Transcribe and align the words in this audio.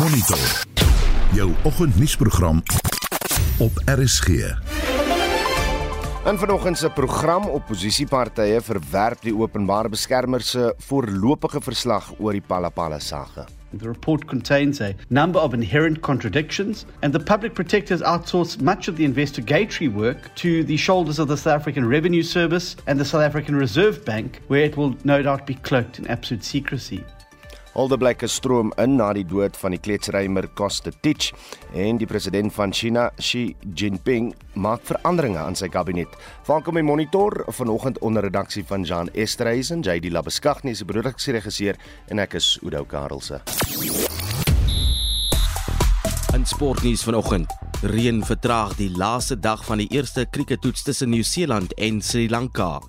Monitor. 0.00 0.38
Jou 1.32 1.50
oggendnuusprogram 1.62 2.62
op 3.58 3.72
RSG. 3.84 4.28
In 6.26 6.38
vanoggend 6.38 6.78
se 6.78 6.90
program 6.90 7.44
opposisiepartye 7.44 8.60
verwerp 8.60 9.20
die 9.22 9.34
openbare 9.36 9.88
beskermer 9.88 10.40
se 10.40 10.74
voorlopige 10.86 11.60
verslag 11.60 12.08
oor 12.18 12.32
die 12.32 12.40
Palapala 12.40 12.98
saga. 12.98 13.44
The 13.76 13.88
report 13.88 14.24
contains 14.24 14.80
a 14.80 14.94
number 15.08 15.42
of 15.42 15.52
inherent 15.52 16.00
contradictions, 16.00 16.86
and 17.02 17.12
the 17.12 17.20
public 17.20 17.54
protectors 17.54 18.00
outsource 18.00 18.60
much 18.60 18.88
of 18.88 18.96
the 18.96 19.04
investigatory 19.04 19.90
work 19.90 20.34
to 20.34 20.64
the 20.64 20.76
shoulders 20.76 21.18
of 21.18 21.28
the 21.28 21.36
South 21.36 21.60
African 21.60 21.88
Revenue 21.88 22.22
Service 22.22 22.76
and 22.86 22.98
the 22.98 23.04
South 23.04 23.22
African 23.22 23.54
Reserve 23.54 24.04
Bank, 24.04 24.40
where 24.48 24.64
it 24.64 24.76
will 24.76 24.96
no 25.04 25.22
doubt 25.22 25.46
be 25.46 25.54
cloaked 25.54 25.98
in 25.98 26.06
absolute 26.06 26.44
secrecy. 26.44 27.04
Alde 27.78 27.94
blikke 27.98 28.26
stroom 28.26 28.72
in 28.82 28.96
na 28.98 29.12
die 29.14 29.22
dood 29.24 29.54
van 29.60 29.70
die 29.70 29.78
kletsrymer 29.78 30.48
Koste 30.58 30.90
Tich 31.04 31.28
en 31.70 32.00
die 32.00 32.08
president 32.10 32.50
van 32.56 32.74
China, 32.74 33.06
Xi 33.20 33.54
Jinping, 33.62 34.32
maak 34.58 34.82
veranderinge 34.88 35.38
aan 35.38 35.54
sy 35.54 35.68
kabinet. 35.70 36.10
Welkom 36.48 36.80
by 36.80 36.82
Monitor 36.82 37.44
vanoggend 37.54 38.02
onder 38.02 38.26
redaksie 38.26 38.64
van 38.66 38.82
Jean 38.82 39.12
Esterhuizen, 39.14 39.84
JD 39.86 40.10
Labeskagni 40.10 40.74
se 40.74 40.84
produksieregisseur 40.84 41.78
en 42.10 42.18
ek 42.26 42.34
is 42.40 42.56
Oudo 42.64 42.82
Karelse. 42.90 43.38
In 46.34 46.46
sportnuus 46.46 47.06
vanoggend, 47.06 47.54
reën 47.86 48.24
vertraag 48.26 48.74
die 48.82 48.90
laaste 48.98 49.38
dag 49.38 49.62
van 49.66 49.78
die 49.78 49.90
eerste 49.94 50.26
krieketoets 50.26 50.82
tussen 50.82 51.14
Nieu-Seeland 51.14 51.78
en 51.78 52.02
Sri 52.02 52.26
Lanka. 52.30 52.80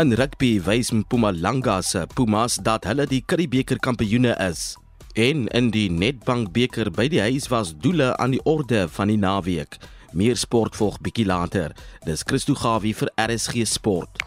In 0.00 0.14
rugby 0.16 0.56
wys 0.64 0.90
Mpumalanga 0.90 1.82
se 1.82 2.06
Pumas 2.14 2.54
dat 2.64 2.86
hulle 2.88 3.04
die 3.06 3.20
Curriebeeker 3.28 3.76
kampioene 3.78 4.32
is. 4.40 4.78
En 5.12 5.44
in 5.52 5.68
die 5.70 5.90
Nedbank 5.92 6.48
beker 6.56 6.88
by 6.88 7.10
die 7.12 7.20
huis 7.20 7.50
was 7.52 7.74
doele 7.76 8.14
aan 8.16 8.32
die 8.32 8.40
orde 8.48 8.86
van 8.88 9.12
die 9.12 9.20
naweek. 9.20 9.76
Meer 10.16 10.40
sport 10.40 10.80
volg 10.80 10.96
bietjie 11.04 11.28
later. 11.28 11.76
Dis 12.08 12.24
Christo 12.24 12.56
Gawie 12.56 12.96
vir 12.96 13.12
RSG 13.20 13.68
Sport. 13.68 14.24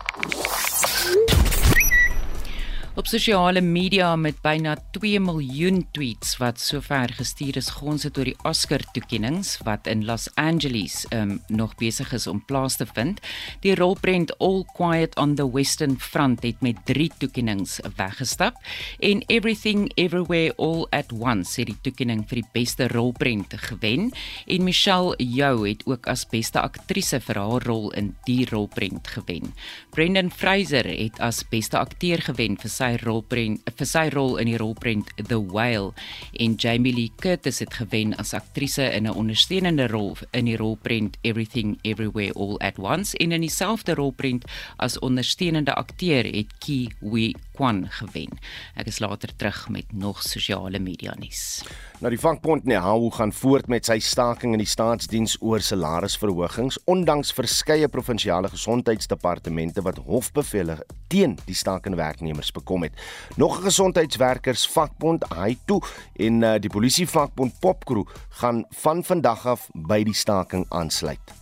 Op 2.96 3.10
sosiale 3.12 3.60
media 3.60 4.14
met 4.16 4.38
byna 4.40 4.78
2 4.96 5.20
miljoen 5.20 5.82
tweets 5.92 6.38
wat 6.40 6.62
sover 6.64 7.12
gestuur 7.12 7.58
is 7.60 7.68
gons 7.76 8.06
het 8.08 8.16
oor 8.16 8.30
die 8.30 8.38
Oscar 8.48 8.80
toekenninge 8.96 9.58
wat 9.68 9.90
in 9.92 10.06
Los 10.08 10.30
Angeles 10.40 11.02
um, 11.12 11.42
nog 11.52 11.74
besig 11.76 12.14
is 12.16 12.28
om 12.32 12.40
plaas 12.48 12.78
te 12.80 12.88
vind. 12.96 13.20
Die 13.66 13.74
rolprent 13.76 14.32
All 14.40 14.64
Quiet 14.78 15.18
on 15.20 15.34
the 15.36 15.44
Western 15.44 15.98
Front 16.00 16.46
het 16.48 16.64
met 16.64 16.80
3 16.88 17.10
toekenninge 17.20 17.84
weggestap 17.98 18.62
en 19.04 19.26
Everything 19.28 19.92
Everywhere 20.00 20.56
All 20.56 20.88
at 20.96 21.12
Once 21.12 21.60
het 21.60 21.74
die 21.74 21.78
toekenning 21.90 22.24
vir 22.32 22.46
die 22.46 22.48
beste 22.56 22.88
rolprent 22.96 23.58
gewen 23.68 24.14
en 24.48 24.64
Michelle 24.64 25.20
Yeoh 25.20 25.68
het 25.68 25.84
ook 25.84 26.08
as 26.08 26.24
beste 26.32 26.64
aktrise 26.64 27.20
vir 27.28 27.44
haar 27.44 27.68
rol 27.68 27.92
in 27.92 28.14
die 28.24 28.48
rolprent 28.48 29.12
gewen. 29.18 29.52
Brendan 29.92 30.32
Fraser 30.32 30.88
het 30.88 31.20
as 31.20 31.44
beste 31.52 31.76
akteur 31.84 32.24
gewen 32.24 32.56
vir 32.56 32.72
sy 32.72 32.85
sy 32.86 33.00
rolprent 33.02 33.66
vir 33.80 33.88
sy 33.90 34.06
rol 34.14 34.38
in 34.42 34.50
die 34.50 34.60
rolprent 34.62 35.10
The 35.18 35.40
Whale. 35.42 35.94
En 36.40 36.56
Jamie 36.62 36.94
Lee 36.94 37.14
Curtis 37.22 37.62
het 37.64 37.74
gewen 37.80 38.14
as 38.22 38.34
aktrise 38.38 38.86
in 38.94 39.08
'n 39.08 39.16
ondersteunende 39.16 39.88
rol 39.88 40.18
in 40.32 40.46
die 40.46 40.58
rolprent 40.58 41.18
Everything 41.24 41.80
Everywhere 41.84 42.34
All 42.36 42.58
at 42.60 42.78
Once 42.78 43.18
en 43.18 43.32
in 43.32 43.42
dieselfde 43.42 43.94
rolprent 43.94 44.46
as 44.78 45.00
ondersteunende 45.00 45.74
akteur 45.74 46.24
het 46.24 46.54
Ki 46.60 46.90
Wee 47.00 47.36
Kwan 47.56 47.86
gewen. 47.90 48.36
Ek 48.76 48.90
is 48.92 49.00
later 49.00 49.32
terug 49.36 49.70
met 49.72 49.94
nog 49.96 50.22
sosiale 50.24 50.80
media 50.80 51.14
nuus. 51.20 51.64
Nou 52.04 52.12
die 52.12 52.20
vakbond 52.20 52.66
Nehawu 52.68 53.10
gaan 53.16 53.32
voort 53.32 53.70
met 53.72 53.88
sy 53.88 53.98
staking 54.04 54.54
in 54.56 54.60
die 54.60 54.68
staatsdiens 54.70 55.38
oor 55.40 55.64
salarisverhogings 55.64 56.78
ondanks 56.92 57.32
verskeie 57.36 57.88
provinsiale 57.88 58.52
gesondheidsdepartemente 58.52 59.84
wat 59.86 60.02
hofbevele 60.04 60.82
teen 61.08 61.38
die 61.46 61.56
stakende 61.56 61.98
werknemers 61.98 62.52
bekom 62.52 62.84
het. 62.84 62.94
Nog 63.38 63.60
'n 63.60 63.64
gesondheidswerkers 63.64 64.68
vakbond, 64.68 65.24
HITO 65.34 65.80
en 66.16 66.42
uh, 66.42 66.56
die 66.60 66.70
polisie 66.70 67.08
vakbond 67.08 67.60
Popcrew 67.60 68.06
gaan 68.30 68.66
van 68.70 69.04
vandag 69.04 69.46
af 69.46 69.70
by 69.74 70.04
die 70.04 70.14
staking 70.14 70.66
aansluit. 70.70 71.34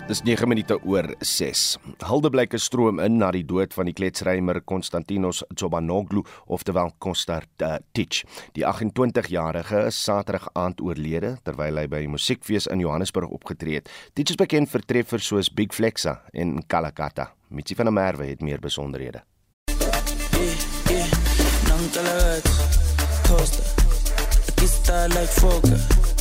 Dis 0.05 0.21
9 0.21 0.45
minute 0.49 0.77
oor 0.85 1.07
6. 1.25 1.61
Huldeblyke 2.05 2.59
stroom 2.61 2.99
in 3.01 3.15
na 3.17 3.31
die 3.33 3.45
dood 3.49 3.73
van 3.73 3.89
die 3.89 3.95
kletsrymer 3.97 4.59
Konstantinos 4.69 5.41
Chobanoglu 5.57 6.21
oftewel 6.45 6.93
uh, 7.01 7.77
Tich. 7.97 8.25
Die 8.53 8.67
28-jarige 8.69 9.87
is 9.87 10.03
Saterdag 10.05 10.51
aand 10.53 10.83
oorlede 10.85 11.39
terwyl 11.43 11.79
hy 11.81 11.87
by 11.89 12.05
'n 12.05 12.11
musiekfees 12.13 12.67
in 12.67 12.81
Johannesburg 12.81 13.31
opgetree 13.31 13.81
het. 13.81 13.89
Tich 14.13 14.31
is 14.31 14.37
bekend 14.37 14.69
vir 14.69 14.85
treffers 14.85 15.27
soos 15.27 15.49
Big 15.49 15.73
Flexa 15.73 16.21
en 16.35 16.67
Kalakata. 16.67 17.33
Mitsi 17.49 17.75
van 17.75 17.87
der 17.87 17.95
Merwe 17.95 18.27
het 18.27 18.43
meer 18.43 18.61
besonderhede. 18.61 19.25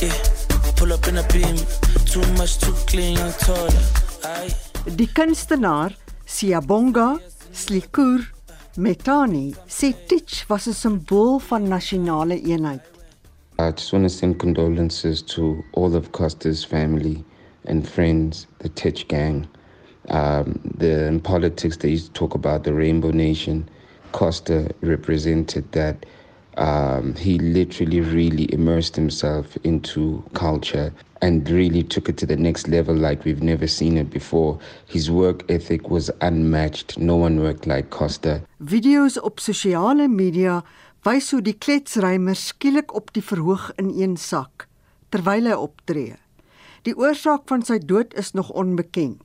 yeah. 0.00 0.44
Pull 0.76 0.92
up 0.92 1.06
in 1.06 1.16
a 1.16 1.22
beam, 1.32 1.56
too 2.14 2.32
much 2.34 2.58
too 2.58 2.72
clean 2.86 3.18
and 3.18 3.34
taller. 3.40 3.84
Die 4.98 5.06
kunstenaar 5.16 5.96
Siyabonga 6.26 7.18
Slikur 7.52 8.20
Metani 8.76 9.54
sê 9.66 9.88
Tich 10.08 10.48
was 10.48 10.68
'n 10.68 10.74
simbool 10.74 11.40
van 11.48 11.66
nasionale 11.68 12.36
eenheid. 12.38 12.82
I 13.58 13.72
just 13.72 13.92
want 13.92 14.04
to 14.04 14.08
send 14.08 14.38
condolences 14.38 15.22
to 15.34 15.64
all 15.72 15.96
of 15.96 16.12
Costa's 16.12 16.62
family 16.64 17.24
and 17.64 17.88
friends, 17.94 18.46
the 18.60 18.68
Tich 18.68 19.08
gang. 19.08 19.48
Um, 20.08 20.60
the 20.78 21.08
in 21.08 21.20
politics 21.20 21.76
they 21.78 21.90
used 21.96 22.14
to 22.14 22.20
talk 22.20 22.34
about 22.36 22.62
the 22.62 22.74
Rainbow 22.74 23.10
Nation. 23.10 23.68
Costa 24.12 24.70
represented 24.82 25.64
that 25.72 26.06
um, 26.58 27.16
he 27.16 27.40
literally 27.40 28.00
really 28.00 28.46
immersed 28.54 28.94
himself 28.94 29.58
into 29.64 30.22
culture 30.34 30.92
and 31.24 31.48
really 31.48 31.82
took 31.82 32.08
it 32.10 32.18
to 32.18 32.26
the 32.26 32.36
next 32.36 32.68
level 32.68 32.94
like 32.94 33.24
we've 33.24 33.42
never 33.42 33.66
seen 33.66 33.96
it 33.96 34.10
before. 34.10 34.58
His 34.86 35.10
work 35.10 35.42
ethic 35.48 35.88
was 35.88 36.10
unmatched. 36.20 36.98
No 36.98 37.16
one 37.16 37.40
worked 37.40 37.66
like 37.66 37.88
Costa. 37.88 38.42
Video's 38.58 39.16
op 39.16 39.40
sosiale 39.40 40.08
media 40.08 40.60
wys 41.08 41.30
hoe 41.32 41.40
die 41.44 41.56
kletsrymer 41.56 42.36
skielik 42.36 42.92
op 42.96 43.12
die 43.16 43.24
verhoog 43.24 43.70
in 43.80 43.88
een 43.96 44.16
sak 44.20 44.68
terwyl 45.14 45.48
hy 45.48 45.56
optree. 45.56 46.16
Die 46.84 46.92
oorsaak 46.98 47.46
van 47.48 47.62
sy 47.64 47.78
dood 47.80 48.12
is 48.20 48.34
nog 48.36 48.50
onbekend. 48.52 49.22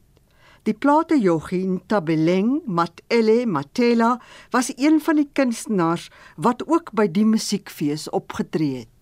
Die 0.68 0.76
plate 0.76 1.18
joggie 1.20 1.66
Ntabeleng 1.66 2.62
Matele 2.68 3.46
Matela 3.48 4.20
was 4.54 4.72
een 4.78 5.00
van 5.04 5.20
die 5.20 5.28
kunstenaars 5.34 6.08
wat 6.38 6.64
ook 6.68 6.94
by 6.96 7.08
die 7.12 7.26
musiekfees 7.26 8.08
opgetree 8.16 8.84
het. 8.84 8.99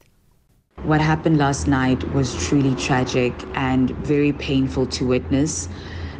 What 0.81 1.01
happened 1.01 1.37
last 1.37 1.67
night 1.67 2.11
was 2.11 2.33
truly 2.33 2.75
tragic 2.75 3.49
and 3.53 3.91
very 3.91 4.31
painful 4.31 4.87
to 4.87 5.05
witness. 5.07 5.67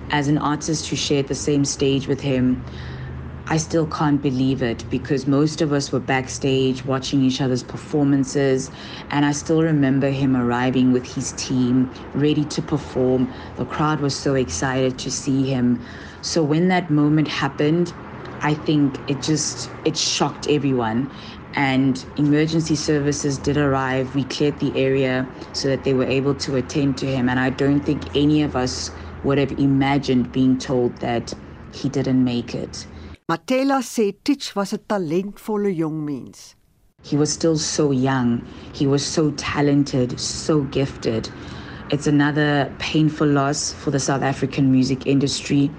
As 0.09 0.27
an 0.27 0.37
artist 0.37 0.87
who 0.89 0.95
shared 0.95 1.27
the 1.27 1.35
same 1.35 1.63
stage 1.63 2.07
with 2.07 2.21
him, 2.21 2.65
I 3.49 3.57
still 3.57 3.87
can't 3.87 4.21
believe 4.21 4.61
it 4.61 4.85
because 4.89 5.25
most 5.27 5.61
of 5.61 5.71
us 5.71 5.91
were 5.91 5.99
backstage 6.01 6.83
watching 6.83 7.21
each 7.21 7.39
other's 7.39 7.63
performances. 7.63 8.71
And 9.09 9.25
I 9.25 9.31
still 9.31 9.61
remember 9.61 10.09
him 10.09 10.35
arriving 10.35 10.91
with 10.91 11.05
his 11.13 11.31
team, 11.33 11.93
ready 12.13 12.43
to 12.45 12.61
perform. 12.61 13.33
The 13.55 13.65
crowd 13.65 14.01
was 14.01 14.19
so 14.19 14.33
excited 14.35 14.97
to 14.99 15.11
see 15.11 15.45
him. 15.45 15.81
So 16.21 16.43
when 16.43 16.67
that 16.69 16.89
moment 16.89 17.29
happened, 17.29 17.93
I 18.41 18.53
think 18.53 19.03
it 19.07 19.21
just 19.21 19.69
it 19.85 19.97
shocked 19.97 20.45
everyone 20.47 21.11
and 21.57 22.05
emergency 22.17 22.75
services 22.75 23.37
did 23.37 23.57
arrive 23.57 24.13
we 24.15 24.23
cleared 24.25 24.57
the 24.59 24.71
area 24.77 25.27
so 25.53 25.67
that 25.67 25.83
they 25.83 25.93
were 25.93 26.05
able 26.05 26.35
to 26.35 26.55
attend 26.55 26.97
to 26.97 27.07
him 27.07 27.27
and 27.27 27.39
i 27.39 27.49
don't 27.49 27.81
think 27.81 28.15
any 28.15 28.43
of 28.43 28.55
us 28.55 28.91
would 29.23 29.39
have 29.39 29.51
imagined 29.59 30.31
being 30.31 30.57
told 30.57 30.95
that 30.97 31.33
he 31.73 31.89
didn't 31.89 32.23
make 32.23 32.53
it 32.55 32.87
Matela 33.29 33.81
sê 33.83 34.15
Tich 34.23 34.55
was 34.55 34.71
'n 34.71 34.79
talentvolle 34.87 35.75
jong 35.77 36.05
mens. 36.05 36.55
He 37.03 37.17
was 37.17 37.29
still 37.29 37.57
so 37.57 37.91
young. 37.91 38.41
He 38.71 38.87
was 38.87 39.03
so 39.05 39.31
talented, 39.31 40.17
so 40.17 40.61
gifted. 40.61 41.29
It's 41.91 42.07
another 42.07 42.71
painful 42.79 43.27
loss 43.27 43.73
for 43.73 43.91
the 43.91 43.99
South 43.99 44.21
African 44.21 44.71
music 44.71 45.05
industry. 45.05 45.69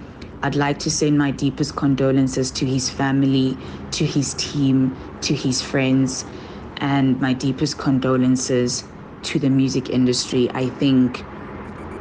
I'd 0.42 0.54
like 0.54 0.78
to 0.80 0.90
send 0.90 1.18
my 1.18 1.32
deepest 1.32 1.74
condolences 1.76 2.50
to 2.52 2.64
his 2.64 2.88
family, 2.88 3.56
to 3.92 4.04
his 4.04 4.34
team, 4.34 4.96
to 5.22 5.34
his 5.34 5.60
friends, 5.60 6.24
and 6.76 7.20
my 7.20 7.32
deepest 7.32 7.78
condolences 7.78 8.84
to 9.22 9.38
the 9.38 9.50
music 9.50 9.90
industry. 9.90 10.48
I 10.54 10.68
think 10.78 11.24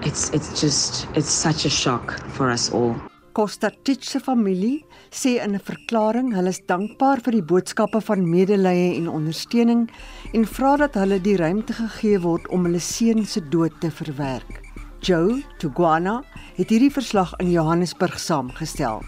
it's 0.04 0.30
it's 0.30 0.62
just 0.62 1.08
it's 1.16 1.32
such 1.32 1.66
a 1.66 1.70
shock 1.70 2.20
for 2.30 2.52
us 2.52 2.72
all. 2.72 2.96
Costa 3.34 3.72
Tich 3.84 4.10
se 4.10 4.20
familie 4.20 4.84
sê 5.12 5.44
in 5.44 5.56
'n 5.56 5.60
verklaring 5.60 6.34
hulle 6.34 6.50
is 6.50 6.62
dankbaar 6.68 7.22
vir 7.26 7.34
die 7.38 7.48
boodskappe 7.52 8.02
van 8.02 8.30
medelee 8.30 8.96
en 8.98 9.10
ondersteuning 9.10 9.90
en 10.34 10.46
vra 10.46 10.78
dat 10.78 10.94
hulle 10.94 11.20
die 11.22 11.38
ruimte 11.38 11.74
gegee 11.74 12.20
word 12.20 12.48
om 12.50 12.66
hulle 12.66 12.80
seun 12.80 13.26
se 13.26 13.42
dood 13.42 13.82
te 13.82 13.92
verwerk. 13.92 14.67
Joe 15.00 15.44
Tugwana 15.58 16.24
het 16.56 16.70
hierdie 16.70 16.92
verslag 16.92 17.34
in 17.38 17.52
Johannesburg 17.52 18.20
saamgestel. 18.20 19.04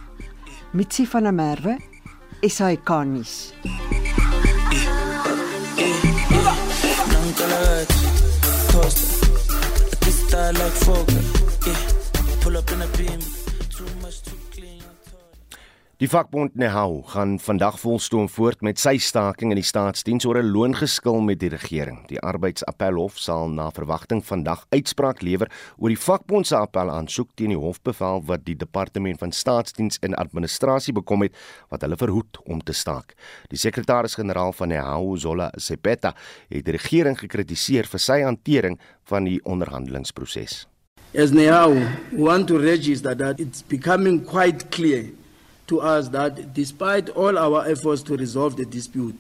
Mitsi 0.72 1.08
van 1.08 1.24
der 1.24 1.34
Merwe, 1.34 1.78
SAK 2.42 2.90
nuus. 3.06 3.54
Pull 12.40 12.56
up 12.56 12.72
in 12.72 12.82
a 12.82 12.88
beam. 12.98 13.39
Die 16.00 16.08
vakbond 16.08 16.54
Nehau 16.56 17.02
gaan 17.12 17.34
vandag 17.44 17.76
volstoom 17.82 18.30
voort 18.32 18.62
met 18.64 18.80
sy 18.80 18.94
staking 19.04 19.52
in 19.52 19.60
die 19.60 19.68
staatsdiens 19.68 20.24
oor 20.24 20.38
'n 20.40 20.52
loongeskil 20.54 21.20
met 21.20 21.40
die 21.40 21.50
regering. 21.52 22.08
Die 22.08 22.22
arbeidsappelhof 22.24 23.18
sal 23.20 23.50
na 23.50 23.70
verwagting 23.70 24.24
vandag 24.24 24.64
uitspraak 24.70 25.22
lewer 25.22 25.52
oor 25.78 25.90
die 25.90 26.00
vakbond 26.00 26.48
se 26.48 26.56
appel 26.56 26.90
aansoek 26.90 27.36
teen 27.36 27.50
die 27.50 27.58
hofbevel 27.58 28.24
wat 28.26 28.46
die 28.46 28.56
departement 28.56 29.20
van 29.20 29.32
staatsdiens 29.32 30.00
en 30.00 30.16
administrasie 30.16 30.94
bekom 30.94 31.22
het 31.22 31.36
wat 31.70 31.82
hulle 31.82 31.98
verhoed 31.98 32.40
om 32.46 32.62
te 32.64 32.74
staak. 32.74 33.14
Die 33.50 33.60
sekretaris-generaal 33.60 34.54
van 34.54 34.68
Nehau, 34.68 35.18
Zola 35.18 35.52
Sepeta, 35.58 36.16
het 36.50 36.66
die 36.66 36.78
regering 36.78 37.20
gekritiseer 37.20 37.84
vir 37.84 38.00
sy 38.00 38.22
hantering 38.22 38.80
van 39.04 39.24
die 39.24 39.42
onderhandelingsproses. 39.44 40.66
As 41.14 41.32
Nehau, 41.32 41.74
we 42.12 42.24
want 42.24 42.48
to 42.48 42.58
register 42.58 43.18
that 43.18 43.40
it's 43.40 43.62
becoming 43.62 44.24
quite 44.26 44.70
clear 44.70 45.19
to 45.70 45.82
us 45.82 46.10
that 46.10 46.54
despite 46.54 47.10
all 47.10 47.38
our 47.38 47.66
efforts 47.68 48.04
to 48.04 48.18
resolve 48.18 48.58
the 48.58 48.66
dispute, 48.66 49.16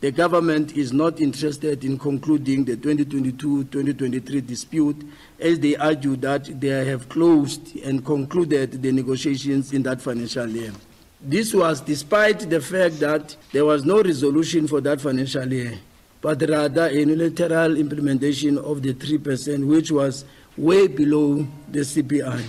the 0.00 0.10
government 0.10 0.76
is 0.78 0.94
not 0.94 1.20
interested 1.20 1.84
in 1.84 1.98
concluding 1.98 2.64
the 2.64 2.74
2022-2023 2.76 4.46
dispute 4.46 4.96
as 5.38 5.60
they 5.60 5.76
argue 5.76 6.16
that 6.16 6.58
they 6.58 6.86
have 6.86 7.08
closed 7.10 7.76
and 7.84 8.04
concluded 8.04 8.82
the 8.82 8.90
negotiations 8.90 9.74
in 9.74 9.82
that 9.82 10.00
financial 10.00 10.48
year. 10.48 10.72
This 11.20 11.52
was 11.52 11.82
despite 11.82 12.48
the 12.48 12.62
fact 12.62 12.98
that 13.00 13.36
there 13.52 13.66
was 13.66 13.84
no 13.84 14.02
resolution 14.02 14.66
for 14.66 14.80
that 14.80 15.02
financial 15.02 15.52
year, 15.52 15.78
but 16.22 16.40
rather 16.48 16.86
a 16.86 16.92
unilateral 16.94 17.76
implementation 17.76 18.56
of 18.56 18.80
the 18.80 18.94
3%, 18.94 19.66
which 19.66 19.90
was 19.90 20.24
way 20.56 20.86
below 20.86 21.46
the 21.68 21.80
CPI. 21.80 22.42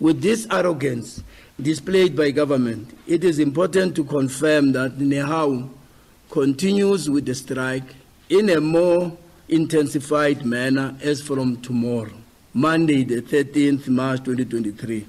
With 0.00 0.20
this 0.20 0.48
arrogance, 0.50 1.22
displayed 1.60 2.16
by 2.16 2.30
government, 2.30 2.96
it 3.06 3.24
is 3.24 3.38
important 3.38 3.94
to 3.96 4.04
confirm 4.04 4.72
that 4.72 4.98
Nehau 4.98 5.70
continues 6.30 7.08
with 7.08 7.26
the 7.26 7.34
strike 7.34 7.94
in 8.28 8.50
a 8.50 8.60
more 8.60 9.16
intensified 9.48 10.44
manner 10.44 10.96
as 11.02 11.22
from 11.22 11.60
tomorrow, 11.60 12.10
Monday, 12.52 13.04
the 13.04 13.22
13th 13.22 13.88
March 13.88 14.24
2023, 14.24 15.06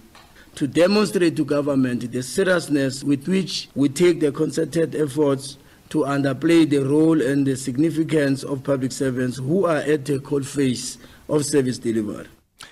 to 0.56 0.68
demonstrate 0.68 1.36
to 1.36 1.46
government 1.46 2.12
the 2.12 2.22
seriousness 2.22 3.04
with 3.04 3.28
which 3.28 3.70
we 3.76 3.90
take 3.90 4.20
the 4.20 4.32
concerted 4.32 4.96
efforts 4.96 5.58
to 5.90 6.00
underplay 6.00 6.70
the 6.70 6.80
role 6.80 7.22
and 7.22 7.46
the 7.46 7.56
significance 7.56 8.44
of 8.44 8.64
public 8.64 8.92
servants 8.92 9.38
who 9.38 9.66
are 9.66 9.78
at 9.78 10.06
the 10.06 10.20
cold 10.20 10.46
face 10.46 10.98
of 11.30 11.46
service 11.46 11.78
delivery. 11.78 12.28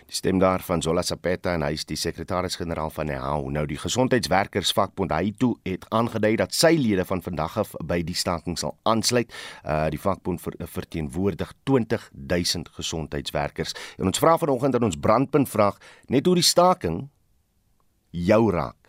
Die 0.10 0.16
stem 0.16 0.40
daar 0.40 0.62
van 0.66 0.82
Zola 0.82 1.02
Sapeta 1.02 1.54
en 1.54 1.64
hy 1.66 1.74
is 1.78 1.86
die 1.90 1.98
sekretaris-generaal 2.00 2.92
van 2.94 3.10
NEHAU. 3.12 3.50
Nou 3.54 3.66
die 3.70 3.80
gesondheidswerkersvakbond 3.82 5.14
hy 5.16 5.34
toe 5.38 5.54
het 5.68 5.88
aangedui 5.94 6.36
dat 6.42 6.54
sy 6.56 6.74
lede 6.80 7.06
van 7.06 7.24
vandag 7.24 7.58
af 7.64 7.74
by 7.84 8.02
die 8.06 8.18
staking 8.18 8.60
sal 8.60 8.78
aansluit. 8.90 9.32
Uh 9.64 9.88
die 9.94 10.02
vakbond 10.02 10.42
ver, 10.42 10.56
verteenwoordig 10.76 11.54
20000 11.64 12.70
gesondheidswerkers. 12.78 13.76
En 13.98 14.10
ons 14.10 14.20
vra 14.20 14.38
vanoggend 14.38 14.76
in 14.80 14.88
ons 14.90 15.00
brandpunt 15.00 15.50
vraag 15.50 15.78
net 16.08 16.26
hoe 16.26 16.36
die 16.40 16.46
staking 16.46 17.04
jou 18.14 18.52
raak. 18.52 18.84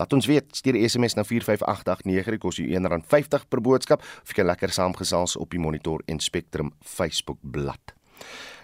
Laat 0.00 0.12
ons 0.16 0.26
weet, 0.26 0.54
stuur 0.56 0.78
SMS 0.88 1.16
na 1.18 1.26
45889, 1.28 2.36
dit 2.36 2.40
kos 2.40 2.60
jou 2.60 2.68
R1.50 2.78 3.48
per 3.52 3.60
boodskap 3.60 4.04
of 4.04 4.30
jy 4.30 4.38
kan 4.38 4.48
lekker 4.48 4.72
saamgesels 4.72 5.36
op 5.36 5.50
die 5.52 5.60
Monitor 5.60 6.00
en 6.08 6.22
Spectrum 6.24 6.72
Facebook 6.80 7.40
bladsy. 7.42 7.98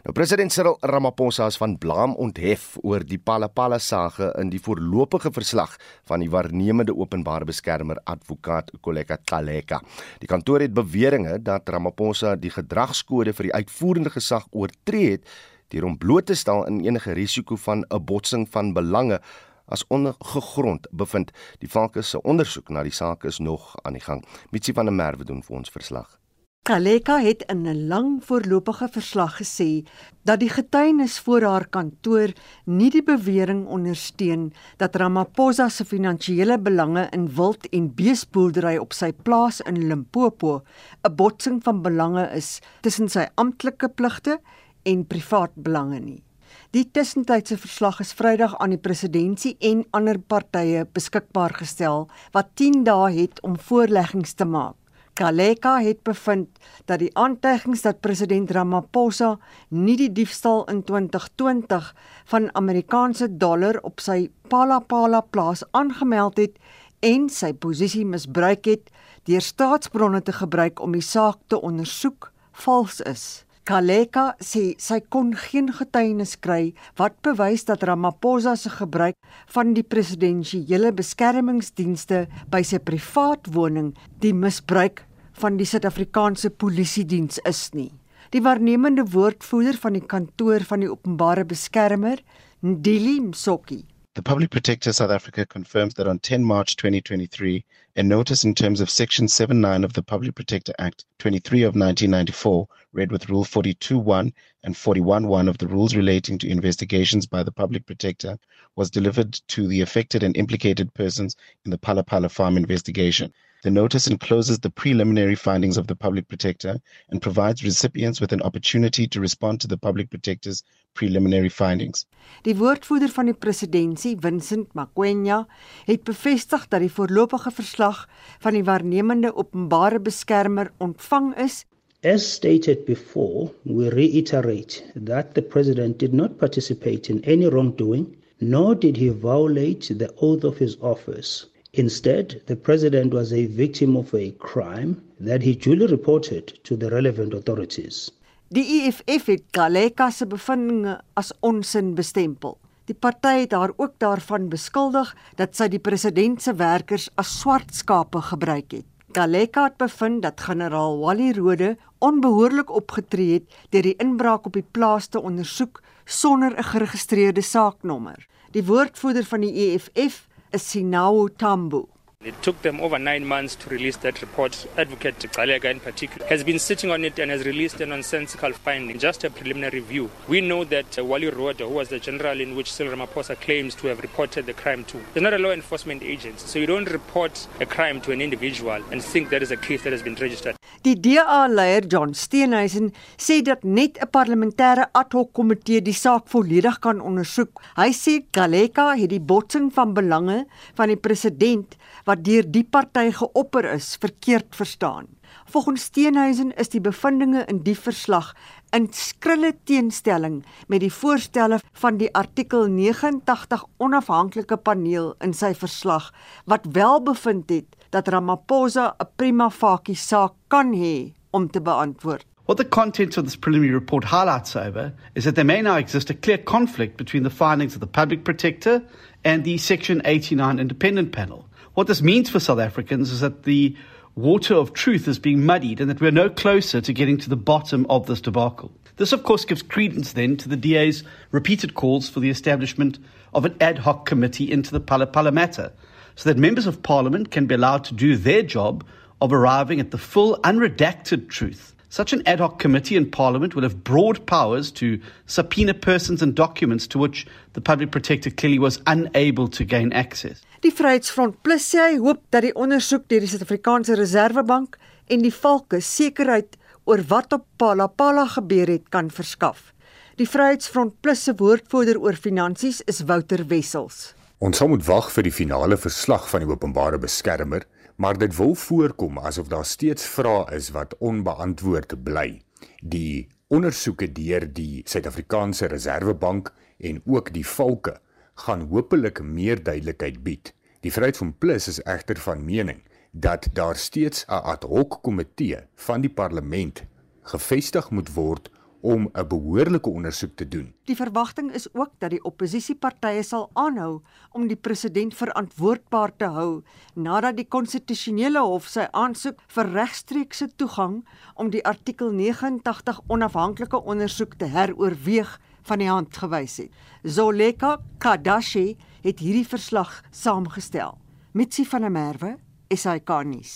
Nou 0.06 0.14
president 0.14 0.52
Cyril 0.54 0.76
Ramaphosa 0.86 1.48
is 1.50 1.56
van 1.58 1.72
blame 1.82 2.14
onthef 2.22 2.76
oor 2.86 3.02
die 3.02 3.18
Palapala 3.18 3.80
sage 3.82 4.28
in 4.38 4.52
die 4.52 4.60
voorlopige 4.62 5.32
verslag 5.34 5.72
van 6.06 6.22
die 6.22 6.28
waarnemende 6.30 6.92
openbare 6.94 7.48
beskermer 7.48 7.98
advokaat 8.06 8.68
Koleka 8.86 9.16
Kaleka. 9.26 9.80
Die 10.22 10.28
kantoor 10.30 10.62
het 10.62 10.76
beweringe 10.78 11.40
dat 11.42 11.66
Ramaphosa 11.74 12.36
die 12.38 12.52
gedragskode 12.54 13.34
vir 13.34 13.48
die 13.48 13.52
uitvoerende 13.56 14.12
gesag 14.14 14.46
oortree 14.52 15.16
het 15.16 15.26
deur 15.74 15.88
hom 15.88 15.96
bloot 15.98 16.30
te 16.30 16.36
stel 16.38 16.62
in 16.70 16.84
enige 16.84 17.16
risiko 17.18 17.58
van 17.64 17.82
'n 17.90 18.04
botsing 18.04 18.46
van 18.46 18.70
belange 18.78 19.18
as 19.66 19.82
ongegrond 19.88 20.86
bevind. 20.92 21.32
Die 21.58 21.70
Valke 21.70 22.02
se 22.02 22.22
ondersoek 22.22 22.68
na 22.68 22.82
die 22.82 22.94
saak 22.94 23.24
is 23.24 23.38
nog 23.38 23.74
aan 23.82 23.98
die 23.98 24.06
gang. 24.06 24.24
Mitsi 24.50 24.72
van 24.72 24.84
der 24.84 24.94
Merwe 24.94 25.24
doen 25.24 25.42
vir 25.42 25.56
ons 25.56 25.70
verslag. 25.70 26.20
Kaleka 26.66 27.20
het 27.22 27.44
in 27.46 27.62
'n 27.62 27.86
lang 27.86 28.24
voorlopige 28.24 28.88
verslag 28.90 29.36
gesê 29.40 29.86
dat 30.22 30.40
die 30.40 30.48
getuienis 30.48 31.18
voor 31.18 31.42
haar 31.42 31.68
kantoor 31.68 32.32
nie 32.64 32.90
die 32.90 33.02
bewering 33.02 33.66
ondersteun 33.66 34.52
dat 34.76 34.96
Ramaphosa 34.96 35.68
se 35.68 35.84
finansiële 35.84 36.58
belange 36.58 37.08
in 37.10 37.34
wild 37.34 37.68
en 37.68 37.94
beesboerdery 37.94 38.76
op 38.76 38.92
sy 38.92 39.12
plaas 39.12 39.60
in 39.60 39.86
Limpopo 39.86 40.62
'n 41.02 41.14
botsing 41.14 41.62
van 41.62 41.82
belange 41.82 42.30
is 42.34 42.60
tussen 42.80 43.08
sy 43.08 43.26
amptelike 43.34 43.88
pligte 43.88 44.40
en 44.82 45.06
privaat 45.06 45.54
belange 45.54 45.98
nie. 45.98 46.22
Die 46.70 46.90
tussentydse 46.90 47.56
verslag 47.58 48.00
is 48.00 48.12
Vrydag 48.12 48.58
aan 48.58 48.70
die 48.70 48.78
presidentskap 48.78 49.56
en 49.60 49.86
ander 49.90 50.18
partye 50.18 50.86
beskikbaar 50.92 51.54
gestel 51.54 52.08
wat 52.32 52.46
10 52.54 52.85
dae 52.85 53.12
het 53.12 53.40
om 53.40 53.58
voorleggings 53.58 54.32
te 54.32 54.44
maak. 54.44 54.75
Kaleka 55.16 55.78
het 55.80 56.02
bevind 56.04 56.58
dat 56.85 57.00
die 57.00 57.08
aantuigings 57.16 57.80
dat 57.87 58.02
president 58.04 58.50
Ramaphosa 58.52 59.30
nie 59.73 59.94
die 59.96 60.11
diefstal 60.12 60.66
in 60.68 60.82
2020 60.85 61.87
van 62.32 62.50
Amerikaanse 62.61 63.30
dollar 63.40 63.78
op 63.88 64.02
sy 64.04 64.26
Palapala 64.52 65.23
plaas 65.25 65.64
aangemeld 65.73 66.37
het 66.42 66.61
en 67.00 67.30
sy 67.32 67.54
posisie 67.56 68.04
misbruik 68.04 68.68
het 68.68 68.92
deur 69.25 69.40
staatsbronne 69.40 70.20
te 70.20 70.37
gebruik 70.37 70.85
om 70.85 70.92
die 70.92 71.04
saak 71.04 71.40
te 71.49 71.62
ondersoek, 71.64 72.28
vals 72.66 73.00
is. 73.08 73.25
Kaleka 73.66 74.37
sê 74.38 74.76
sy 74.78 75.00
kon 75.11 75.32
geen 75.35 75.73
getuienis 75.75 76.37
kry 76.44 76.75
wat 77.00 77.16
bewys 77.25 77.64
dat 77.66 77.88
Ramaphosa 77.88 78.52
se 78.61 78.70
gebruik 78.76 79.16
van 79.56 79.73
die 79.75 79.82
presidensiële 79.82 80.92
beskermingsdienste 80.94 82.26
by 82.52 82.62
sy 82.62 82.85
privaat 82.85 83.49
woning 83.56 83.94
die 84.23 84.37
misbruik 84.37 85.05
van 85.40 85.57
die 85.61 85.66
Suid-Afrikaanse 85.69 86.50
Polisie 86.50 87.05
Diens 87.05 87.38
is 87.49 87.69
nie. 87.75 87.90
Die 88.35 88.43
waarnemende 88.43 89.05
woordvoerder 89.12 89.76
van 89.83 89.99
die 89.99 90.07
kantoor 90.14 90.64
van 90.71 90.83
die 90.83 90.90
openbare 90.90 91.45
beskermer, 91.45 92.23
Ndili 92.64 93.21
Msoki, 93.21 93.85
The 94.16 94.23
Public 94.23 94.49
Protector 94.49 94.95
South 94.95 95.11
Africa 95.11 95.45
confirms 95.45 95.93
that 95.93 96.09
on 96.09 96.19
10 96.21 96.43
March 96.43 96.76
2023, 96.76 97.62
a 97.97 98.02
notice 98.02 98.45
in 98.45 98.55
terms 98.55 98.81
of 98.81 98.88
Section 98.88 99.28
79 99.28 99.85
of 99.85 99.93
the 99.93 100.02
Public 100.02 100.35
Protector 100.35 100.73
Act 100.78 101.05
23 101.19 101.64
of 101.64 101.76
1994, 101.76 102.66
read 102.95 103.12
with 103.12 103.28
Rule 103.28 103.45
42.1 103.45 104.33
and 104.64 104.75
41.1 104.75 105.49
of 105.50 105.59
the 105.59 105.69
rules 105.69 105.95
relating 105.95 106.38
to 106.38 106.49
investigations 106.49 107.26
by 107.26 107.43
the 107.43 107.52
Public 107.52 107.85
Protector, 107.85 108.38
was 108.75 108.90
delivered 108.90 109.35
to 109.49 109.69
the 109.69 109.83
affected 109.83 110.23
and 110.23 110.35
implicated 110.35 110.95
persons 110.95 111.37
in 111.66 111.71
the 111.71 111.76
Palapala 111.76 112.07
Pala 112.07 112.28
farm 112.31 112.57
investigation. 112.57 113.35
The 113.66 113.73
notice 113.73 114.06
encloses 114.06 114.61
the 114.61 114.70
preliminary 114.70 115.35
findings 115.35 115.76
of 115.76 115.88
the 115.88 115.96
Public 115.96 116.28
Protector 116.28 116.78
and 117.11 117.20
provides 117.20 117.64
recipients 117.64 118.20
with 118.20 118.32
an 118.32 118.40
opportunity 118.42 119.08
to 119.08 119.18
respond 119.18 119.61
to 119.61 119.66
the 119.66 119.76
Public 119.76 120.08
Protector's 120.08 120.62
preliminary 120.94 121.49
findings. 121.49 122.06
Die 122.46 122.54
woordvoerder 122.54 123.11
van 123.11 123.26
die 123.26 123.35
presidentskap, 123.35 124.23
Vincent 124.23 124.70
Makwenya, 124.78 125.40
het 125.88 126.04
bevestig 126.06 126.68
dat 126.70 126.85
die 126.85 126.92
voorlopige 126.99 127.50
verslag 127.56 128.04
van 128.38 128.54
die 128.54 128.62
waarnemende 128.62 129.35
openbare 129.35 129.99
beskermer 129.99 130.70
ontvang 130.78 131.32
is. 131.42 131.64
As 132.04 132.23
stated 132.37 132.87
before, 132.87 133.50
we 133.64 133.90
reiterate 133.90 134.85
that 134.94 135.35
the 135.35 135.42
president 135.42 135.99
did 135.99 136.14
not 136.14 136.38
participate 136.38 137.11
in 137.11 137.18
any 137.25 137.50
wrongdoing 137.50 138.06
nor 138.38 138.78
did 138.78 138.96
he 138.96 139.11
violate 139.11 139.90
the 139.99 140.14
oath 140.23 140.44
of 140.44 140.62
his 140.62 140.78
office. 140.80 141.49
Instead, 141.78 142.40
the 142.47 142.56
president 142.56 143.12
was 143.12 143.33
a 143.33 143.47
victim 143.47 143.97
of 143.97 144.14
a 144.14 144.33
crime 144.38 144.97
that 145.21 145.42
he 145.42 145.54
duly 145.54 145.87
reported 145.87 146.59
to 146.64 146.75
the 146.75 146.88
relevant 146.88 147.35
authorities. 147.35 148.11
Die 148.49 148.64
EFF 148.64 149.26
het 149.26 149.42
Galeka 149.52 150.06
se 150.11 150.25
bevindinge 150.26 150.95
as 151.21 151.35
onsin 151.45 151.90
bestempel. 151.95 152.56
Die 152.88 152.97
party 152.97 153.42
het 153.42 153.52
haar 153.52 153.75
ook 153.76 153.92
daarvan 154.00 154.49
beskuldig 154.49 155.11
dat 155.37 155.52
sy 155.59 155.66
die 155.68 155.83
president 155.83 156.40
se 156.40 156.54
werkers 156.56 157.11
as 157.21 157.35
swart 157.42 157.75
skape 157.76 158.23
gebruik 158.25 158.73
het. 158.73 158.87
Galeka 159.12 159.66
het 159.68 159.76
bevind 159.76 160.23
dat 160.25 160.40
generaal 160.47 160.97
Wally 161.02 161.35
Rode 161.37 161.75
onbehoorlik 161.99 162.73
opgetree 162.73 163.35
het 163.35 163.59
deur 163.75 163.90
die 163.90 163.99
inbraak 164.00 164.49
op 164.49 164.56
die 164.56 164.64
plaas 164.64 165.11
te 165.12 165.21
ondersoek 165.21 165.83
sonder 166.04 166.56
'n 166.56 166.71
geregistreerde 166.73 167.45
saaknommer. 167.45 168.26
Die 168.56 168.64
woordvoerder 168.64 169.25
van 169.25 169.40
die 169.40 169.52
EFF 169.52 170.25
is 170.56 170.62
Sinawo 170.62 171.28
Tambo. 171.36 171.95
It 172.26 172.42
took 172.42 172.61
them 172.62 172.80
over 172.80 172.99
nine 172.99 173.25
months 173.25 173.54
to 173.54 173.71
release 173.71 173.97
that 173.99 174.21
report. 174.21 174.66
Advocate 174.76 175.21
Galega 175.30 175.71
in 175.71 175.78
particular 175.78 176.26
has 176.26 176.42
been 176.42 176.59
sitting 176.59 176.90
on 176.90 177.04
it 177.04 177.21
and 177.21 177.30
has 177.30 177.47
released 177.47 177.80
a 177.80 177.87
nonsensical 177.87 178.52
finding, 178.52 178.99
just 178.99 179.23
a 179.23 179.30
preliminary 179.30 179.78
review. 179.78 180.11
We 180.26 180.40
know 180.40 180.64
that 180.64 180.99
uh, 180.99 181.04
Wally 181.04 181.30
Road, 181.30 181.61
who 181.61 181.68
was 181.68 181.88
the 181.88 182.00
general 182.00 182.40
in 182.40 182.56
which 182.56 182.73
Cyril 182.73 182.97
Ramaphosa 182.97 183.40
claims 183.40 183.76
to 183.76 183.87
have 183.87 184.00
reported 184.00 184.47
the 184.47 184.54
crime 184.54 184.85
to, 184.87 184.99
is 185.14 185.23
not 185.23 185.35
a 185.35 185.38
law 185.38 185.52
enforcement 185.52 186.02
agency. 186.02 186.49
So 186.49 186.59
you 186.59 186.66
don't 186.66 186.90
report 186.90 187.47
a 187.61 187.66
crime 187.66 188.00
to 188.00 188.11
an 188.11 188.21
individual 188.21 188.83
and 188.90 189.00
think 189.00 189.30
that 189.30 189.45
is 189.45 189.52
a 189.52 189.56
case 189.56 189.85
that 189.85 189.92
has 189.92 190.02
been 190.02 190.16
registered. 190.16 190.56
Die 190.83 190.95
DA-leier 190.95 191.88
John 191.90 192.12
Steenhuisen 192.14 192.92
sê 193.18 193.40
dat 193.42 193.64
net 193.64 193.99
'n 194.02 194.11
parlementêre 194.11 194.85
ad 194.92 195.12
hoc 195.12 195.33
komitee 195.33 195.80
die 195.80 195.95
saak 195.95 196.28
volledig 196.28 196.78
kan 196.78 197.00
ondersoek. 197.00 197.50
Hy 197.76 197.90
sê 197.90 198.23
Galeka 198.33 198.95
het 198.95 199.11
die 199.11 199.21
botsing 199.21 199.73
van 199.73 199.95
belange 199.95 200.47
van 200.75 200.88
die 200.88 200.97
president 200.97 201.75
wat 202.06 202.15
deur 202.23 202.46
die 202.50 202.64
party 202.64 203.11
geopper 203.12 203.64
is, 203.73 203.96
verkeerd 204.00 204.56
verstaan. 204.56 205.06
Volgens 205.46 205.82
Steenhuisen 205.82 206.52
is 206.56 206.68
die 206.68 206.80
bevindinge 206.80 207.44
in 207.50 207.62
die 207.62 207.76
verslag 207.78 208.32
in 208.75 208.88
skrille 208.92 209.52
teenstelling 209.64 210.40
met 210.68 210.82
die 210.82 210.92
voorstelle 210.92 211.61
van 211.80 211.99
die 212.00 212.11
artikel 212.14 212.66
89 212.66 213.64
onafhanklike 213.78 214.56
paneel 214.56 215.14
in 215.23 215.35
sy 215.35 215.52
verslag 215.54 216.11
wat 216.50 216.66
wel 216.75 217.02
bevind 217.06 217.50
het 217.50 217.76
dat 217.94 218.08
Ramaphosa 218.08 218.94
'n 218.99 219.08
prima 219.16 219.50
facie 219.50 219.96
saak 219.96 220.35
kan 220.49 220.75
hê 220.75 221.12
om 221.30 221.50
te 221.50 221.61
beantwoord. 221.61 222.26
What 222.46 222.58
the 222.58 222.64
contents 222.64 223.16
of 223.16 223.25
this 223.25 223.37
preliminary 223.37 223.75
report 223.75 224.04
highlights, 224.04 224.52
however, 224.52 224.92
is 225.14 225.25
that 225.25 225.35
there 225.35 225.44
may 225.44 225.62
now 225.62 225.76
exist 225.76 226.11
a 226.11 226.14
clear 226.14 226.38
conflict 226.38 226.96
between 226.96 227.25
the 227.25 227.30
findings 227.30 227.75
of 227.75 227.80
the 227.80 227.87
public 227.87 228.23
protector 228.23 228.82
and 229.25 229.44
the 229.44 229.58
Section 229.58 230.00
89 230.04 230.61
independent 230.61 231.11
panel. 231.11 231.45
What 231.76 231.88
this 231.88 232.00
means 232.00 232.30
for 232.30 232.40
South 232.40 232.59
Africans 232.59 233.11
is 233.11 233.21
that 233.21 233.42
the 233.42 233.76
water 234.14 234.54
of 234.54 234.73
truth 234.73 235.06
is 235.06 235.18
being 235.18 235.45
muddied 235.45 235.78
and 235.78 235.90
that 235.90 236.00
we're 236.00 236.11
no 236.11 236.30
closer 236.30 236.80
to 236.80 236.92
getting 236.95 237.18
to 237.18 237.28
the 237.28 237.37
bottom 237.37 237.85
of 237.90 238.06
this 238.06 238.23
debacle. 238.23 238.73
This, 238.97 239.12
of 239.12 239.25
course, 239.25 239.45
gives 239.45 239.61
credence 239.61 240.14
then 240.14 240.38
to 240.38 240.49
the 240.49 240.56
DA's 240.56 241.04
repeated 241.33 241.75
calls 241.75 242.09
for 242.09 242.21
the 242.21 242.30
establishment 242.30 242.99
of 243.35 243.45
an 243.45 243.56
ad 243.61 243.76
hoc 243.76 244.06
committee 244.06 244.50
into 244.50 244.71
the 244.71 244.80
Pala 244.80 245.06
Pala 245.06 245.33
matter 245.33 245.71
so 246.14 246.30
that 246.30 246.38
members 246.38 246.66
of 246.66 246.83
parliament 246.83 247.30
can 247.30 247.45
be 247.45 247.56
allowed 247.56 247.85
to 247.85 247.95
do 247.95 248.16
their 248.16 248.40
job 248.40 248.83
of 249.21 249.30
arriving 249.30 249.78
at 249.78 249.90
the 249.90 249.99
full, 249.99 250.38
unredacted 250.45 251.28
truth. 251.28 251.75
Such 251.88 252.12
an 252.12 252.23
ad 252.26 252.40
hoc 252.40 252.59
committee 252.59 252.97
in 252.97 253.11
Parliament 253.11 253.55
will 253.55 253.62
have 253.62 253.85
broad 253.85 254.26
powers 254.26 254.73
to 254.73 254.99
subpoena 255.26 255.73
persons 255.73 256.23
and 256.23 256.35
documents 256.35 256.87
to 256.88 256.99
which 256.99 257.26
the 257.52 257.61
public 257.61 257.90
protector 257.90 258.31
clearly 258.31 258.59
was 258.59 258.81
unable 258.87 259.49
to 259.49 259.64
gain 259.64 259.93
access. 259.93 260.43
Die 260.62 260.73
Vryheidsfront 260.73 261.43
Plus 261.43 261.62
sê 261.62 261.93
hy 261.93 261.99
hoop 262.02 262.25
dat 262.35 262.43
die 262.43 262.55
ondersoek 262.59 263.07
deur 263.09 263.23
die 263.23 263.31
Suid-Afrikaanse 263.31 263.97
Reserwebank 264.00 264.76
en 265.07 265.23
die 265.23 265.33
valke 265.33 265.78
sekerheid 265.81 266.59
oor 266.90 267.02
wat 267.11 267.33
op 267.37 267.47
Palapala 267.61 268.26
gebeur 268.35 268.71
het 268.75 268.90
kan 268.90 269.11
verskaf. 269.11 269.73
Die 270.19 270.26
Vryheidsfront 270.26 270.97
Plus 271.05 271.23
se 271.26 271.37
woordvoerder 271.38 272.00
oor 272.02 272.19
finansies 272.19 272.81
is 272.90 273.05
Wouter 273.07 273.45
Wessels. 273.50 274.14
Ons 274.43 274.59
sal 274.59 274.69
moet 274.73 274.85
wag 274.88 275.11
vir 275.14 275.26
die 275.28 275.35
finale 275.35 275.78
verslag 275.81 276.26
van 276.28 276.43
die 276.43 276.50
openbare 276.50 276.99
beskermer, 277.00 277.62
maar 277.96 278.18
dit 278.18 278.36
wil 278.36 278.54
voorkom 278.54 279.18
asof 279.18 279.48
daar 279.48 279.64
steeds 279.64 280.04
vrae 280.06 280.54
is 280.54 280.70
wat 280.70 280.96
onbeantwoord 280.98 282.02
bly. 282.04 282.40
Die 282.82 283.28
ondersoeke 283.46 284.12
deur 284.12 284.52
die 284.52 284.82
Suid-Afrikaanse 284.84 285.66
Reserwebank 285.66 286.52
en 286.78 287.00
ook 287.04 287.32
die 287.32 287.46
valke 287.46 287.96
gaan 288.34 288.66
hopelik 288.70 289.22
meer 289.22 289.62
duidelikheid 289.62 290.22
bied. 290.22 290.52
Die 290.80 290.92
Vryheid 290.92 291.16
van 291.16 291.32
Plus 291.38 291.68
is 291.68 291.82
egter 291.82 292.18
van 292.20 292.44
mening 292.44 292.82
dat 293.10 293.48
daar 293.52 293.76
steeds 293.76 294.24
'n 294.28 294.42
ad 294.52 294.62
hoc 294.62 294.98
komitee 295.02 295.58
van 295.74 296.00
die 296.00 296.10
parlement 296.10 296.84
gevestig 297.22 297.90
moet 297.90 298.12
word 298.14 298.50
om 298.80 299.09
'n 299.12 299.28
behoorlike 299.28 299.90
ondersoek 299.90 300.37
te 300.37 300.49
doen. 300.49 300.75
Die 300.85 300.97
verwagting 300.97 301.52
is 301.52 301.75
ook 301.75 301.90
dat 301.99 302.11
die 302.11 302.25
oppositiepartye 302.25 303.23
sal 303.23 303.50
aanhou 303.52 304.00
om 304.30 304.47
die 304.47 304.56
president 304.56 305.14
verantwoordbaar 305.14 306.16
te 306.16 306.25
hou 306.25 306.62
nadat 306.95 307.37
die 307.37 307.49
konstitusionele 307.49 308.40
hof 308.40 308.66
sy 308.68 308.87
aansoek 308.90 309.40
vir 309.47 309.71
regstreekse 309.73 310.49
toegang 310.56 311.06
om 311.35 311.50
die 311.50 311.64
artikel 311.64 312.12
89 312.12 313.00
onafhanklike 313.06 313.83
ondersoek 313.83 314.35
te 314.35 314.45
heroorweeg 314.45 315.40
van 315.62 315.78
die 315.78 315.88
hand 315.90 316.16
gewys 316.16 316.56
het. 316.56 316.71
Zoleka 317.02 317.78
Kadashi 317.99 318.76
het 319.02 319.18
hierdie 319.18 319.47
verslag 319.47 320.02
saamgestel. 320.11 320.99
Mitsi 321.33 321.64
van 321.64 321.80
der 321.80 321.90
Merwe, 321.90 322.37
SAK 322.73 323.12
nuus. 323.28 323.52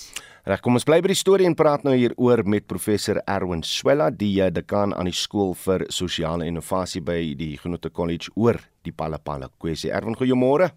Reg, 0.49 0.62
kom 0.64 0.79
ons 0.79 0.87
bly 0.88 1.00
by 1.05 1.11
die 1.12 1.19
storie 1.19 1.47
en 1.49 1.57
praat 1.59 1.85
nou 1.85 1.93
hieroor 1.93 2.40
met 2.49 2.64
professor 2.71 3.21
Erwin 3.29 3.61
Swela, 3.67 4.09
die 4.11 4.33
eh, 4.40 4.49
dekaan 4.50 4.95
aan 4.97 5.11
die 5.11 5.17
skool 5.17 5.52
vir 5.67 5.85
sosiale 5.93 6.47
innovasie 6.49 7.02
by 7.05 7.19
die 7.37 7.57
Genote 7.61 7.90
College 7.93 8.33
oor 8.40 8.57
die 8.87 8.95
Palapala 8.97 9.50
kwessie. 9.61 9.93
Erwin, 9.93 10.17
goeiemôre. 10.17 10.71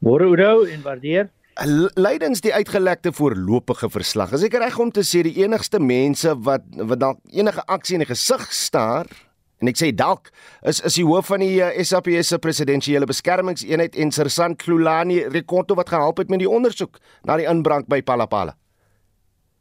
Môre 0.00 0.30
Oudo 0.30 0.64
en 0.70 0.82
waardeer. 0.84 1.28
Leidens 1.98 2.40
die 2.40 2.54
uitgelekte 2.54 3.10
voorlopige 3.12 3.90
verslag. 3.90 4.32
Is 4.36 4.44
ek 4.46 4.60
reg 4.62 4.76
om 4.78 4.92
te 4.94 5.02
sê 5.02 5.24
die 5.26 5.40
enigste 5.42 5.80
mense 5.82 6.36
wat 6.46 6.66
wat 6.78 7.00
dalk 7.02 7.22
enige 7.34 7.64
aksie 7.66 7.98
in 7.98 8.04
die 8.06 8.12
gesig 8.12 8.44
staar 8.54 9.10
En 9.58 9.70
ek 9.70 9.78
sê 9.80 9.90
dalk 9.94 10.30
is 10.70 10.78
is 10.86 10.98
die 11.00 11.06
hoof 11.06 11.32
van 11.32 11.42
die 11.42 11.58
uh, 11.58 11.72
eh, 11.72 11.84
SAPS 11.86 12.30
se 12.30 12.38
presidensiële 12.38 13.08
beskermingseenheid 13.10 13.96
en 13.98 14.12
Sersant 14.14 14.58
Klulani 14.62 15.24
Rekonto 15.34 15.74
wat 15.78 15.90
gehelp 15.90 16.22
het 16.22 16.30
met 16.30 16.42
die 16.44 16.50
ondersoek 16.50 17.00
na 17.26 17.38
die 17.40 17.48
inbraak 17.50 17.88
by 17.90 18.00
Palapala. 18.02 18.54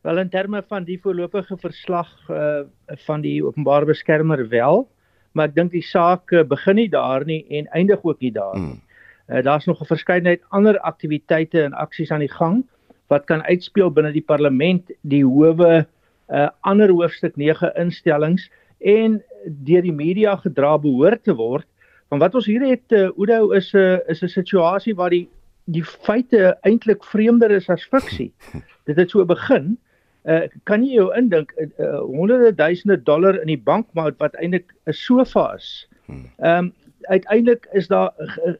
Wel 0.05 0.21
in 0.21 0.29
terme 0.29 0.61
van 0.69 0.85
die 0.85 0.99
voorlopige 1.01 1.57
verslag 1.57 2.11
uh, 2.29 2.61
van 3.07 3.25
die 3.25 3.41
openbare 3.43 3.89
beskermer 3.89 4.45
wel, 4.49 4.85
maar 5.33 5.49
ek 5.49 5.57
dink 5.57 5.73
die 5.73 5.83
saak 5.83 6.31
uh, 6.31 6.45
begin 6.47 6.77
nie 6.77 6.89
daar 6.93 7.25
nie 7.25 7.41
en 7.49 7.67
eindig 7.73 8.05
ook 8.05 8.21
nie 8.21 8.31
daar 8.31 8.55
nie. 8.55 8.77
Hmm. 8.77 8.83
Uh, 9.27 9.41
Daar's 9.43 9.65
nog 9.65 9.81
'n 9.81 9.89
verskeidenheid 9.89 10.45
ander 10.49 10.79
aktiwiteite 10.79 11.63
en 11.63 11.73
aksies 11.73 12.11
aan 12.11 12.23
die 12.23 12.31
gang 12.31 12.63
wat 13.07 13.25
kan 13.25 13.43
uitspeel 13.43 13.91
binne 13.91 14.11
die 14.11 14.23
parlement, 14.23 14.91
die 15.01 15.23
howe, 15.25 15.87
uh, 16.29 16.47
ander 16.61 16.91
hoofstuk 16.91 17.35
9 17.35 17.71
instellings 17.75 18.49
en 18.79 19.23
deur 19.45 19.81
die 19.81 19.95
media 19.95 20.35
gedra 20.35 20.77
behoort 20.77 21.23
te 21.23 21.35
word. 21.35 21.67
Want 22.07 22.21
wat 22.21 22.35
ons 22.35 22.45
hier 22.45 22.63
het 22.63 22.93
uh, 22.95 23.09
Oudo 23.17 23.51
is 23.51 23.73
'n 23.73 23.77
uh, 23.77 23.99
is 24.07 24.23
'n 24.23 24.27
situasie 24.27 24.95
waar 24.95 25.09
die 25.09 25.27
die 25.65 25.83
feite 25.83 26.57
eintlik 26.63 27.03
vreemder 27.03 27.51
is 27.51 27.69
as 27.69 27.83
fiksie. 27.83 28.31
Dit 28.87 28.95
het 28.95 29.09
so 29.09 29.25
begin. 29.25 29.77
Uh, 30.23 30.47
kan 30.63 30.83
jy 30.83 30.93
jou 30.99 31.15
indink 31.15 31.53
uh, 31.57 31.99
honderde 31.99 32.55
duisende 32.55 33.03
dollar 33.03 33.39
in 33.41 33.47
die 33.47 33.63
bank 33.63 33.87
maar 33.93 34.11
wat 34.17 34.35
eintlik 34.35 34.73
'n 34.85 34.93
sofa 34.93 35.55
is. 35.55 35.87
Ehm 36.07 36.57
um, 36.57 36.73
uiteindelik 37.01 37.67
is 37.71 37.87
daar 37.87 38.11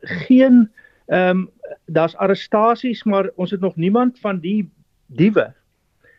geen 0.02 0.70
ehm 1.08 1.30
um, 1.30 1.50
daar's 1.86 2.16
arrestasies 2.16 3.04
maar 3.04 3.30
ons 3.36 3.52
het 3.52 3.60
nog 3.60 3.76
niemand 3.76 4.20
van 4.20 4.40
die 4.40 4.70
diewe 5.06 5.54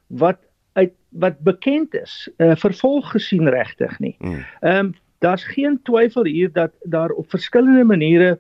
wat 0.07 0.38
uit 0.78 0.94
wat 1.25 1.38
bekend 1.47 1.94
is 1.97 2.14
uh, 2.37 2.54
vervolg 2.61 3.11
gesien 3.16 3.49
regtig 3.49 3.99
nie. 3.99 4.16
Hmm. 4.18 4.44
Ehm 4.61 4.75
mm. 4.75 4.87
um, 4.87 4.97
daar's 5.18 5.44
geen 5.50 5.80
twyfel 5.82 6.25
hier 6.30 6.52
dat 6.52 6.70
daar 6.87 7.11
op 7.11 7.30
verskillende 7.30 7.85
maniere 7.85 8.38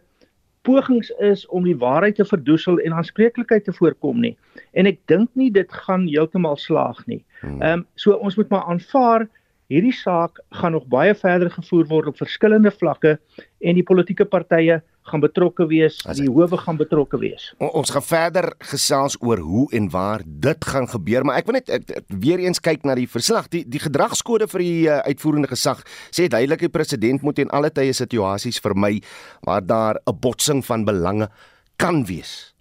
pogings 0.62 1.08
is 1.10 1.46
om 1.46 1.64
die 1.64 1.76
waarheid 1.76 2.14
te 2.14 2.24
verdoesel 2.24 2.78
en 2.78 2.92
aanspreeklikheid 2.92 3.64
te 3.64 3.72
voorkom 3.72 4.20
nie. 4.20 4.36
En 4.72 4.86
ek 4.86 5.00
dink 5.10 5.28
nie 5.32 5.50
dit 5.50 5.72
gaan 5.86 6.06
heeltemal 6.06 6.56
slaag 6.56 7.00
nie. 7.06 7.24
Hmm. 7.40 7.60
Ehm 7.62 7.80
um, 7.80 7.86
so 7.94 8.14
ons 8.14 8.36
moet 8.38 8.52
maar 8.54 8.68
aanvaar 8.70 9.26
hierdie 9.68 9.92
saak 9.92 10.40
gaan 10.60 10.72
nog 10.72 10.86
baie 10.88 11.14
verder 11.14 11.50
gevoer 11.52 11.88
word 11.88 12.12
op 12.12 12.20
verskillende 12.20 12.72
vlakke 12.72 13.18
en 13.60 13.76
die 13.76 13.84
politieke 13.84 14.24
partye 14.24 14.80
gaan 15.08 15.22
betrokke 15.24 15.64
wees, 15.68 15.96
die 16.18 16.28
howe 16.28 16.58
gaan 16.60 16.76
betrokke 16.76 17.18
wees. 17.20 17.48
O, 17.56 17.70
ons 17.80 17.92
gaan 17.94 18.04
verder 18.04 18.50
gesels 18.70 19.16
oor 19.24 19.40
hoe 19.40 19.66
en 19.76 19.88
waar 19.92 20.24
dit 20.24 20.68
gaan 20.72 20.88
gebeur, 20.88 21.24
maar 21.24 21.40
ek 21.40 21.48
wil 21.48 21.58
net 21.58 21.72
ek, 21.72 21.86
ek, 22.00 22.10
weer 22.24 22.42
eens 22.44 22.60
kyk 22.60 22.84
na 22.88 22.96
die 22.98 23.08
verslag. 23.08 23.48
Die 23.52 23.64
die 23.68 23.80
gedragskode 23.80 24.48
vir 24.52 24.64
die 24.64 24.84
uh, 24.88 25.00
uitvoerende 25.08 25.48
gesag 25.52 25.80
sê 26.10 26.28
duidelik 26.28 26.66
die 26.66 26.72
president 26.72 27.24
moet 27.24 27.40
in 27.40 27.52
alle 27.56 27.72
tye 27.72 27.96
situasies 27.96 28.60
vermy 28.64 28.98
waar 29.48 29.64
daar 29.64 30.00
'n 30.04 30.20
botsing 30.20 30.64
van 30.64 30.84
belange 30.84 31.28
kan 31.76 32.04
wees. 32.04 32.52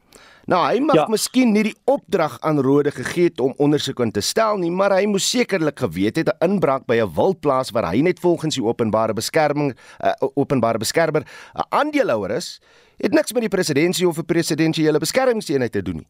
Nou 0.47 0.61
hy 0.63 0.77
mag 0.79 0.95
ja. 0.95 1.03
miskien 1.11 1.49
nie 1.51 1.65
die 1.67 1.75
opdrag 1.91 2.37
aan 2.47 2.61
Rode 2.63 2.93
gegee 2.95 3.27
het 3.27 3.41
om 3.43 3.51
ondersoek 3.59 3.99
in 4.05 4.13
te 4.15 4.21
stel 4.23 4.55
nie, 4.61 4.69
maar 4.71 4.93
hy 4.95 5.03
moes 5.11 5.25
sekerlik 5.27 5.83
geweet 5.83 6.21
het 6.21 6.31
'n 6.31 6.39
inbraak 6.45 6.85
by 6.87 7.03
'n 7.03 7.11
wildplaas 7.15 7.71
waar 7.75 7.91
hy 7.91 7.99
net 8.01 8.19
volgens 8.19 8.55
die 8.55 8.63
openbare 8.63 9.13
beskerming 9.13 9.75
uh, 9.99 10.13
openbare 10.39 10.79
beskermer 10.79 11.27
'n 11.27 11.67
aandeelhouer 11.69 12.31
is, 12.31 12.61
het 12.97 13.11
niks 13.11 13.33
met 13.33 13.41
die 13.41 13.49
presidentsie 13.49 14.07
of 14.07 14.17
'n 14.17 14.25
presidensiële 14.25 14.99
beskermingseenheid 14.99 15.71
te 15.71 15.81
doen 15.81 15.95
nie. 15.95 16.07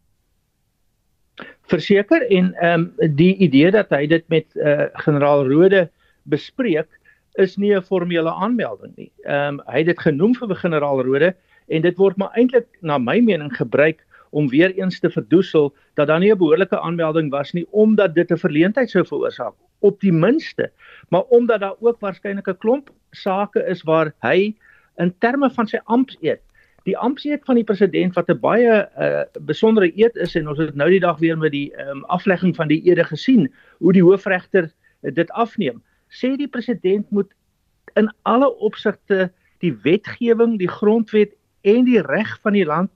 Verseker 1.66 2.22
en 2.30 2.54
ehm 2.54 2.94
um, 3.00 3.16
die 3.16 3.36
idee 3.38 3.72
dat 3.72 3.90
hy 3.90 4.06
dit 4.08 4.24
met 4.30 4.46
uh, 4.56 4.86
generaal 4.94 5.48
Rode 5.50 5.90
bespreek 6.24 6.88
is 7.34 7.58
nie 7.58 7.74
'n 7.74 7.82
formele 7.82 8.30
aanmelding 8.30 8.94
nie. 8.96 9.12
Ehm 9.26 9.58
um, 9.58 9.62
hy 9.66 9.78
het 9.78 9.86
dit 9.86 10.00
genoem 10.00 10.36
vir 10.36 10.56
generaal 10.56 11.02
Rode 11.02 11.36
en 11.68 11.82
dit 11.82 11.98
word 11.98 12.18
maar 12.18 12.32
eintlik 12.38 12.68
na 12.82 12.98
my 12.98 13.20
mening 13.20 13.56
gebruik 13.58 14.06
om 14.38 14.50
weer 14.54 14.74
eens 14.78 15.00
te 15.00 15.10
verdoesel 15.10 15.72
dat 16.00 16.08
daar 16.08 16.20
nie 16.20 16.32
'n 16.32 16.38
behoorlike 16.38 16.80
aanmelding 16.80 17.32
was 17.32 17.54
nie 17.54 17.66
omdat 17.72 18.16
dit 18.16 18.32
'n 18.32 18.44
verleentheid 18.46 18.90
sou 18.90 19.06
veroorsaak 19.06 19.54
op 19.80 20.00
die 20.02 20.14
minste. 20.14 20.72
Maar 21.10 21.22
omdat 21.22 21.60
daar 21.60 21.76
ook 21.80 22.00
waarskynlik 22.00 22.48
'n 22.48 22.58
klomp 22.58 22.90
sake 23.12 23.66
is 23.66 23.84
waar 23.84 24.14
hy 24.22 24.56
in 24.98 25.14
terme 25.20 25.50
van 25.50 25.68
sy 25.68 25.80
ampteed 25.86 26.42
die 26.88 26.96
ampteed 26.98 27.44
van 27.46 27.60
die 27.60 27.68
president 27.68 28.16
wat 28.16 28.30
'n 28.32 28.40
baie 28.40 28.76
uh, 29.00 29.24
besondere 29.44 29.92
eed 29.96 30.16
is 30.16 30.36
en 30.36 30.48
ons 30.48 30.60
het 30.60 30.76
nou 30.76 30.90
die 30.90 31.04
dag 31.04 31.20
weer 31.20 31.38
met 31.38 31.52
die 31.52 31.72
um, 31.76 32.04
aflegging 32.06 32.56
van 32.56 32.68
die 32.68 32.82
ede 32.88 33.04
gesien 33.04 33.52
hoe 33.80 33.94
die 33.94 34.04
hoofregter 34.04 34.72
uh, 35.04 35.12
dit 35.14 35.32
afneem 35.32 35.84
sê 36.08 36.36
die 36.40 36.48
president 36.48 37.10
moet 37.12 37.34
in 37.96 38.08
alle 38.24 38.50
opsigte 38.60 39.32
die 39.60 39.74
wetgewing 39.84 40.58
die 40.60 40.72
grondwet 40.72 41.36
en 41.62 41.84
die 41.86 42.02
reg 42.02 42.40
van 42.42 42.54
die 42.54 42.66
land 42.66 42.92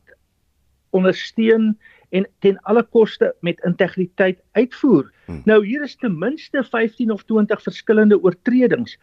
ondersteun 0.92 1.78
en 2.12 2.28
ten 2.40 2.60
alle 2.62 2.84
koste 2.84 3.36
met 3.40 3.62
integriteit 3.64 4.40
uitvoer. 4.52 5.12
Hmm. 5.26 5.42
Nou 5.46 5.66
hier 5.66 5.84
is 5.84 5.96
ten 5.96 6.18
minste 6.18 6.64
15 6.64 7.12
of 7.12 7.24
20 7.24 7.62
verskillende 7.62 8.20
oortredings. 8.24 8.98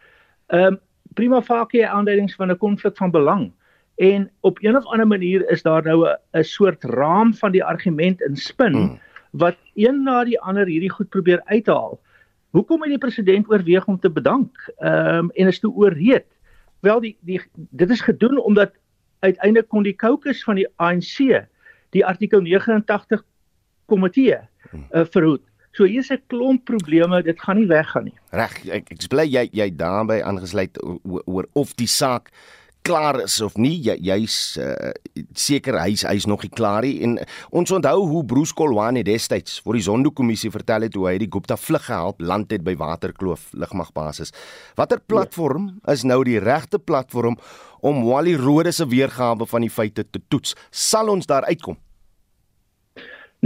Ehm 0.47 0.73
um, 0.73 0.79
prima 1.13 1.41
facie 1.41 1.87
aanduidings 1.87 2.35
van 2.35 2.51
'n 2.51 2.57
konflik 2.57 2.97
van 2.97 3.11
belang. 3.11 3.51
En 3.95 4.31
op 4.39 4.57
een 4.61 4.77
of 4.77 4.85
ander 4.85 5.07
manier 5.07 5.49
is 5.49 5.61
daar 5.61 5.83
nou 5.83 6.07
'n 6.31 6.43
soort 6.43 6.83
raam 6.83 7.33
van 7.33 7.51
die 7.51 7.63
argument 7.63 8.21
in 8.21 8.35
spin 8.35 8.73
hmm. 8.73 8.99
wat 9.31 9.57
een 9.73 10.03
na 10.03 10.23
die 10.23 10.39
ander 10.39 10.65
hierdie 10.65 10.91
goed 10.91 11.09
probeer 11.09 11.41
uithaal. 11.45 11.99
Hoekom 12.49 12.81
het 12.81 12.89
die 12.89 12.97
president 12.97 13.49
oorweeg 13.49 13.85
om 13.85 13.99
te 13.99 14.09
bedank? 14.09 14.73
Ehm 14.77 15.17
um, 15.17 15.29
en 15.31 15.47
is 15.47 15.59
toe 15.59 15.73
oorreed. 15.73 16.25
Wel 16.79 16.99
die 16.99 17.17
die 17.19 17.41
dit 17.53 17.89
is 17.89 18.01
gedoen 18.01 18.37
omdat 18.37 18.71
uiteindelik 19.19 19.67
kon 19.67 19.83
die 19.83 19.95
caucus 19.95 20.43
van 20.43 20.55
die 20.55 20.67
ANC 20.75 21.47
die 21.95 22.05
artikel 22.05 22.41
89 22.41 23.23
komitee 23.89 24.37
uh, 24.39 25.05
verhoed. 25.05 25.43
So 25.71 25.85
hier's 25.85 26.09
'n 26.09 26.21
klomp 26.27 26.65
probleme, 26.65 27.21
dit 27.23 27.39
gaan 27.39 27.57
nie 27.57 27.67
weggaan 27.67 28.09
nie. 28.09 28.17
Reg, 28.31 28.65
ek 28.67 28.91
ek 28.91 29.07
bly 29.09 29.25
jy 29.25 29.49
jy 29.53 29.69
daarbey 29.75 30.21
aangesluit 30.21 30.77
oor 31.25 31.45
of 31.53 31.75
die 31.75 31.87
saak 31.87 32.31
klaar 32.89 33.19
is 33.21 33.37
of 33.45 33.57
nie. 33.61 33.75
Jy 33.85 33.95
jy's 34.09 34.37
uh, 34.61 34.91
seker 35.37 35.77
hy's 35.83 36.03
hy's 36.07 36.25
nog 36.29 36.43
nie 36.45 36.51
klaar 36.53 36.85
nie 36.85 36.95
en 37.05 37.17
ons 37.55 37.73
onthou 37.75 38.07
hoe 38.09 38.23
Bruce 38.27 38.55
Kolwane 38.57 39.03
destyds 39.05 39.59
vir 39.65 39.77
die 39.77 39.85
Zondo-kommissie 39.85 40.51
vertel 40.53 40.87
het 40.87 40.97
hoe 40.97 41.05
hy 41.11 41.17
die 41.21 41.29
Gupta 41.31 41.57
vlug 41.59 41.85
gehelp 41.85 42.23
land 42.23 42.53
het 42.55 42.65
by 42.65 42.73
Waterkloof 42.79 43.51
lugmagbasis. 43.53 44.33
Watter 44.79 45.01
platform 45.05 45.75
is 45.91 46.05
nou 46.07 46.23
die 46.25 46.39
regte 46.41 46.81
platform 46.81 47.37
om 47.85 48.01
Wally 48.07 48.33
Rode 48.39 48.73
se 48.75 48.87
weergawe 48.89 49.45
van 49.47 49.63
die 49.63 49.71
feite 49.71 50.03
te 50.03 50.21
toets. 50.27 50.55
Sal 50.71 51.11
ons 51.13 51.29
daar 51.29 51.47
uitkom? 51.47 51.77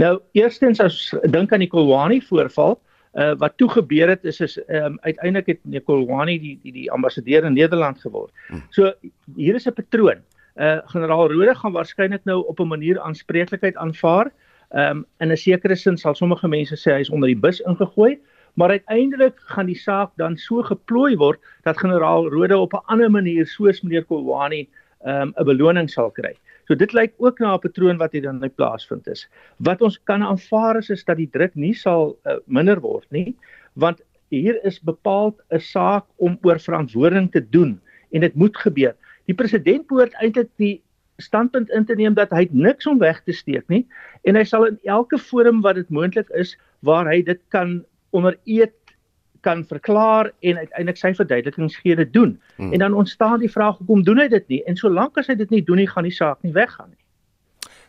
Nou, 0.00 0.16
eerstens 0.34 0.80
as 0.82 0.96
dink 1.30 1.52
aan 1.54 1.62
die 1.62 1.70
Kolwani 1.70 2.18
voorval, 2.24 2.74
uh, 2.74 2.93
wat 3.14 3.56
toe 3.56 3.68
gebeur 3.70 4.08
het 4.08 4.24
is 4.24 4.40
is 4.40 4.58
um, 4.68 4.98
uiteindelik 5.00 5.46
het 5.46 5.84
Kolwani 5.84 6.38
die 6.40 6.58
die 6.62 6.72
die 6.72 6.90
ambassadeur 6.90 7.44
in 7.44 7.52
Nederland 7.54 8.00
geword. 8.00 8.32
Hmm. 8.48 8.62
So 8.70 8.92
hier 9.36 9.54
is 9.54 9.66
'n 9.66 9.72
patroon. 9.72 10.22
Uh 10.54 10.78
generaal 10.86 11.30
Rode 11.30 11.54
gaan 11.54 11.72
waarskynlik 11.72 12.24
nou 12.24 12.44
op 12.46 12.60
'n 12.60 12.66
manier 12.66 13.00
aanspreeklikheid 13.00 13.76
aanvaar. 13.76 14.32
Um 14.70 15.06
in 15.18 15.30
'n 15.30 15.36
sekere 15.36 15.76
sin 15.76 15.96
sal 15.96 16.14
sommige 16.14 16.48
mense 16.48 16.76
sê 16.76 16.92
hy 16.92 17.00
is 17.00 17.10
onder 17.10 17.28
die 17.28 17.38
bus 17.38 17.60
ingegooi, 17.60 18.18
maar 18.54 18.70
uiteindelik 18.70 19.34
gaan 19.36 19.66
die 19.66 19.78
saak 19.78 20.10
dan 20.16 20.36
so 20.36 20.62
geplooi 20.62 21.16
word 21.16 21.40
dat 21.62 21.78
generaal 21.78 22.28
Rode 22.28 22.58
op 22.58 22.72
'n 22.72 22.86
ander 22.86 23.10
manier 23.10 23.46
soos 23.46 23.80
meneer 23.82 24.04
Kolwani 24.04 24.68
um, 25.06 25.32
'n 25.36 25.44
beloning 25.44 25.90
sal 25.90 26.10
kry. 26.10 26.34
So 26.68 26.74
dit 26.74 26.92
lyk 26.92 27.12
ook 27.18 27.38
na 27.38 27.54
'n 27.54 27.60
patroon 27.60 27.98
wat 27.98 28.12
hier 28.12 28.22
dan 28.22 28.38
net 28.38 28.56
plaasvind 28.56 29.06
is. 29.08 29.28
Wat 29.58 29.82
ons 29.82 30.00
kan 30.04 30.22
aanvaar 30.22 30.76
is, 30.76 30.90
is 30.90 31.04
dat 31.04 31.16
die 31.16 31.30
druk 31.30 31.54
nie 31.54 31.74
sal 31.74 32.16
uh, 32.24 32.36
minder 32.46 32.80
word 32.80 33.06
nie, 33.10 33.36
want 33.74 34.00
hier 34.30 34.58
is 34.64 34.80
bepaald 34.80 35.40
'n 35.50 35.60
saak 35.60 36.04
om 36.16 36.38
oor 36.42 36.58
verantwoording 36.58 37.30
te 37.30 37.48
doen 37.48 37.80
en 38.12 38.20
dit 38.20 38.34
moet 38.34 38.56
gebeur. 38.56 38.94
Die 39.26 39.34
president 39.34 39.86
behoort 39.86 40.14
eintlik 40.20 40.50
die 40.56 40.82
standpunt 41.18 41.70
in 41.70 41.84
te 41.84 41.94
neem 41.94 42.14
dat 42.14 42.30
hy 42.30 42.48
niks 42.50 42.86
om 42.86 42.98
weg 42.98 43.22
te 43.24 43.32
steek 43.32 43.68
nie 43.68 43.86
en 44.24 44.36
hy 44.36 44.44
sal 44.44 44.66
in 44.66 44.78
elke 44.84 45.18
forum 45.18 45.62
wat 45.62 45.78
dit 45.78 45.90
moontlik 45.90 46.30
is 46.34 46.56
waar 46.82 47.06
hy 47.06 47.22
dit 47.22 47.40
kan 47.54 47.84
onder 48.10 48.36
eed 48.44 48.74
kan 49.44 49.64
verklaar 49.68 50.32
en 50.40 50.60
uiteindelik 50.64 51.00
sy 51.00 51.12
verduidelikings 51.14 51.78
gee 51.84 51.96
dit 52.00 52.12
doen. 52.12 52.34
Hmm. 52.56 52.72
En 52.72 52.84
dan 52.86 52.98
ontstaan 53.04 53.40
die 53.44 53.52
vraag 53.52 53.78
hoekom 53.78 54.04
doen 54.06 54.24
hy 54.24 54.28
dit 54.32 54.48
nie? 54.52 54.60
En 54.68 54.76
solank 54.80 55.20
as 55.20 55.30
hy 55.30 55.38
dit 55.40 55.50
nie 55.54 55.62
doen 55.64 55.82
nie, 55.82 55.88
gaan 55.90 56.08
die 56.08 56.14
saak 56.14 56.42
nie 56.46 56.54
weggaan 56.56 56.92
nie. 56.94 57.00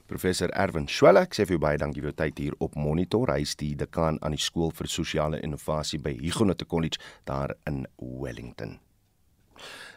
Professor 0.05 0.51
Erwin 0.53 0.85
Swela, 0.85 1.23
ek 1.25 1.33
sê 1.33 1.47
vir 1.49 1.57
baie 1.57 1.79
dankie 1.81 2.03
vir 2.03 2.11
jou 2.11 2.17
tyd 2.19 2.41
hier 2.43 2.57
op 2.61 2.75
Monitor. 2.77 3.31
Hy 3.33 3.41
is 3.41 3.55
die 3.57 3.73
dekaan 3.79 4.21
aan 4.21 4.37
die 4.37 4.43
skool 4.43 4.69
vir 4.77 4.91
sosiale 4.91 5.41
innovasie 5.41 5.97
by 5.97 6.13
Huguenot 6.19 6.61
College 6.69 7.01
daar 7.25 7.57
in 7.65 7.87
Wellington. 7.97 8.77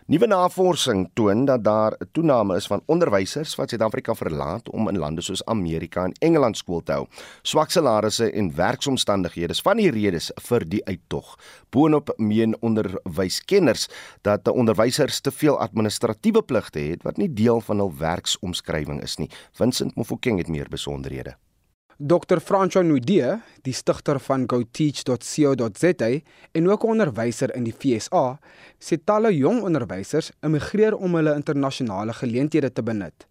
Nuwe 0.09 0.25
navorsing 0.25 1.03
toon 1.13 1.43
dat 1.45 1.65
daar 1.65 1.93
'n 1.93 2.09
toename 2.13 2.57
is 2.57 2.67
van 2.67 2.83
onderwysers 2.87 3.55
wat 3.55 3.69
Suid-Afrika 3.69 4.15
verlaat 4.15 4.71
om 4.71 4.89
in 4.89 4.99
lande 4.99 5.21
soos 5.21 5.45
Amerika 5.45 6.05
en 6.05 6.13
Engeland 6.13 6.57
skool 6.57 6.83
te 6.83 6.93
hou. 6.93 7.07
Swak 7.43 7.71
salarisse 7.71 8.31
en 8.31 8.55
werksomstandighede 8.55 9.53
is 9.53 9.61
van 9.61 9.77
die 9.77 9.91
redes 9.91 10.31
vir 10.35 10.69
die 10.69 10.85
uittog. 10.85 11.39
Boonop 11.69 12.15
meen 12.17 12.57
onderwyskenners 12.61 13.89
dat 14.21 14.49
onderwysers 14.49 15.21
te 15.21 15.31
veel 15.31 15.59
administratiewe 15.59 16.43
pligte 16.43 16.79
het 16.79 17.03
wat 17.03 17.17
nie 17.17 17.33
deel 17.33 17.61
van 17.61 17.79
hul 17.79 17.93
werksomskrywing 17.99 19.03
is 19.03 19.17
nie. 19.17 19.31
Vincent 19.53 19.95
Mofokeng 19.95 20.39
het 20.39 20.49
meer 20.49 20.69
besonderhede. 20.69 21.37
Dr. 22.01 22.39
Francois 22.39 22.87
Nudie, 22.87 23.27
die 23.67 23.73
stigter 23.75 24.21
van 24.23 24.45
goteach.co.za 24.47 26.11
en 26.53 26.69
ook 26.71 26.85
'n 26.85 26.91
onderwyser 26.95 27.55
in 27.55 27.65
die 27.65 27.75
FSA, 27.75 28.39
sê 28.79 28.97
talle 29.05 29.35
jong 29.37 29.63
onderwysers 29.63 30.31
immigreer 30.41 30.95
om 30.95 31.15
hulle 31.15 31.35
internasionale 31.35 32.13
geleenthede 32.13 32.73
te 32.73 32.83
benut. 32.83 33.27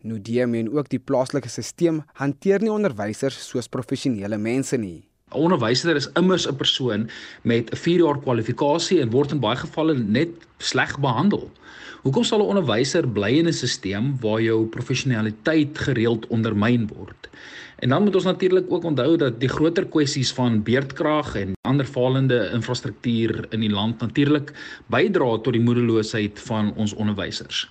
Nudie 0.00 0.46
meen 0.46 0.72
ook 0.72 0.88
die 0.88 0.98
plaaslike 0.98 1.48
stelsel 1.48 2.04
hanteer 2.14 2.60
nie 2.60 2.72
onderwysers 2.72 3.48
soos 3.48 3.68
professionele 3.68 4.38
mense 4.38 4.76
nie. 4.76 5.04
'n 5.30 5.36
Onderwyser 5.36 5.96
is 5.96 6.08
immers 6.14 6.48
'n 6.48 6.56
persoon 6.56 7.10
met 7.42 7.70
'n 7.70 7.76
4 7.76 7.98
jaar 7.98 8.18
kwalifikasie 8.18 9.00
en 9.00 9.10
word 9.10 9.32
in 9.32 9.40
baie 9.40 9.56
gevalle 9.56 9.94
net 9.98 10.28
sleg 10.58 10.98
behandel. 11.00 11.50
Hoekom 12.02 12.24
sal 12.24 12.40
'n 12.40 12.48
onderwyser 12.48 13.08
bly 13.08 13.38
in 13.38 13.46
'n 13.46 13.52
stelsel 13.52 14.16
waar 14.20 14.40
jou 14.40 14.66
professionaliteit 14.66 15.78
gereeld 15.78 16.26
ondermyn 16.26 16.86
word? 16.86 17.28
En 17.76 17.88
dan 17.88 18.02
moet 18.02 18.14
ons 18.14 18.24
natuurlik 18.24 18.72
ook 18.72 18.84
onthou 18.84 19.16
dat 19.16 19.40
die 19.40 19.48
groter 19.48 19.86
kwessies 19.86 20.32
van 20.32 20.62
beerdkrag 20.62 21.34
en 21.34 21.52
ander 21.68 21.84
falende 21.84 22.50
infrastruktuur 22.52 23.46
in 23.50 23.60
die 23.60 23.70
land 23.70 24.00
natuurlik 24.00 24.52
bydra 24.86 25.36
tot 25.36 25.52
die 25.52 25.62
moedeloosheid 25.62 26.40
van 26.40 26.72
ons 26.74 26.94
onderwysers. 26.94 27.66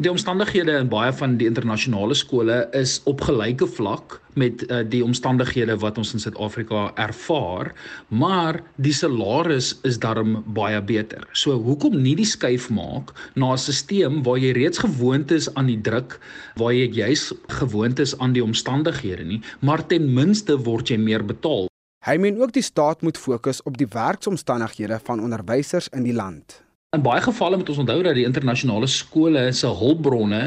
Die 0.00 0.08
omstandighede 0.08 0.72
in 0.80 0.88
baie 0.88 1.12
van 1.12 1.34
die 1.36 1.44
internasionale 1.50 2.14
skole 2.16 2.62
is 2.72 2.94
op 3.04 3.20
gelyke 3.26 3.66
vlak 3.68 4.14
met 4.40 4.62
uh, 4.70 4.78
die 4.88 5.02
omstandighede 5.04 5.76
wat 5.82 5.98
ons 6.00 6.14
in 6.16 6.22
Suid-Afrika 6.22 6.86
ervaar, 6.96 7.74
maar 8.08 8.62
die 8.80 8.94
salaris 8.96 9.74
is 9.84 9.98
darm 10.00 10.38
baie 10.56 10.80
beter. 10.80 11.26
So 11.36 11.58
hoekom 11.60 11.98
nie 12.00 12.14
die 12.16 12.28
skuif 12.28 12.70
maak 12.72 13.12
na 13.36 13.52
'n 13.52 13.58
stelsel 13.58 14.22
waar 14.24 14.40
jy 14.40 14.54
reeds 14.56 14.78
gewoond 14.80 15.30
is 15.30 15.52
aan 15.54 15.68
die 15.68 15.80
druk, 15.80 16.18
waar 16.56 16.72
jy 16.72 16.88
juis 16.88 17.32
gewoond 17.48 17.98
is 17.98 18.16
aan 18.18 18.32
die 18.32 18.44
omstandighede 18.44 19.24
nie, 19.24 19.42
maar 19.60 19.86
ten 19.86 20.14
minste 20.14 20.56
word 20.56 20.88
jy 20.88 20.96
meer 20.96 21.24
betaal. 21.24 21.68
Hy 22.06 22.16
meen 22.16 22.40
ook 22.40 22.52
die 22.52 22.64
staat 22.64 23.02
moet 23.02 23.18
fokus 23.18 23.62
op 23.62 23.76
die 23.76 23.86
werksomstandighede 23.86 25.00
van 25.04 25.20
onderwysers 25.20 25.88
in 25.92 26.02
die 26.02 26.16
land. 26.16 26.62
In 26.92 27.00
baie 27.00 27.22
gevalle 27.24 27.56
moet 27.56 27.70
ons 27.72 27.78
onthou 27.80 28.02
dat 28.04 28.18
die 28.18 28.26
internasionale 28.28 28.84
skole 28.92 29.46
se 29.56 29.68
hulpbronne 29.80 30.40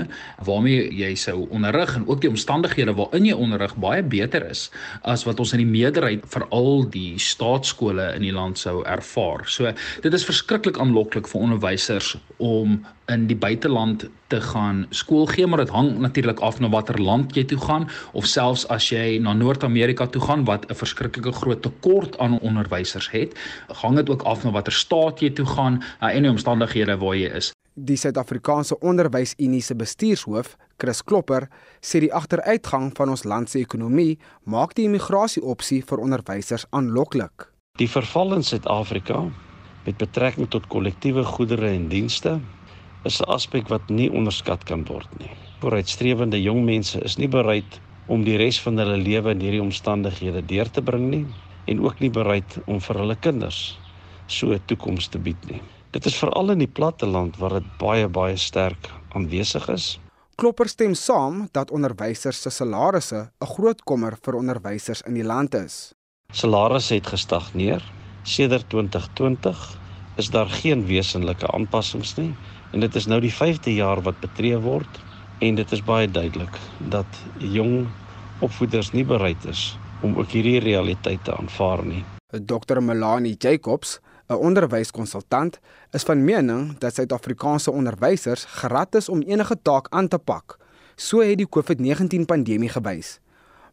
waarmee 0.46 0.84
jy 0.94 1.08
sou 1.18 1.48
onderrig 1.50 1.96
en 1.98 2.04
ook 2.06 2.22
die 2.22 2.30
omstandighede 2.30 2.94
waarin 3.00 3.26
jy 3.26 3.34
onderrig 3.34 3.74
baie 3.82 4.04
beter 4.06 4.46
is 4.52 4.68
as 5.02 5.24
wat 5.26 5.42
ons 5.42 5.56
in 5.58 5.64
die 5.64 5.72
meerderheid 5.72 6.28
veral 6.36 6.86
die 6.94 7.18
staatskole 7.18 8.12
in 8.20 8.28
die 8.28 8.36
land 8.36 8.62
sou 8.62 8.84
ervaar. 8.86 9.42
So 9.50 9.74
dit 10.06 10.20
is 10.20 10.28
verskriklik 10.30 10.78
aanloklik 10.78 11.26
vir 11.34 11.48
onderwysers 11.48 12.14
om 12.38 12.78
in 13.12 13.28
die 13.30 13.38
buiteland 13.38 14.08
te 14.28 14.40
gaan 14.42 14.86
skool 14.90 15.28
gee, 15.30 15.48
maar 15.48 15.62
dit 15.62 15.74
hang 15.74 15.98
natuurlik 16.02 16.40
af 16.40 16.60
na 16.60 16.70
watter 16.74 16.98
land 17.02 17.36
jy 17.38 17.44
toe 17.46 17.60
gaan 17.62 17.88
of 18.18 18.26
selfs 18.26 18.66
as 18.74 18.90
jy 18.90 19.20
na 19.22 19.34
Noord-Amerika 19.38 20.08
toe 20.08 20.22
gaan 20.22 20.46
wat 20.46 20.66
'n 20.70 20.76
verskriklike 20.76 21.32
groot 21.32 21.62
tekort 21.62 22.18
aan 22.18 22.40
onderwysers 22.40 23.10
het, 23.12 23.38
hang 23.68 23.96
dit 23.96 24.10
ook 24.10 24.24
af 24.24 24.44
na 24.44 24.52
watter 24.52 24.74
staat 24.74 25.20
jy 25.20 25.30
toe 25.30 25.46
gaan 25.46 25.84
en 26.00 26.22
die 26.22 26.32
omstandighede 26.32 26.98
waar 26.98 27.16
jy 27.16 27.30
is. 27.30 27.52
Die 27.76 27.98
Suid-Afrikaanse 27.98 28.80
Onderwysunie 28.80 29.62
se 29.62 29.76
bestuurshoof, 29.76 30.56
Chris 30.78 31.02
Klopper, 31.04 31.50
sê 31.82 32.00
die 32.00 32.14
agteruitgang 32.14 32.94
van 32.96 33.10
ons 33.10 33.24
land 33.24 33.50
se 33.50 33.60
ekonomie 33.60 34.18
maak 34.44 34.76
die 34.76 34.86
immigrasie-opsie 34.86 35.84
vir 35.84 36.00
onderwysers 36.00 36.66
aanloklik. 36.72 37.52
Die 37.78 37.90
verval 37.90 38.34
in 38.34 38.44
Suid-Afrika 38.44 39.26
met 39.86 39.98
betrekking 39.98 40.48
tot 40.50 40.68
kollektiewe 40.68 41.24
goedere 41.24 41.68
en 41.68 41.90
dienste 41.92 42.40
is 43.06 43.22
'n 43.22 43.30
aspek 43.30 43.68
wat 43.70 43.90
nie 43.90 44.10
onderskat 44.12 44.64
kan 44.66 44.86
word 44.86 45.10
nie. 45.20 45.32
Vooruitstrewende 45.62 46.42
jong 46.42 46.66
mense 46.66 47.00
is 47.02 47.18
nie 47.18 47.28
bereid 47.28 47.80
om 48.08 48.24
die 48.24 48.38
res 48.38 48.60
van 48.62 48.78
hulle 48.78 48.98
lewe 48.98 49.32
in 49.32 49.42
hierdie 49.42 49.62
omstandighede 49.62 50.42
deur 50.46 50.70
te 50.70 50.82
bring 50.82 51.10
nie 51.10 51.26
en 51.66 51.82
ook 51.82 52.00
nie 52.00 52.10
bereid 52.10 52.58
om 52.66 52.82
vir 52.82 53.00
hulle 53.02 53.16
kinders 53.16 53.78
so 54.28 54.54
'n 54.54 54.62
toekoms 54.66 55.08
te 55.08 55.20
bied 55.20 55.50
nie. 55.50 55.62
Dit 55.92 56.06
is 56.06 56.18
veral 56.18 56.52
in 56.52 56.60
die 56.60 56.74
platteland 56.80 57.38
waar 57.38 57.54
dit 57.60 57.78
baie 57.78 58.08
baie 58.08 58.38
sterk 58.38 58.90
aanwesig 59.10 59.70
is. 59.70 60.00
Klopper 60.36 60.68
stem 60.68 60.94
saam 60.94 61.48
dat 61.52 61.72
onderwysers 61.72 62.42
se 62.42 62.50
salarisse 62.50 63.30
'n 63.42 63.46
groot 63.46 63.84
kommer 63.84 64.18
vir 64.22 64.36
onderwysers 64.36 65.02
in 65.02 65.14
die 65.14 65.24
land 65.24 65.56
is. 65.56 65.94
Salarisse 66.32 66.94
het 66.94 67.08
gestagneer. 67.08 67.84
Sedert 68.24 68.70
2020 68.70 69.78
is 70.18 70.30
daar 70.30 70.50
geen 70.50 70.86
wesenlike 70.86 71.48
aanpassings 71.52 72.16
nie 72.16 72.34
en 72.72 72.80
dit 72.80 72.96
is 72.96 73.06
nou 73.06 73.20
die 73.22 73.34
5de 73.34 73.76
jaar 73.76 74.02
wat 74.02 74.20
betree 74.20 74.58
word 74.58 75.02
en 75.40 75.56
dit 75.56 75.72
is 75.72 75.84
baie 75.84 76.08
duidelik 76.12 76.60
dat 76.92 77.22
jong 77.38 77.88
opvoeders 78.40 78.92
nie 78.92 79.06
bereid 79.06 79.46
is 79.46 79.78
om 80.04 80.18
ook 80.20 80.34
hierdie 80.36 80.60
realiteit 80.60 81.24
te 81.24 81.36
aanvaar 81.36 81.86
nie. 81.86 82.04
Dr. 82.30 82.82
Melanie 82.82 83.36
Jacobs, 83.38 84.00
'n 84.28 84.34
onderwyskonsultant, 84.34 85.60
is 85.92 86.04
van 86.04 86.24
mening 86.24 86.78
dat 86.78 86.94
Suid-Afrikaanse 86.94 87.72
onderwysers 87.72 88.46
gerad 88.46 88.96
is 88.96 89.10
om 89.10 89.22
enige 89.22 89.58
taak 89.62 89.88
aan 89.90 90.08
te 90.08 90.18
pak. 90.18 90.58
So 90.96 91.20
het 91.20 91.38
die 91.38 91.48
COVID-19 91.50 92.26
pandemie 92.26 92.70
gewys. 92.70 93.20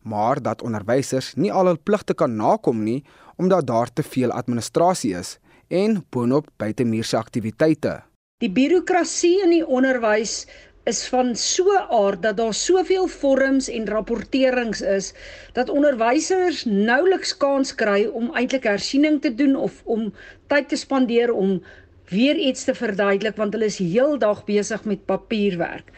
Maar 0.02 0.42
dat 0.42 0.62
onderwysers 0.62 1.35
nie 1.35 1.52
al 1.52 1.66
hul 1.66 1.78
pligte 1.83 2.14
kan 2.14 2.37
nakom 2.37 2.83
nie 2.83 3.05
omdat 3.37 3.66
daar 3.66 3.92
te 3.92 4.02
veel 4.02 4.31
administrasie 4.31 5.14
is 5.14 5.38
en 5.68 6.05
boonop 6.11 6.48
buitemuurse 6.57 7.16
aktiwiteite. 7.16 8.02
Die 8.42 8.50
birokrasie 8.50 9.37
in 9.44 9.52
die 9.55 9.62
onderwys 9.62 10.48
is 10.90 11.05
van 11.07 11.28
so 11.38 11.62
'n 11.70 11.85
aard 11.94 12.22
dat 12.22 12.37
daar 12.40 12.55
soveel 12.55 13.07
vorms 13.07 13.68
en 13.70 13.87
rapporterings 13.87 14.81
is 14.81 15.12
dat 15.55 15.70
onderwysers 15.70 16.64
nouliks 16.64 17.37
kans 17.37 17.70
kry 17.74 18.00
om 18.07 18.35
eintlik 18.35 18.66
hersiening 18.66 19.20
te 19.22 19.35
doen 19.35 19.55
of 19.57 19.78
om 19.85 20.11
tyd 20.50 20.68
te 20.68 20.76
spandeer 20.76 21.31
om 21.33 21.62
weer 22.11 22.37
iets 22.37 22.64
te 22.64 22.74
verduidelik 22.74 23.37
want 23.37 23.55
hulle 23.55 23.70
is 23.70 23.78
heeldag 23.78 24.44
besig 24.44 24.85
met 24.85 25.07
papierwerk. 25.07 25.94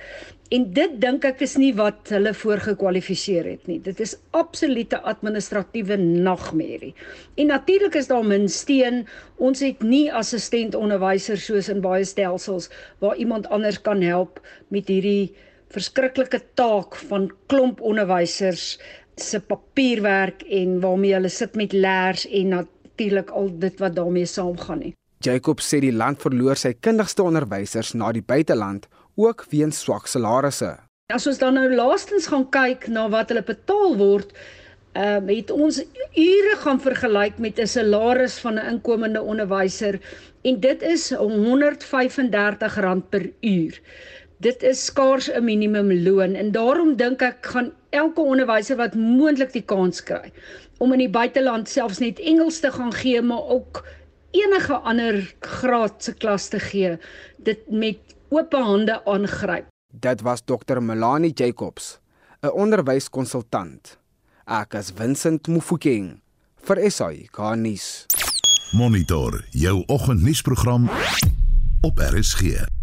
En 0.55 0.67
dit 0.77 0.93
dink 1.03 1.25
ek 1.27 1.41
is 1.43 1.57
nie 1.59 1.73
wat 1.75 2.13
hulle 2.15 2.31
voorgekwalifiseer 2.37 3.47
het 3.49 3.65
nie. 3.67 3.81
Dit 3.83 3.99
is 4.05 4.13
absolute 4.39 5.01
administratiewe 5.03 5.97
nagmerrie. 5.99 6.93
En 7.41 7.51
natuurlik 7.51 7.97
is 7.99 8.11
daar 8.13 8.23
min 8.23 8.47
steun. 8.49 9.03
Ons 9.43 9.65
het 9.67 9.83
nie 9.83 10.07
assistent 10.15 10.77
onderwysers 10.79 11.49
soos 11.49 11.73
in 11.73 11.83
baie 11.83 12.07
stelsels 12.07 12.71
waar 13.03 13.19
iemand 13.19 13.49
anders 13.51 13.81
kan 13.83 14.05
help 14.05 14.39
met 14.71 14.93
hierdie 14.93 15.35
verskriklike 15.75 16.39
taak 16.55 16.95
van 17.11 17.33
klomp 17.51 17.83
onderwysers 17.83 18.77
se 19.19 19.41
papierwerk 19.41 20.45
en 20.55 20.79
waarmee 20.85 21.17
hulle 21.17 21.33
sit 21.33 21.59
met 21.59 21.75
leers 21.75 22.29
en 22.31 22.61
natuurlik 22.61 23.33
al 23.35 23.51
dit 23.59 23.83
wat 23.83 23.97
daarmee 23.99 24.27
saamgaan 24.27 24.87
nie. 24.87 24.95
Jacob 25.25 25.63
sê 25.65 25.81
die 25.81 25.95
land 25.95 26.21
verloor 26.23 26.59
sy 26.61 26.77
kundigste 26.85 27.25
onderwysers 27.27 27.95
na 27.99 28.13
die 28.13 28.23
buiteland 28.23 28.87
ook 29.15 29.47
weens 29.51 29.81
swak 29.81 30.07
salarisse. 30.07 30.77
As 31.13 31.27
ons 31.27 31.39
dan 31.39 31.55
nou 31.59 31.69
laastens 31.75 32.27
gaan 32.33 32.47
kyk 32.51 32.87
na 32.89 33.09
wat 33.13 33.29
hulle 33.33 33.45
betaal 33.45 33.97
word, 34.01 34.33
ehm 34.95 35.27
um, 35.27 35.31
het 35.35 35.51
ons 35.51 35.81
ure 36.15 36.57
gaan 36.63 36.81
vergelyk 36.81 37.39
met 37.39 37.59
'n 37.59 37.67
salaris 37.67 38.39
van 38.39 38.55
'n 38.55 38.67
inkomende 38.73 39.23
onderwyser 39.23 40.01
en 40.43 40.61
dit 40.61 40.83
is 40.83 41.13
R135 41.13 43.09
per 43.11 43.31
uur. 43.41 43.81
Dit 44.39 44.63
is 44.63 44.85
skaars 44.85 45.31
'n 45.31 45.45
minimumloon 45.45 46.35
en 46.35 46.53
daarom 46.53 46.97
dink 46.97 47.23
ek 47.23 47.47
gaan 47.47 47.73
elke 47.91 48.21
onderwyser 48.21 48.77
wat 48.77 48.95
moontlik 48.95 49.53
die 49.53 49.65
kans 49.65 50.03
kry 50.03 50.33
om 50.79 50.93
in 50.93 50.99
die 50.99 51.11
buiteland 51.11 51.69
selfs 51.69 51.99
net 51.99 52.21
Engels 52.21 52.61
te 52.61 52.71
gaan 52.71 52.93
gee, 52.93 53.23
maar 53.23 53.49
ook 53.49 53.85
enige 54.31 54.75
ander 54.75 55.35
graad 55.41 56.03
se 56.03 56.15
klas 56.15 56.49
te 56.49 56.59
gee, 56.59 56.97
dit 57.37 57.71
met 57.71 58.14
oop 58.35 58.53
hande 58.53 58.99
aangryp. 59.05 59.71
Dit 59.95 60.23
was 60.23 60.43
Dr. 60.45 60.83
Melanie 60.83 61.33
Jacobs, 61.35 61.99
'n 62.43 62.51
onderwyskonsultant. 62.51 63.99
Ek 64.45 64.75
is 64.75 64.91
Vincent 64.91 65.49
Mufokeng 65.49 66.21
vir 66.67 66.91
SAI 66.91 67.29
Garnis. 67.31 68.07
Monitor 68.73 69.45
jou 69.51 69.85
oggendnuusprogram 69.87 70.91
op 71.81 71.99
RSG. 71.99 72.74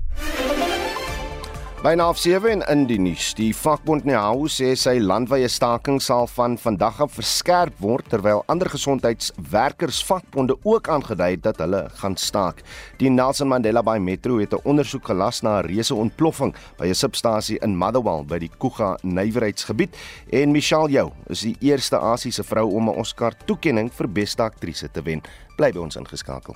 Byna 1.82 2.04
af 2.04 2.18
7 2.18 2.62
en 2.62 2.62
in 2.70 2.84
die 2.86 3.00
nuus. 3.02 3.32
Die 3.34 3.56
vakbond 3.58 4.04
NEHAWU 4.06 4.46
sê 4.54 4.68
sy 4.78 5.00
landwyse 5.02 5.48
staking 5.50 5.96
sal 5.98 6.28
van 6.30 6.54
vandag 6.62 7.00
af 7.02 7.16
verskerp 7.18 7.80
word 7.82 8.06
terwyl 8.12 8.44
ander 8.54 8.70
gesondheidswerkersvakbonde 8.70 10.60
ook 10.62 10.92
aangedui 10.94 11.32
het 11.32 11.42
dat 11.48 11.58
hulle 11.64 11.80
gaan 11.98 12.14
staak. 12.22 12.62
Die 13.02 13.10
Nelson 13.10 13.50
Mandela 13.50 13.82
Bay 13.82 13.98
Metro 13.98 14.38
het 14.38 14.54
'n 14.54 14.62
ondersoek 14.64 15.10
gelas 15.10 15.42
na 15.42 15.58
'n 15.58 15.66
reuse 15.66 15.96
ontploffing 15.96 16.54
by 16.78 16.86
'n 16.86 16.94
substasie 16.94 17.58
in 17.62 17.76
Motherwell 17.76 18.26
by 18.26 18.38
die 18.38 18.52
Kuga 18.60 18.98
nywerheidsgebied 19.02 19.98
en 20.30 20.52
Michelle 20.52 20.90
Jou 20.90 21.12
is 21.30 21.42
die 21.42 21.58
eerste 21.62 21.98
Asiëse 21.98 22.44
vrou 22.44 22.70
om 22.76 22.90
'n 22.90 23.00
Oscar 23.00 23.34
toekenning 23.46 23.90
vir 23.94 24.08
beste 24.08 24.44
aktrise 24.44 24.92
te 24.92 25.02
wen. 25.02 25.22
Bly 25.58 25.72
by 25.72 25.80
ons 25.80 25.96
ingeskakel. 25.96 26.56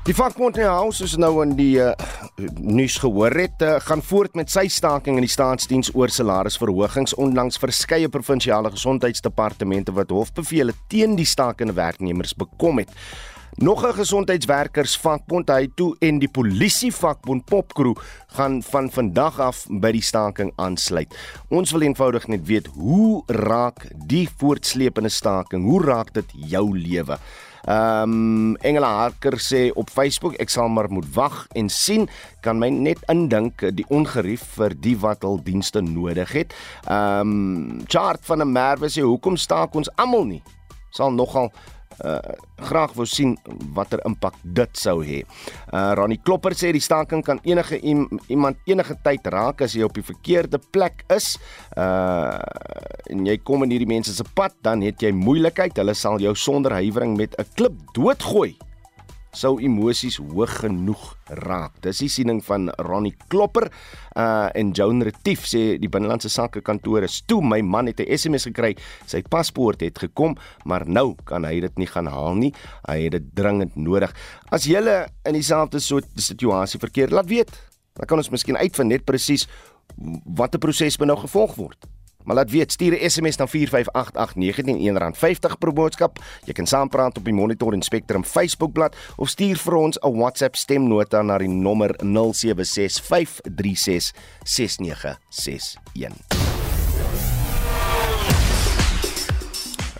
Die 0.00 0.14
vakbond 0.16 0.56
in 0.56 0.64
die 0.64 0.70
huis 0.72 1.02
is 1.04 1.12
nou 1.20 1.42
in 1.42 1.50
die 1.58 1.74
uh, 1.76 1.90
nuus 2.56 2.94
gehoor 3.02 3.34
het, 3.36 3.60
uh, 3.60 3.74
gaan 3.84 4.00
voort 4.00 4.38
met 4.38 4.48
sy 4.48 4.62
staking 4.72 5.18
in 5.20 5.26
die 5.26 5.32
staatsdiens 5.32 5.90
oor 5.92 6.08
salarisverhogings 6.08 7.12
ondanks 7.20 7.60
verskeie 7.60 8.08
provinsiale 8.08 8.72
gesondheidsdepartemente 8.72 9.92
wat 9.92 10.14
hofbevele 10.16 10.72
teen 10.88 11.18
die 11.20 11.28
stakende 11.28 11.76
werknemers 11.76 12.32
bekom 12.32 12.80
het. 12.80 12.96
Nog 13.60 13.84
'n 13.84 13.92
gesondheidswerkersvakbond, 13.92 15.50
hy 15.50 15.68
toe 15.74 15.96
en 16.00 16.18
die 16.18 16.30
polisievakbond 16.30 17.44
Popkro 17.44 17.94
gaan 18.26 18.62
van 18.62 18.90
vandag 18.90 19.38
af 19.38 19.66
by 19.68 19.92
die 19.92 20.02
staking 20.02 20.52
aansluit. 20.56 21.12
Ons 21.48 21.72
wil 21.72 21.82
eenvoudig 21.82 22.26
net 22.26 22.46
weet 22.46 22.66
hoe 22.66 23.22
raak 23.26 23.90
die 24.06 24.28
voortsleepende 24.36 25.08
staking, 25.08 25.64
hoe 25.64 25.82
raak 25.84 26.14
dit 26.14 26.32
jou 26.32 26.78
lewe? 26.78 27.18
Ehm 27.64 28.12
um, 28.12 28.56
Engela 28.56 28.88
Harker 29.02 29.38
sê 29.38 29.70
op 29.74 29.90
Facebook 29.90 30.34
ek 30.40 30.50
sal 30.50 30.68
maar 30.68 30.90
moet 30.90 31.08
wag 31.14 31.46
en 31.54 31.68
sien 31.68 32.08
kan 32.40 32.58
my 32.58 32.68
net 32.68 32.98
indink 33.12 33.64
die 33.76 33.84
ongerief 33.88 34.42
vir 34.56 34.74
die 34.74 34.96
wat 34.98 35.22
hul 35.22 35.40
dienste 35.44 35.82
nodig 35.84 36.32
het. 36.32 36.54
Ehm 36.86 37.20
um, 37.20 37.82
chart 37.86 38.24
van 38.24 38.40
'n 38.42 38.52
merwe 38.52 38.88
sê 38.88 39.02
hoekom 39.02 39.36
staak 39.36 39.74
ons 39.74 39.90
almal 39.96 40.24
nie? 40.24 40.42
Sal 40.90 41.12
nogal 41.12 41.52
uh 42.04 42.18
graag 42.60 42.92
wou 42.96 43.06
sien 43.08 43.34
watter 43.74 44.00
impak 44.08 44.34
dit 44.44 44.76
sou 44.76 45.00
hê. 45.04 45.22
Uh 45.72 45.92
Ronnie 45.98 46.20
Klopper 46.22 46.54
sê 46.56 46.72
die 46.72 46.82
staking 46.82 47.24
kan 47.24 47.40
enige 47.44 47.80
iemand 47.80 48.56
enige 48.68 48.96
tyd 49.04 49.26
raak 49.32 49.62
as 49.64 49.74
jy 49.74 49.84
op 49.84 49.96
die 49.96 50.06
verkeerde 50.06 50.60
plek 50.72 51.04
is. 51.10 51.34
Uh 51.76 52.38
en 53.10 53.26
jy 53.26 53.36
kom 53.42 53.64
in 53.64 53.74
hierdie 53.74 53.90
mense 53.90 54.14
se 54.14 54.24
pad, 54.34 54.54
dan 54.62 54.84
het 54.86 55.02
jy 55.02 55.10
moeilikheid. 55.16 55.76
Hulle 55.80 55.94
sal 55.98 56.20
jou 56.22 56.34
sonder 56.36 56.78
huiwering 56.78 57.16
met 57.18 57.34
'n 57.38 57.48
klip 57.56 57.76
doodgooi 57.94 58.56
sou 59.36 59.58
emosies 59.62 60.18
hoog 60.18 60.52
genoeg 60.64 61.02
raak. 61.44 61.76
Dis 61.84 62.02
die 62.02 62.10
siening 62.10 62.40
van 62.44 62.70
Ronnie 62.82 63.14
Klopper 63.28 63.70
uh 64.18 64.48
en 64.54 64.72
Joan 64.74 65.02
Retief 65.06 65.44
sê 65.46 65.78
die 65.78 65.88
binnelandse 65.88 66.28
sake 66.32 66.62
kantoor 66.66 67.04
is 67.06 67.20
toe 67.26 67.40
my 67.42 67.60
man 67.62 67.86
het 67.86 68.00
'n 68.00 68.16
SMS 68.16 68.44
gekry, 68.50 68.76
sy 69.06 69.22
paspoort 69.22 69.80
het 69.80 69.98
gekom, 69.98 70.36
maar 70.64 70.84
nou 70.86 71.14
kan 71.24 71.44
hy 71.44 71.60
dit 71.60 71.78
nie 71.78 71.86
gaan 71.86 72.06
haal 72.06 72.34
nie. 72.34 72.52
Hy 72.88 73.04
het 73.04 73.12
dit 73.12 73.34
dringend 73.34 73.76
nodig. 73.76 74.12
As 74.50 74.64
jy 74.64 74.80
in 75.24 75.34
dieselfde 75.34 75.80
soort 75.80 76.08
situasie 76.16 76.80
verkeer, 76.80 77.10
laat 77.10 77.26
weet. 77.26 77.50
Dan 77.94 78.06
kan 78.06 78.18
ons 78.18 78.30
miskien 78.30 78.56
uitvind 78.56 78.88
net 78.88 79.04
presies 79.04 79.46
watter 80.24 80.58
proses 80.58 80.98
moet 80.98 81.10
nou 81.10 81.18
gevolg 81.18 81.54
word. 81.54 81.86
Maar 82.24 82.36
laat 82.36 82.50
weet, 82.50 82.72
stuur 82.72 82.92
'n 82.92 83.10
SMS 83.10 83.36
na 83.36 83.46
4588919 83.46 85.14
R50 85.14 85.58
per 85.58 85.72
boodskap. 85.72 86.18
Jy 86.44 86.52
kan 86.52 86.66
saampraat 86.66 87.18
op 87.18 87.24
die 87.24 87.34
Monitor 87.34 87.72
en 87.72 87.82
Spectrum 87.82 88.24
Facebookblad 88.24 88.96
of 89.16 89.28
stuur 89.28 89.56
vir 89.56 89.74
ons 89.74 89.98
'n 89.98 90.16
WhatsApp 90.16 90.56
stemnota 90.56 91.22
na 91.22 91.38
die 91.38 91.48
nommer 91.48 91.94
0765366961. 92.02 92.08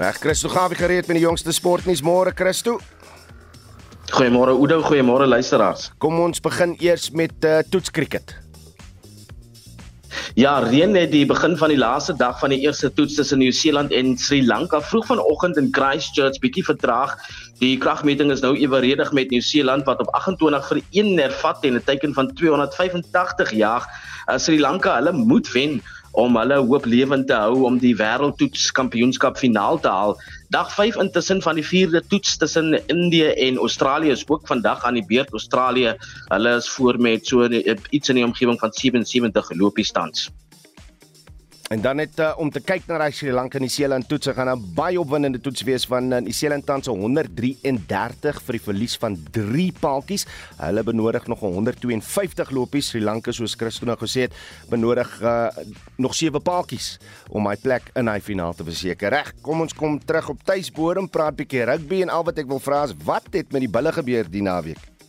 Reg, 0.00 0.16
Christo 0.18 0.48
gaan 0.48 0.68
weer 0.68 0.78
gereed 0.78 1.06
met 1.06 1.16
die 1.16 1.24
jongste 1.24 1.52
sportnuus 1.52 2.00
môre, 2.00 2.33
Christo. 2.35 2.80
Goeiemôre 4.11 4.50
Oudo, 4.56 4.80
goeiemôre 4.83 5.26
luisteraars. 5.26 5.90
Kom 5.98 6.18
ons 6.18 6.40
begin 6.40 6.72
eers 6.80 7.11
met 7.11 7.44
uh, 7.44 7.59
toetskriket. 7.70 8.49
Ja, 10.35 10.59
reën 10.59 10.94
het 10.94 11.11
die 11.12 11.27
begin 11.27 11.57
van 11.57 11.68
die 11.68 11.79
laaste 11.79 12.14
dag 12.16 12.38
van 12.38 12.51
die 12.55 12.61
eerste 12.61 12.92
toets 12.92 13.14
tussen 13.14 13.38
Nieu-Seeland 13.38 13.92
en 13.92 14.16
Sri 14.18 14.40
Lanka 14.46 14.81
vroeg 14.81 15.07
vanoggend 15.07 15.57
in 15.57 15.68
Christchurch 15.73 16.38
bietjie 16.42 16.64
vertraag. 16.64 17.16
Die 17.61 17.77
kragmeting 17.79 18.31
is 18.31 18.40
nou 18.40 18.57
eweredig 18.57 19.12
met 19.12 19.31
Nieu-Seeland 19.31 19.85
wat 19.85 20.01
op 20.01 20.12
28 20.18 20.68
vir 20.68 20.83
1 20.90 21.18
hervat 21.18 21.64
en 21.64 21.75
'n 21.75 21.85
teiken 21.85 22.14
van 22.14 22.35
285 22.35 23.51
jaag. 23.53 23.87
Uh, 24.27 24.38
Sri 24.38 24.61
Lanka, 24.61 24.94
hulle 24.94 25.12
moet 25.12 25.53
wen 25.53 25.83
om 26.12 26.37
hulle 26.37 26.59
hoop 26.59 26.87
lewend 26.90 27.29
te 27.29 27.37
hou 27.38 27.64
om 27.68 27.79
die 27.79 27.94
wêreldtoets 27.96 28.70
kampioenskap 28.75 29.38
finaal 29.38 29.81
te 29.81 29.88
haal. 29.88 30.16
Dag 30.51 30.73
5 30.75 30.99
intussen 31.05 31.42
van 31.42 31.61
die 31.61 31.66
vierde 31.66 32.03
toets 32.07 32.37
tussen 32.37 32.75
Indië 32.90 33.31
en 33.46 33.61
Australië 33.62 34.11
is 34.11 34.27
ook 34.27 34.46
vandag 34.46 34.85
aan 34.85 34.99
die 34.99 35.07
beurt. 35.07 35.31
Australië, 35.33 35.94
hulle 36.29 36.57
is 36.57 36.68
voor 36.68 36.99
met 36.99 37.27
so 37.27 37.46
iets 37.90 38.09
in 38.09 38.18
die 38.18 38.25
omgewing 38.25 38.59
van 38.59 38.73
77 38.73 39.51
lopies 39.55 39.90
tans. 39.90 40.31
En 41.70 41.78
dan 41.80 42.00
net 42.00 42.18
uh, 42.18 42.33
om 42.42 42.48
te 42.50 42.59
kyk 42.66 42.88
na 42.90 42.96
die 42.98 43.14
Sri 43.14 43.30
Lanka 43.30 43.54
en 43.54 43.62
New 43.62 43.70
Zealand 43.70 44.09
toets, 44.11 44.26
gaan 44.35 44.48
'n 44.50 44.72
baie 44.74 44.98
opwindende 44.98 45.38
toets 45.38 45.62
wees 45.62 45.85
van 45.87 46.11
uh, 46.11 46.18
New 46.18 46.35
Zealand 46.35 46.66
tans 46.66 46.90
133 46.90 48.40
vir 48.42 48.59
die 48.59 48.62
verlies 48.64 48.96
van 48.98 49.14
3 49.30 49.68
paaltjies. 49.78 50.26
Hulle 50.59 50.83
benodig 50.83 51.28
nog 51.30 51.38
152 51.46 52.50
lopies. 52.50 52.90
Sri 52.90 53.00
Lanka 53.00 53.30
soos 53.30 53.54
Christo 53.54 53.87
nou 53.87 53.96
gesê 54.02 54.26
het, 54.26 54.35
benodig 54.68 55.22
uh, 55.22 55.46
nog 55.94 56.14
7 56.18 56.42
paaltjies 56.42 56.98
om 57.30 57.46
hy 57.46 57.54
plek 57.54 57.94
in 57.94 58.09
hy 58.09 58.18
finaal 58.18 58.54
te 58.54 58.66
verseker. 58.66 59.14
Reg, 59.14 59.35
kom 59.40 59.61
ons 59.61 59.72
kom 59.72 60.00
terug 60.02 60.35
op 60.35 60.42
tuisbodem, 60.42 61.06
praat 61.06 61.38
bietjie 61.38 61.70
rugby 61.70 62.02
en 62.02 62.11
al 62.11 62.26
wat 62.26 62.42
ek 62.42 62.50
wil 62.50 62.59
vra 62.59 62.83
is 62.90 62.98
wat 63.04 63.30
het 63.30 63.52
met 63.52 63.62
die 63.62 63.70
bulle 63.70 63.94
gebeur 63.94 64.26
die 64.26 64.42
naweek? 64.42 64.99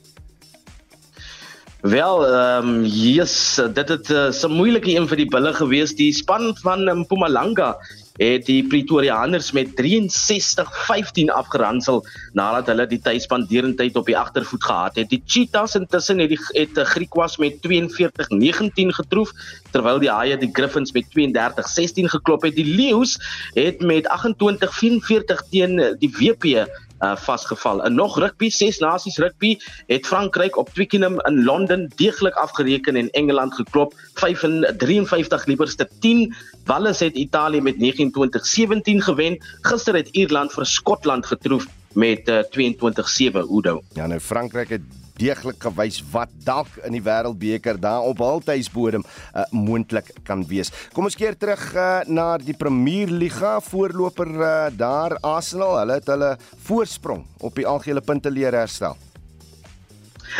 Wel, 1.82 2.28
ehm 2.28 2.68
um, 2.68 2.86
yes, 2.86 3.60
dit 3.74 3.90
het 3.90 4.10
'n 4.10 4.14
uh, 4.14 4.32
so 4.32 4.50
moeilike 4.50 4.92
een 4.94 5.08
vir 5.08 5.18
die 5.18 5.26
bulle 5.26 5.54
gewees. 5.54 5.96
Die 5.98 6.14
span 6.14 6.54
van 6.62 6.86
Mpumalanga 7.00 7.78
het 8.22 8.46
die 8.46 8.68
Pretoriaaners 8.68 9.52
met 9.52 9.74
63-15 9.82 11.34
afgeransel 11.34 12.06
nadat 12.34 12.68
hulle 12.68 12.86
die 12.88 13.02
tydsspan 13.02 13.48
derentyd 13.50 13.96
op 13.96 14.06
die 14.06 14.18
agtervoet 14.18 14.64
gehad 14.64 14.96
het. 14.96 15.10
Die 15.10 15.24
Cheetahs 15.26 15.76
intussen 15.76 16.20
het 16.20 16.30
die 16.30 16.40
het 16.52 16.78
eh, 16.78 16.86
Griekwas 16.86 17.38
met 17.38 17.58
42-19 17.66 18.94
getroof 19.00 19.32
terwyl 19.72 20.00
die 20.00 20.12
Haie 20.12 20.38
die 20.38 20.52
Griffins 20.54 20.92
met 20.92 21.10
32-16 21.18 22.14
geklop 22.14 22.46
het. 22.46 22.56
Die 22.56 22.76
Leeu's 22.76 23.18
het 23.54 23.82
met 23.82 24.06
28-44 24.06 25.50
teen 25.50 25.82
die 25.98 26.14
WP 26.14 26.70
uh, 27.02 27.16
vasgeval. 27.16 27.84
En 27.84 27.94
nog 27.94 28.20
rugby, 28.20 28.50
ses 28.50 28.78
nasies 28.78 29.18
rugby 29.18 29.58
het 29.88 30.08
Frankryk 30.08 30.58
op 30.58 30.70
Twickenham 30.70 31.20
in 31.20 31.44
Londen 31.44 31.92
deeglik 31.96 32.34
afgereken 32.34 32.96
en 32.96 33.10
Engeland 33.10 33.54
geklop 33.54 33.94
53 34.78 35.46
liewerste 35.46 35.90
10. 36.00 36.34
Wales 36.66 37.00
het 37.00 37.14
Italië 37.16 37.62
met 37.62 37.76
29-17 37.76 39.04
gewen. 39.04 39.38
Gister 39.62 39.96
het 39.96 40.08
Ierland 40.08 40.52
vir 40.52 40.66
Skotland 40.66 41.26
getroof 41.26 41.68
met 41.94 42.30
uh, 42.30 42.40
22-7 43.34 43.50
Udo. 43.52 43.82
Ja, 43.94 44.08
nou 44.08 44.20
Frankryk 44.20 44.70
het 44.70 44.82
deeglik 45.20 45.60
gewys 45.64 46.02
wat 46.12 46.30
dalk 46.46 46.72
in 46.86 46.96
die 46.98 47.04
wêreldbeker 47.04 47.80
daar 47.82 48.08
op 48.08 48.24
hul 48.24 48.42
tuisbodem 48.46 49.04
uh, 49.04 49.46
moontlik 49.52 50.14
kan 50.28 50.46
wees. 50.48 50.72
Kom 50.94 51.06
ons 51.10 51.18
keer 51.18 51.38
terug 51.38 51.62
uh, 51.76 52.02
na 52.08 52.38
die 52.38 52.58
Premier 52.58 53.12
Liga 53.12 53.60
voorloper 53.62 54.32
uh, 54.32 54.50
daar 54.72 55.18
Arsenal. 55.22 55.78
Hulle 55.82 56.02
het 56.02 56.12
hulle 56.12 56.36
voorsprong 56.68 57.26
op 57.40 57.56
die 57.56 57.68
algehele 57.68 58.02
punteleer 58.02 58.54
herstel. 58.54 58.98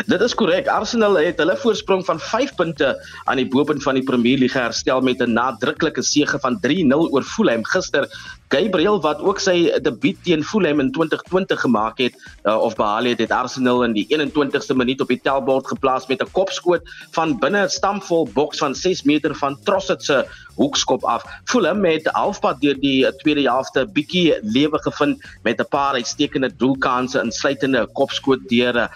Dit 0.08 0.22
is 0.24 0.34
korrek. 0.34 0.68
Arsenal 0.72 1.18
het 1.20 1.40
hulle 1.42 1.56
voorsprong 1.60 2.04
van 2.06 2.20
5 2.20 2.54
punte 2.56 2.92
aan 3.24 3.40
die 3.40 3.48
bopunt 3.48 3.82
van 3.84 3.98
die 3.98 4.04
Premier 4.06 4.38
Liga 4.40 4.64
herstel 4.64 5.00
met 5.04 5.20
'n 5.20 5.32
nadruklike 5.32 6.02
sege 6.02 6.38
van 6.40 6.58
3-0 6.60 7.10
oor 7.12 7.22
Fulham 7.22 7.64
gister. 7.64 8.08
Gabriel 8.52 9.00
wat 9.00 9.20
ook 9.24 9.40
sy 9.40 9.70
debuut 9.80 10.18
teen 10.26 10.42
Fulham 10.44 10.80
in 10.82 10.90
2020 10.92 11.60
gemaak 11.64 12.00
het 12.02 12.16
uh, 12.44 12.58
of 12.60 12.76
behaal 12.76 13.08
het, 13.08 13.22
het 13.24 13.32
Arsenal 13.32 13.84
in 13.86 13.94
die 13.96 14.04
21ste 14.12 14.76
minuut 14.76 15.00
op 15.00 15.08
die 15.08 15.20
tellbord 15.24 15.70
geplaas 15.72 16.06
met 16.10 16.20
'n 16.20 16.32
kopskoot 16.36 16.84
van 17.16 17.38
binne 17.40 17.64
'n 17.64 17.72
stampvol 17.72 18.28
boks 18.34 18.58
van 18.58 18.74
6 18.74 19.02
meter 19.08 19.34
van 19.34 19.56
Trossard 19.64 20.04
se 20.04 20.26
hoekskop 20.56 21.04
af. 21.04 21.24
Fulham 21.44 21.84
het 21.84 22.08
halfpad 22.12 22.60
deur 22.60 22.76
die 22.80 23.08
tweede 23.22 23.48
helfte 23.48 23.86
bietjie 23.86 24.36
lewe 24.42 24.78
gevind 24.82 25.24
met 25.42 25.60
'n 25.60 25.68
paar 25.68 25.94
uitstekende 25.94 26.50
doelkanse 26.56 27.20
insluitende 27.20 27.86
kopskoot 27.92 28.48
deur 28.48 28.76
uh, 28.76 28.88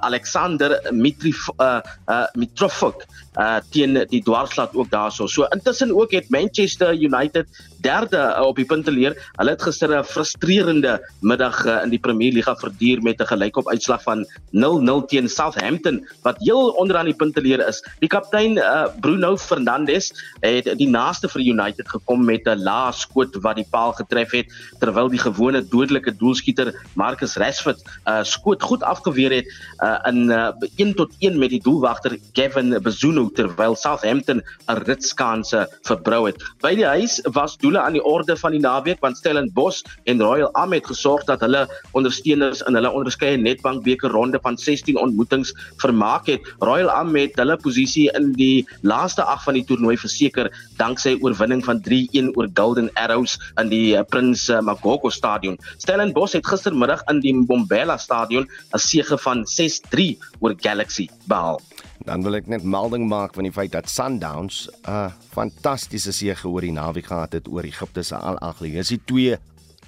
Alexander 0.00 0.80
Mitrif 0.90 1.48
uh, 1.58 1.80
uh, 2.08 2.24
Mitrovic 2.32 3.06
uh, 3.36 3.56
teen 3.70 4.06
die 4.08 4.22
dwarslat 4.22 4.74
ook 4.74 4.90
daarso. 4.90 5.26
So 5.26 5.44
intussen 5.44 5.94
ook 5.94 6.10
het 6.10 6.30
Manchester 6.30 6.94
United 6.94 7.46
derde 7.80 8.16
uh, 8.16 8.46
op 8.46 8.56
die 8.56 8.64
punte 8.64 8.90
leer. 9.02 9.18
Hulle 9.38 9.54
het 9.56 9.62
gister 9.66 9.90
'n 9.98 10.04
frustrerende 10.04 11.00
middag 11.20 11.64
uh, 11.66 11.82
in 11.84 11.90
die 11.90 11.98
Premier 11.98 12.32
Liga 12.32 12.54
verduur 12.56 13.02
met 13.02 13.20
'n 13.20 13.26
gelykop 13.26 13.68
uitslag 13.68 14.02
van 14.02 14.24
0-0 14.52 15.06
teen 15.08 15.28
Southampton 15.28 16.02
wat 16.22 16.36
heel 16.38 16.70
onderaan 16.78 17.10
die 17.10 17.16
punte 17.16 17.40
leer 17.40 17.66
is. 17.66 17.82
Die 18.00 18.08
kaptein 18.08 18.56
uh, 18.58 18.86
Bruno 19.00 19.36
Fernandes 19.36 20.12
het 20.40 20.68
die 20.78 20.88
naaste 20.88 21.28
vir 21.28 21.42
United 21.42 21.88
gekom 21.88 22.24
met 22.24 22.46
'n 22.46 22.62
lae 22.62 22.92
skoot 22.92 23.36
wat 23.42 23.56
die 23.56 23.66
paal 23.70 23.92
getref 23.92 24.30
het 24.32 24.46
terwyl 24.80 25.08
die 25.08 25.18
gewone 25.18 25.62
dodelike 25.62 26.16
doelskieter 26.16 26.72
Marcus 26.94 27.36
Rashford 27.36 27.80
'n 27.82 28.10
uh, 28.10 28.22
skoot 28.22 28.62
goed 28.62 28.82
afgeweer 28.82 29.32
het 29.32 29.48
uh, 29.82 29.98
in 30.08 30.30
uh, 30.30 30.52
1 30.76 30.94
tot 30.94 31.10
1 31.18 31.38
met 31.38 31.50
die 31.50 31.62
doelwagter 31.62 32.18
Gavin 32.32 32.78
Bezuno 32.82 33.28
terwyl 33.34 33.74
Southampton 33.76 34.42
'n 34.68 34.82
ritskanse 34.86 35.68
verbrou 35.82 36.26
het. 36.26 36.36
By 36.60 36.74
die 36.74 36.86
huis 36.86 37.20
was 37.32 37.56
doele 37.56 37.80
aan 37.80 37.92
die 37.92 38.04
orde 38.04 38.36
van 38.36 38.52
die 38.52 38.60
naweek 38.60 38.91
want 39.00 39.16
Stellenbosch 39.16 39.82
en 40.04 40.20
Royal 40.20 40.52
Am 40.54 40.72
het 40.72 40.86
gesorg 40.86 41.24
dat 41.24 41.40
hulle 41.40 41.66
ondersteuners 41.92 42.62
in 42.68 42.74
hulle 42.74 42.90
onderskeie 42.90 43.36
netbank 43.36 43.82
beker 43.84 44.10
ronde 44.10 44.38
van 44.42 44.58
16 44.58 44.98
ontmoetings 44.98 45.54
vermaak 45.76 46.26
het. 46.26 46.40
Royal 46.58 46.90
Am 46.90 47.14
het 47.16 47.36
hulle 47.36 47.56
posisie 47.56 48.10
in 48.18 48.32
die 48.32 48.66
laaste 48.82 49.24
8 49.24 49.44
van 49.44 49.54
die 49.54 49.64
toernooi 49.64 49.96
verseker 49.96 50.50
danksy 50.76 51.16
oorwinning 51.20 51.64
van 51.64 51.82
3-1 51.88 52.32
oor 52.34 52.48
Golden 52.54 52.90
Arrows 52.94 53.38
in 53.60 53.70
die 53.72 53.96
eh, 53.96 54.04
Prins 54.04 54.48
eh, 54.48 54.60
Makoko 54.60 55.10
stadion. 55.10 55.58
Stellenbosch 55.78 56.36
het 56.36 56.46
gistermiddag 56.46 57.04
in 57.10 57.20
die 57.24 57.34
Mbombela 57.34 57.96
stadion 57.98 58.48
'n 58.74 58.78
sege 58.78 59.18
van 59.18 59.46
6-3 59.46 60.16
oor 60.40 60.54
Galaxy 60.60 61.08
behaal. 61.26 61.60
Dan 62.06 62.24
wil 62.26 62.34
ek 62.40 62.48
net 62.50 62.64
melding 62.66 63.06
maak 63.10 63.36
van 63.36 63.46
die 63.46 63.54
feit 63.54 63.72
dat 63.72 63.90
Sundowns 63.90 64.66
'n 64.68 64.90
uh, 64.90 65.10
fantastiese 65.30 66.12
sege 66.12 66.48
oor 66.48 66.60
die 66.60 66.74
naweek 66.74 67.06
gehad 67.06 67.32
het 67.32 67.48
oor 67.48 67.64
Egipte 67.64 68.02
se 68.02 68.16
Al 68.16 68.38
Ahly. 68.38 68.70
Dis 68.70 68.88
die 68.88 69.00
twee 69.04 69.38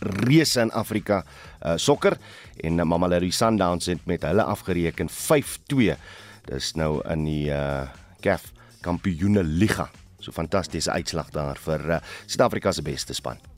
reuse 0.01 0.61
in 0.61 0.73
Afrika 0.73 1.25
uh, 1.63 1.77
sokker 1.77 2.19
en 2.61 2.79
uh, 2.79 2.85
Mamelodi 2.85 3.31
Sundowns 3.31 3.87
het 3.87 4.07
met 4.07 4.23
hulle 4.23 4.43
afgereken 4.43 5.09
5-2. 5.11 5.97
Dis 6.45 6.75
nou 6.75 7.01
in 7.09 7.25
die 7.25 7.51
uh, 7.51 7.89
CAF 8.21 8.53
Kampioene 8.81 9.43
Liga. 9.43 9.91
So 10.21 10.33
fantastiese 10.33 10.93
uitslag 10.93 11.31
daar 11.31 11.57
vir 11.57 11.91
uh, 11.91 11.99
Suid-Afrika 12.27 12.73
se 12.73 12.83
beste 12.83 13.15
span. 13.15 13.54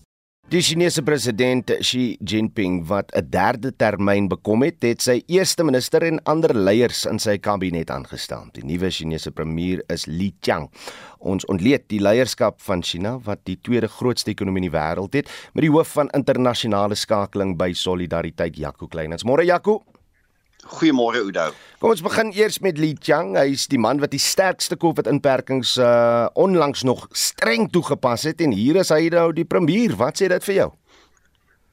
Die 0.47 0.61
Chinese 0.63 1.03
president 1.03 1.73
Xi 1.83 2.15
Jinping 2.23 2.85
wat 2.87 3.11
'n 3.11 3.27
derde 3.31 3.73
termyn 3.77 4.29
bekom 4.29 4.63
het, 4.63 4.79
het 4.83 5.03
sy 5.03 5.23
eerste 5.27 5.65
minister 5.65 6.03
en 6.03 6.23
ander 6.23 6.55
leiers 6.55 7.05
in 7.05 7.19
sy 7.19 7.37
kabinet 7.39 7.91
aangestel. 7.91 8.47
Die 8.53 8.63
nuwe 8.63 8.91
Chinese 8.91 9.33
premier 9.33 9.83
is 9.89 10.07
Li 10.07 10.35
Qiang. 10.41 10.71
Ons 11.19 11.45
ontleed 11.47 11.89
die 11.89 11.99
leierskap 11.99 12.61
van 12.61 12.83
China 12.83 13.19
wat 13.19 13.39
die 13.45 13.59
tweede 13.61 13.89
grootste 13.89 14.31
ekonomie 14.31 14.63
in 14.63 14.71
die 14.71 14.79
wêreld 14.79 15.15
het 15.15 15.29
met 15.53 15.63
die 15.63 15.71
hoof 15.71 15.89
van 15.89 16.11
internasionale 16.15 16.95
skakeling 16.95 17.57
by 17.57 17.73
Solidariteit 17.73 18.57
Jaco 18.57 18.87
Kleinens. 18.87 19.25
Môre 19.25 19.45
Jaco. 19.45 19.83
Goeiemôre 20.67 21.23
Oudo. 21.23 21.51
Kom 21.81 21.93
ons 21.93 22.03
begin 22.03 22.33
eers 22.35 22.59
met 22.65 22.79
Li 22.81 22.95
Chang. 22.99 23.37
Hy 23.39 23.53
is 23.55 23.67
die 23.71 23.79
man 23.81 24.01
wat 24.03 24.13
die 24.15 24.23
sterkste 24.23 24.79
COVID-inperkings 24.81 25.77
uh 25.83 26.27
onlangs 26.35 26.83
nog 26.89 27.07
streng 27.17 27.69
toegepas 27.73 28.27
het 28.29 28.43
en 28.45 28.55
hier 28.57 28.81
is 28.83 28.91
hy 28.95 29.07
nou 29.13 29.31
die 29.37 29.47
premier. 29.47 29.95
Wat 29.97 30.19
sê 30.19 30.31
dit 30.33 30.49
vir 30.51 30.59
jou? 30.61 30.71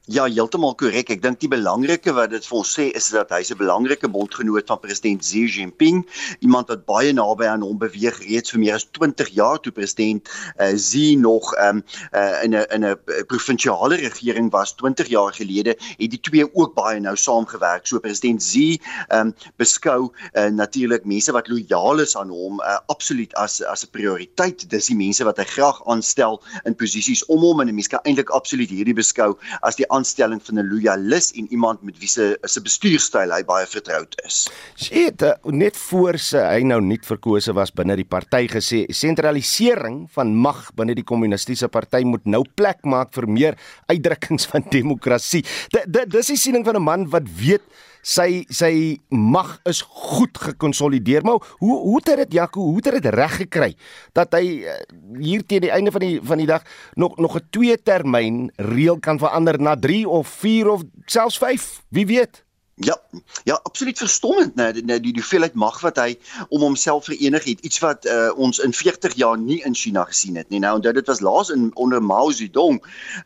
Ja, 0.04 0.26
heeltemal 0.28 0.74
korrek. 0.76 1.08
Ek 1.08 1.22
dink 1.24 1.38
die 1.40 1.48
belangrike 1.48 2.12
wat 2.12 2.28
dit 2.34 2.44
vir 2.44 2.58
ons 2.58 2.70
sê 2.76 2.90
is 2.92 3.06
dat 3.08 3.30
hy's 3.32 3.48
'n 3.48 3.56
belangrike 3.56 4.04
bondgenoot 4.04 4.66
van 4.68 4.78
president 4.78 5.22
Xi 5.24 5.46
Jinping, 5.48 6.04
iemand 6.44 6.68
wat 6.68 6.84
baie 6.84 7.12
naby 7.12 7.46
aan 7.48 7.64
hom 7.64 7.78
beweeg 7.80 8.18
reeds 8.20 8.52
vir 8.52 8.60
meer 8.60 8.74
as 8.74 8.84
20 8.84 9.32
jaar 9.32 9.56
toe 9.64 9.72
president 9.72 10.28
uh, 10.60 10.76
Xi 10.76 11.16
nog 11.16 11.56
um, 11.56 11.80
uh, 12.12 12.44
in 12.44 12.52
'n 12.52 12.66
in 12.68 12.84
'n 12.84 12.98
provinsiale 13.32 13.96
regering 13.96 14.50
was 14.52 14.74
20 14.76 15.08
jaar 15.08 15.32
gelede, 15.32 15.72
het 15.96 16.10
die 16.10 16.20
twee 16.20 16.44
ook 16.52 16.74
baie 16.74 17.00
nou 17.00 17.16
saamgewerk. 17.16 17.86
So 17.86 17.98
president 17.98 18.44
Xi 18.44 18.78
um, 19.08 19.32
beskou 19.56 20.12
uh, 20.36 20.52
natuurlik 20.52 21.06
mense 21.06 21.32
wat 21.32 21.48
lojaal 21.48 22.00
is 22.00 22.14
aan 22.16 22.28
hom 22.28 22.60
uh, 22.60 22.76
absoluut 22.92 23.32
as 23.34 23.62
as 23.62 23.84
'n 23.84 23.90
prioriteit. 23.90 24.68
Dis 24.68 24.86
die 24.92 24.96
mense 24.96 25.24
wat 25.24 25.38
hy 25.38 25.44
graag 25.44 25.80
aanstel 25.88 26.42
in 26.66 26.76
posisies 26.76 27.24
om 27.24 27.40
hom 27.40 27.60
en 27.60 27.72
mense 27.72 27.88
kan 27.88 28.04
eintlik 28.04 28.28
absoluut 28.28 28.68
hierdie 28.68 29.00
beskou 29.00 29.38
as 29.62 29.76
die 29.76 29.93
aanstelling 29.94 30.42
van 30.42 30.58
'n 30.58 30.68
loyalis 30.68 31.32
en 31.38 31.46
iemand 31.50 31.82
met 31.82 31.98
wie 31.98 32.08
se 32.08 32.38
se 32.42 32.60
bestuurstyl 32.60 33.32
hy 33.32 33.42
baie 33.44 33.66
vertroud 33.66 34.14
is. 34.26 34.48
Sê 34.76 35.10
dit 35.14 35.52
net 35.52 35.76
voor 35.76 36.18
sy 36.18 36.42
hy 36.42 36.62
nou 36.62 36.80
nie 36.80 36.98
verkose 37.02 37.54
was 37.54 37.72
binne 37.72 37.96
die 37.96 38.08
party 38.08 38.46
gesê 38.48 38.84
sentralisering 38.88 40.04
van 40.14 40.34
mag 40.34 40.70
binne 40.74 40.94
die 40.94 41.06
kommunistiese 41.06 41.68
party 41.68 42.04
moet 42.04 42.26
nou 42.26 42.44
plek 42.54 42.84
maak 42.84 43.14
vir 43.14 43.26
meer 43.28 43.58
uitdrukkings 43.88 44.46
van 44.46 44.64
demokrasie. 44.78 45.44
Dit 45.70 46.10
dis 46.10 46.32
die 46.34 46.40
siening 46.40 46.64
van 46.64 46.76
'n 46.76 46.82
man 46.82 47.10
wat 47.10 47.28
weet 47.38 47.62
sy 48.04 48.44
sy 48.52 49.00
mag 49.08 49.56
is 49.64 49.80
goed 49.88 50.36
gekonsolideer 50.38 51.24
maar 51.24 51.40
hoe 51.58 51.78
hoe 51.80 52.00
het 52.04 52.16
dit 52.24 52.36
Jaco 52.38 52.60
hoe 52.60 52.76
het 52.82 53.00
dit 53.00 53.10
reg 53.14 53.36
gekry 53.40 53.72
dat 54.12 54.36
hy 54.36 54.60
eh, 54.68 54.76
hier 55.24 55.44
teen 55.46 55.64
die 55.64 55.72
einde 55.72 55.92
van 55.94 56.04
die 56.04 56.20
van 56.22 56.38
die 56.38 56.48
dag 56.48 56.62
nog 57.00 57.16
nog 57.16 57.36
'n 57.40 57.48
twee 57.50 57.76
termyn 57.82 58.50
reël 58.56 59.00
kan 59.00 59.18
verander 59.18 59.60
na 59.60 59.74
3 59.76 60.08
of 60.08 60.28
4 60.28 60.68
of 60.68 60.82
selfs 61.06 61.38
5 61.38 61.82
wie 61.88 62.06
weet 62.06 62.43
Ja, 62.76 63.00
ja, 63.44 63.60
absoluut 63.62 63.98
verstommend, 63.98 64.54
né, 64.54 64.72
die 64.74 64.98
die 64.98 65.12
hoeveelheid 65.14 65.54
mag 65.54 65.76
wat 65.84 65.98
hy 66.02 66.16
om 66.48 66.64
homself 66.64 67.04
verenig 67.06 67.44
het, 67.46 67.60
iets 67.62 67.78
wat 67.78 68.06
uh, 68.10 68.32
ons 68.34 68.58
in 68.58 68.72
40 68.74 69.14
jaar 69.14 69.36
nie 69.38 69.60
in 69.62 69.76
China 69.78 70.02
gesien 70.08 70.34
het 70.34 70.48
nie. 70.50 70.58
Nou, 70.58 70.72
onthou 70.80 70.90
dit 70.96 71.06
was 71.06 71.20
laas 71.22 71.52
in 71.54 71.68
onder 71.78 72.02
Mao 72.02 72.32
Zedong, 72.34 72.80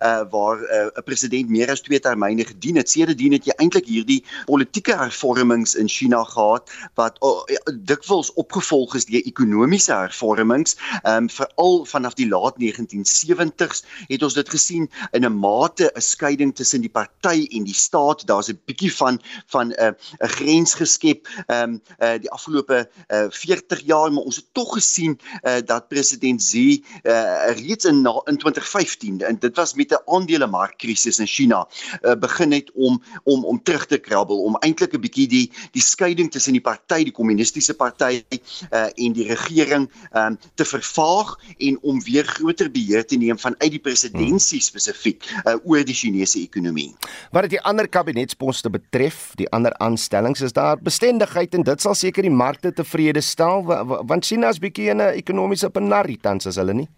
uh 0.05 0.27
waar 0.29 0.61
eh, 0.61 0.85
'n 0.85 0.91
uh, 1.01 1.05
president 1.05 1.49
meer 1.49 1.71
as 1.71 1.81
twee 1.81 2.01
termyne 2.01 2.45
gedien 2.45 2.77
het. 2.77 2.91
Sedertdien 2.91 3.33
het 3.33 3.45
jy 3.49 3.55
eintlik 3.57 3.87
hierdie 3.89 4.25
politieke 4.45 4.97
hervormings 4.97 5.75
in 5.75 5.89
China 5.89 6.25
gehad 6.25 6.69
wat 6.95 7.17
uh, 7.25 7.57
dikwels 7.73 8.33
opgevolg 8.35 8.95
is 9.01 9.09
deur 9.09 9.25
ekonomiese 9.25 9.93
hervormings. 9.93 10.77
Ehm 11.03 11.25
um, 11.25 11.31
veral 11.31 11.85
vanaf 11.85 12.15
die 12.15 12.29
laat 12.29 12.61
1970s 12.61 13.85
het 14.13 14.23
ons 14.23 14.35
dit 14.35 14.49
gesien 14.49 14.91
in 15.13 15.25
'n 15.25 15.33
mate 15.41 15.91
'n 15.95 16.01
skeiding 16.01 16.55
tussen 16.55 16.81
die 16.81 16.93
party 16.93 17.49
en 17.57 17.65
die 17.65 17.75
staat. 17.75 18.27
Daar's 18.27 18.53
'n 18.53 18.61
bietjie 18.67 18.93
van 18.93 19.21
van 19.47 19.69
'n 19.69 19.83
uh, 19.83 19.93
'n 20.19 20.29
grens 20.29 20.75
geskep 20.75 21.29
ehm 21.47 21.63
um, 21.63 21.83
uh, 21.99 22.19
die 22.21 22.31
afgelope 22.31 22.89
uh, 23.09 23.27
40 23.29 23.81
jaar 23.85 24.13
maar 24.13 24.23
ons 24.23 24.37
het 24.37 24.47
tog 24.53 24.75
gesien 24.75 25.19
uh, 25.43 25.57
dat 25.65 25.89
president 25.89 26.41
Xi 26.41 26.85
uh, 27.03 27.51
reeds 27.57 27.85
in 27.85 28.07
in 28.25 28.37
2015 28.37 29.21
en 29.21 29.39
dit 29.39 29.57
was 29.57 29.75
met 29.75 29.91
'n 29.91 30.03
aandelemarkkrisis 30.05 31.19
in 31.19 31.27
China 31.27 31.69
uh, 32.03 32.15
begin 32.15 32.53
het 32.53 32.71
om 32.75 33.03
om 33.23 33.45
om 33.45 33.63
terug 33.63 33.87
te 33.87 33.99
krabbel 33.99 34.43
om 34.43 34.57
eintlik 34.57 34.93
'n 34.95 35.01
bietjie 35.01 35.29
die 35.29 35.53
die 35.71 35.83
skeiding 35.83 36.31
tussen 36.31 36.53
die 36.53 36.61
party 36.61 37.05
die 37.05 37.13
kommunistiese 37.13 37.75
party 37.75 38.23
uh, 38.73 38.89
en 38.95 39.13
die 39.13 39.27
regering 39.27 39.91
um, 40.13 40.39
te 40.55 40.65
vervaag 40.65 41.39
en 41.59 41.79
om 41.83 42.03
weer 42.03 42.25
groter 42.25 42.71
beheer 42.71 43.07
te 43.07 43.17
neem 43.17 43.39
vanuit 43.39 43.71
die 43.71 43.79
presidentskap 43.81 44.37
spesifiek 44.39 45.25
uh, 45.45 45.57
oor 45.65 45.85
die 45.85 45.95
Chinese 45.97 46.41
ekonomie. 46.41 46.95
Wat 47.35 47.49
dit 47.49 47.57
die 47.57 47.63
ander 47.67 47.89
kabinetsposte 47.89 48.71
betref 48.71 49.28
die 49.37 49.49
ander 49.53 49.75
aanstellings 49.79 50.41
is 50.41 50.53
daar 50.53 50.79
bestendigheid 50.81 51.55
en 51.55 51.63
dit 51.63 51.81
sal 51.81 51.95
seker 51.95 52.23
die 52.23 52.31
markte 52.31 52.73
tevrede 52.73 53.21
stel 53.21 53.65
want 53.65 54.25
China 54.25 54.49
is 54.49 54.59
bietjie 54.59 54.91
in 54.91 55.01
'n 55.01 55.15
ekonomiese 55.17 55.71
penarie 55.71 56.19
tans 56.21 56.47
as 56.47 56.57
hulle 56.57 56.75
nie 56.75 56.89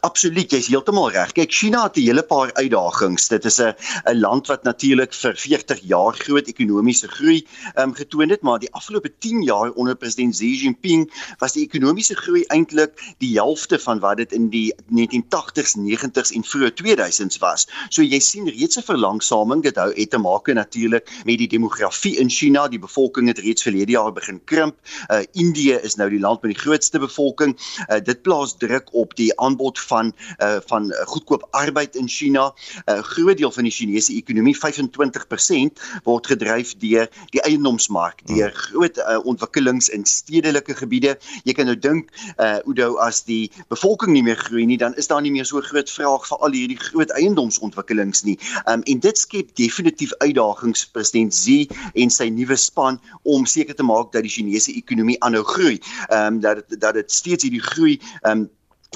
Absoluut, 0.00 0.50
jy's 0.50 0.66
heeltemal 0.72 1.10
reg. 1.12 1.32
Kyk, 1.36 1.52
China 1.52 1.82
het 1.84 1.96
'n 1.96 2.00
hele 2.00 2.22
paar 2.22 2.50
uitdagings. 2.54 3.28
Dit 3.28 3.44
is 3.44 3.60
'n 3.60 3.74
'n 4.06 4.18
land 4.18 4.46
wat 4.46 4.62
natuurlik 4.64 5.12
vir 5.12 5.36
40 5.36 5.80
jaar 5.82 6.14
groot 6.14 6.46
ekonomiese 6.48 7.08
groei 7.08 7.46
ehm 7.74 7.88
um, 7.88 7.94
getoon 7.94 8.30
het, 8.30 8.42
maar 8.42 8.58
die 8.58 8.72
afgelope 8.72 9.12
10 9.18 9.42
jaar 9.42 9.70
onder 9.72 9.96
president 9.96 10.34
Xi 10.34 10.56
Jinping 10.56 11.12
was 11.38 11.52
die 11.52 11.64
ekonomiese 11.64 12.14
groei 12.14 12.44
eintlik 12.48 13.14
die 13.18 13.34
helfte 13.34 13.78
van 13.78 14.00
wat 14.00 14.16
dit 14.16 14.32
in 14.32 14.48
die 14.48 14.74
1980s, 14.88 15.76
90s 15.76 16.32
en 16.32 16.44
vroeë 16.44 16.70
2000s 16.74 17.38
was. 17.38 17.68
So 17.88 18.02
jy 18.02 18.20
sien 18.20 18.48
reeds 18.48 18.76
'n 18.76 18.82
verlangsaming. 18.82 19.62
Dit 19.62 19.76
hou 19.76 19.92
het 19.94 20.10
te 20.10 20.18
maak 20.18 20.46
natuurlik 20.46 21.10
met 21.24 21.38
die 21.38 21.48
demografie 21.48 22.16
in 22.16 22.30
China. 22.30 22.68
Die 22.68 22.78
bevolking 22.78 23.28
het 23.28 23.38
reeds 23.38 23.62
verlede 23.62 23.92
jaar 23.92 24.12
begin 24.12 24.40
krimp. 24.44 24.76
Uh 25.10 25.22
Indië 25.32 25.78
is 25.82 25.94
nou 25.94 26.10
die 26.10 26.20
land 26.20 26.42
met 26.42 26.54
die 26.54 26.60
grootste 26.60 26.98
bevolking. 26.98 27.58
Uh 27.88 28.00
dit 28.04 28.22
plaas 28.22 28.56
druk 28.56 28.92
op 28.92 29.14
die 29.16 29.40
aanbod 29.40 29.73
van 29.78 30.12
uh, 30.38 30.58
van 30.66 30.90
uh, 30.90 31.06
goedkoop 31.06 31.48
arbeid 31.50 31.96
in 31.96 32.08
China. 32.08 32.52
'n 32.86 32.92
uh, 32.92 33.02
Groot 33.02 33.36
deel 33.36 33.52
van 33.52 33.64
die 33.64 33.72
Chinese 33.72 34.12
ekonomie, 34.12 34.56
25%, 34.56 35.82
word 36.04 36.26
gedryf 36.26 36.76
deur 36.78 37.08
die 37.30 37.42
eiendomsmark, 37.42 38.26
deur 38.26 38.52
groot 38.52 38.98
uh, 38.98 39.18
ontwikkelings 39.24 39.88
in 39.88 40.04
stedelike 40.04 40.74
gebiede. 40.74 41.18
Jy 41.44 41.52
kan 41.52 41.66
nou 41.66 41.78
dink, 41.78 42.10
uh, 42.38 42.58
Udo, 42.66 42.94
as 42.96 43.22
die 43.24 43.50
bevolking 43.68 44.12
nie 44.12 44.22
meer 44.22 44.36
groei 44.36 44.66
nie, 44.66 44.78
dan 44.78 44.94
is 44.94 45.06
daar 45.06 45.22
nie 45.22 45.32
meer 45.32 45.46
so 45.48 45.60
groot 45.60 45.90
vraag 45.90 46.26
vir 46.28 46.38
al 46.38 46.56
hierdie 46.56 46.80
groot 46.80 47.10
eiendomsontwikkelings 47.18 48.24
nie. 48.24 48.38
Um, 48.66 48.82
en 48.90 49.00
dit 49.00 49.18
skep 49.18 49.54
definitief 49.58 50.12
uitdagings 50.22 50.84
vir 50.84 50.92
president 50.98 51.34
Xi 51.34 51.68
en 51.94 52.10
sy 52.10 52.28
nuwe 52.32 52.56
span 52.60 53.00
om 53.22 53.46
seker 53.46 53.76
te 53.76 53.86
maak 53.86 54.12
dat 54.12 54.26
die 54.26 54.32
Chinese 54.32 54.74
ekonomie 54.74 55.18
aanhou 55.20 55.44
groei. 55.54 55.78
Ehm 56.08 56.34
um, 56.34 56.42
dat 56.44 56.64
dat 56.68 56.94
dit 56.94 57.12
steeds 57.12 57.46
hierdie 57.46 57.62
groei 57.62 57.98
ehm 58.22 58.44
um, 58.44 58.50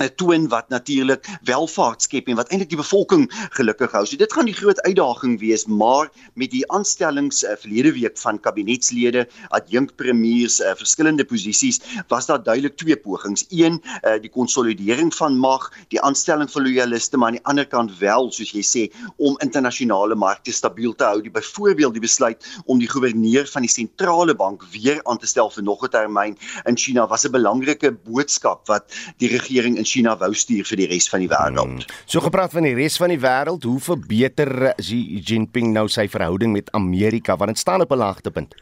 toon 0.06 0.48
wat 0.48 0.68
natuurlik 0.68 1.26
welvaart 1.42 2.02
skep 2.02 2.28
en 2.28 2.36
wat 2.36 2.48
eintlik 2.48 2.70
die 2.70 2.78
bevolking 2.78 3.26
gelukkig 3.56 3.92
hou. 3.92 4.04
So 4.06 4.16
dit 4.16 4.32
gaan 4.32 4.46
die 4.46 4.54
groot 4.54 4.80
uitdaging 4.86 5.38
wees, 5.40 5.66
maar 5.66 6.10
met 6.34 6.50
die 6.50 6.64
aanstellings 6.70 7.42
uh, 7.42 7.56
verlede 7.58 7.92
week 7.92 8.18
van 8.18 8.38
kabinetslede, 8.40 9.26
adjunk 9.50 9.96
premiers, 9.96 10.60
uh, 10.60 10.74
verskillende 10.78 11.24
posisies, 11.24 11.80
was 12.08 12.26
daar 12.26 12.42
duidelik 12.42 12.76
twee 12.76 12.96
pogings. 12.96 13.44
Een, 13.48 13.82
uh, 14.02 14.18
die 14.22 14.30
konsolidering 14.30 15.14
van 15.14 15.38
mag, 15.38 15.72
die 15.88 16.00
aanstelling 16.00 16.50
van 16.50 16.62
loyaliste, 16.62 17.16
maar 17.16 17.28
aan 17.28 17.40
die 17.40 17.44
ander 17.44 17.66
kant 17.66 17.98
wel, 17.98 18.30
soos 18.32 18.52
jy 18.52 18.62
sê, 18.62 18.86
om 19.16 19.36
internasionale 19.44 20.14
markte 20.14 20.52
stabiel 20.52 20.94
te 20.94 21.04
hou. 21.04 21.22
Die 21.22 21.34
byvoorbeeld 21.34 21.92
die 21.92 22.04
besluit 22.04 22.44
om 22.66 22.78
die 22.78 22.88
goewerneur 22.88 23.46
van 23.46 23.66
die 23.66 23.72
sentrale 23.72 24.34
bank 24.34 24.64
weer 24.72 25.00
aan 25.04 25.18
te 25.18 25.26
stel 25.26 25.50
vir 25.50 25.64
nog 25.64 25.84
'n 25.84 25.90
termyn 25.90 26.36
in 26.64 26.76
China 26.76 27.06
was 27.06 27.24
'n 27.24 27.32
belangrike 27.32 27.92
boodskap 27.92 28.66
wat 28.68 28.84
die 29.18 29.28
regering 29.28 29.76
in 29.76 29.84
China 29.88 30.16
wou 30.20 30.32
stuur 30.36 30.66
vir 30.68 30.82
die 30.82 30.88
res 30.92 31.08
van 31.08 31.24
die 31.24 31.30
wêreld. 31.30 31.64
Hmm. 31.64 32.00
So 32.06 32.20
gepraat 32.24 32.52
van 32.52 32.68
die 32.68 32.76
res 32.76 32.98
van 33.00 33.12
die 33.14 33.20
wêreld, 33.20 33.64
hoe 33.64 33.80
verbeter 33.80 34.74
Xi 34.78 35.22
Jinping 35.24 35.72
nou 35.72 35.88
sy 35.88 36.08
verhouding 36.08 36.52
met 36.52 36.70
Amerika 36.76 37.36
want 37.36 37.54
dit 37.54 37.58
staan 37.58 37.84
op 37.84 37.92
'n 37.92 38.04
laagtepunt? 38.04 38.54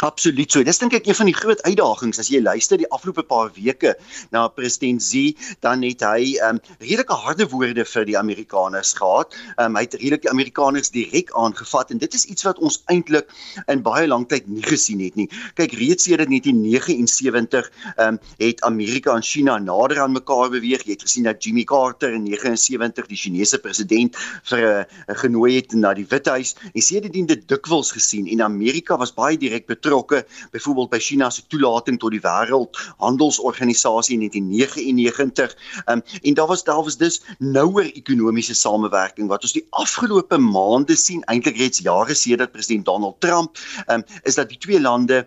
Absoluut 0.00 0.48
so. 0.48 0.62
Dis 0.64 0.78
dink 0.80 0.94
ek 0.96 1.08
een 1.10 1.16
van 1.18 1.28
die 1.28 1.34
groot 1.36 1.60
uitdagings 1.66 2.20
as 2.22 2.30
jy 2.32 2.38
luister 2.40 2.78
die 2.80 2.88
afgelope 2.88 3.20
paar 3.28 3.50
weke 3.52 3.92
na 4.32 4.46
president 4.48 5.02
Xi, 5.04 5.34
dan 5.60 5.82
het 5.84 6.00
hy 6.06 6.38
ehm 6.38 6.56
um, 6.56 6.60
redelike 6.80 7.16
harde 7.24 7.44
woorde 7.52 7.84
vir 7.84 8.06
die 8.08 8.16
Amerikaners 8.16 8.94
gehad. 8.96 9.36
Ehm 9.58 9.74
um, 9.74 9.76
hy 9.76 9.82
het 9.84 9.96
redelik 10.00 10.22
die 10.24 10.32
Amerikaners 10.32 10.92
direk 10.94 11.34
aangevat 11.36 11.92
en 11.92 12.00
dit 12.00 12.16
is 12.16 12.24
iets 12.32 12.46
wat 12.48 12.62
ons 12.64 12.78
eintlik 12.88 13.28
in 13.68 13.82
baie 13.84 14.06
lank 14.08 14.30
tyd 14.32 14.48
nie 14.48 14.64
gesien 14.64 15.02
het 15.04 15.18
nie. 15.20 15.26
Kyk, 15.60 15.76
reeds 15.76 16.08
sedert 16.08 16.32
1979 16.32 17.68
ehm 17.96 18.14
um, 18.14 18.20
het 18.40 18.64
Amerika 18.64 19.12
en 19.18 19.26
China 19.26 19.58
nader 19.60 20.00
aan 20.00 20.16
mekaar 20.16 20.48
beweeg. 20.48 20.86
Jy 20.86 20.96
het 20.96 21.04
gesien 21.04 21.28
dat 21.28 21.44
Jimmy 21.44 21.66
Carter 21.68 22.16
in 22.16 22.24
79 22.24 23.10
die 23.12 23.20
Chinese 23.20 23.60
president 23.60 24.16
vir 24.48 24.64
'n 24.64 24.86
uh, 25.12 25.20
genooi 25.26 25.52
het 25.58 25.76
na 25.76 25.92
die 25.92 26.08
Withuis 26.08 26.56
en 26.72 26.80
sedertdien 26.80 27.26
dit 27.26 27.44
dikwels 27.48 27.92
gesien 27.92 28.32
en 28.32 28.48
Amerika 28.48 28.96
was 28.96 29.12
baie 29.12 29.36
direk 29.36 29.68
betrokke 29.80 30.24
byvoorbeeld 30.52 30.90
by 30.92 31.00
China 31.00 31.30
se 31.30 31.46
toelating 31.48 31.98
tot 31.98 32.14
die 32.14 32.22
wêreldhandelsorganisasie 32.24 34.16
in 34.18 34.28
1999 34.28 35.56
um, 35.86 36.02
en 36.22 36.34
daar 36.34 36.46
was 36.46 36.64
daar 36.64 36.82
was 36.84 36.96
dus 37.00 37.20
nouer 37.38 37.88
ekonomiese 37.92 38.54
samewerking 38.54 39.28
wat 39.28 39.42
ons 39.42 39.56
die 39.56 39.66
afgelope 39.70 40.38
maande 40.38 40.96
sien 40.96 41.24
eintlik 41.32 41.56
reeds 41.56 41.82
jare 41.84 42.14
sedert 42.14 42.52
president 42.52 42.84
Donald 42.84 43.20
Trump 43.20 43.58
um, 43.88 44.04
is 44.22 44.34
dat 44.34 44.48
die 44.48 44.58
twee 44.58 44.80
lande 44.80 45.26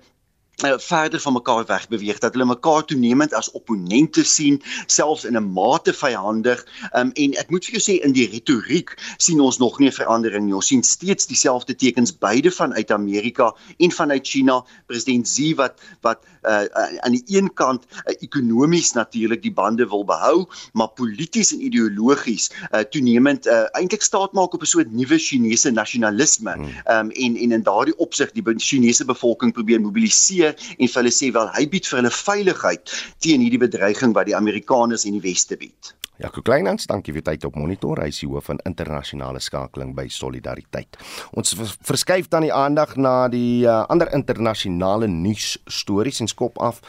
uh, 0.62 0.74
verder 0.78 1.20
van 1.20 1.34
mekaar 1.34 1.66
wegbeweeg 1.66 2.20
dat 2.20 2.34
hulle 2.34 2.45
mekaar 2.45 2.86
toenemend 2.86 3.34
as 3.34 3.51
opponente 3.51 4.24
sien 4.24 4.62
selfs 4.86 5.26
in 5.26 5.38
'n 5.38 5.51
mate 5.54 5.93
vyandig. 5.93 6.66
Um, 6.93 7.12
en 7.14 7.34
ek 7.34 7.49
moet 7.49 7.66
vir 7.66 7.80
jou 7.80 7.84
sê 7.84 8.04
in 8.04 8.14
die 8.14 8.30
retoriek 8.30 8.93
sien 9.18 9.41
ons 9.41 9.58
nog 9.58 9.80
nie 9.80 9.89
'n 9.89 9.99
verandering 9.99 10.45
nie. 10.45 10.56
Ons 10.56 10.68
sien 10.68 10.84
steeds 10.84 11.28
dieselfde 11.28 11.76
tekens 11.76 12.18
beide 12.18 12.51
vanuit 12.51 12.91
Amerika 12.91 13.56
en 13.78 13.91
vanuit 13.91 14.28
China. 14.28 14.66
President 14.88 15.26
Xi 15.26 15.56
wat 15.56 15.82
wat 16.01 16.24
uh, 16.43 16.66
aan 16.99 17.12
die 17.12 17.24
een 17.28 17.54
kant 17.54 17.86
uh, 18.06 18.14
ekonomies 18.20 18.93
natuurlik 18.93 19.41
die 19.41 19.54
bande 19.54 19.88
wil 19.88 20.06
behou 20.06 20.45
maar 20.74 20.89
polities 20.89 21.54
en 21.54 21.62
ideologies 21.62 22.51
uh, 22.72 22.80
toenemend 22.80 23.47
uh, 23.47 23.66
eintlik 23.72 24.01
staat 24.01 24.34
maak 24.34 24.54
op 24.54 24.62
'n 24.62 24.66
soort 24.66 24.91
nuwe 24.91 25.18
Chinese 25.18 25.72
nasionalisme. 25.72 26.51
Um, 26.54 27.10
en 27.12 27.36
en 27.38 27.51
in 27.51 27.64
daardie 27.64 27.97
opsig 27.97 28.32
die 28.32 28.43
Chinese 28.58 29.06
bevolking 29.06 29.54
probeer 29.54 29.82
mobiliseer 29.82 30.43
en 30.52 30.88
vir 30.88 31.00
hulle 31.02 31.16
sê 31.16 31.32
wel 31.34 31.52
hy 31.56 31.66
bied 31.72 31.89
vir 31.89 32.02
hulle 32.02 32.14
veiligheid 32.20 32.96
teen 33.24 33.44
hierdie 33.46 33.62
bedreiging 33.66 34.16
wat 34.18 34.30
die 34.30 34.38
Amerikaners 34.38 35.08
en 35.08 35.18
die 35.20 35.24
weste 35.24 35.60
bied. 35.60 35.94
Jaco 36.22 36.44
Kleinhans, 36.46 36.86
dankie 36.86 37.14
vir 37.16 37.24
tyd 37.26 37.46
op 37.48 37.56
monitor. 37.58 37.98
Hy 38.04 38.12
is 38.14 38.20
die 38.22 38.30
hoof 38.30 38.52
van 38.52 38.60
internasionale 38.70 39.41
skakeling 39.41 39.96
by 39.98 40.06
Solidariteit. 40.14 41.00
Ons 41.34 41.56
verskuif 41.58 42.30
dan 42.30 42.46
die 42.46 42.54
aandag 42.54 42.94
na 43.02 43.16
die 43.34 43.66
uh, 43.66 43.82
ander 43.89 44.12
internasionale 44.14 45.10
nuus 45.10 45.56
stories 45.66 46.22
en 46.22 46.30
skop 46.30 46.62
af 46.62 46.84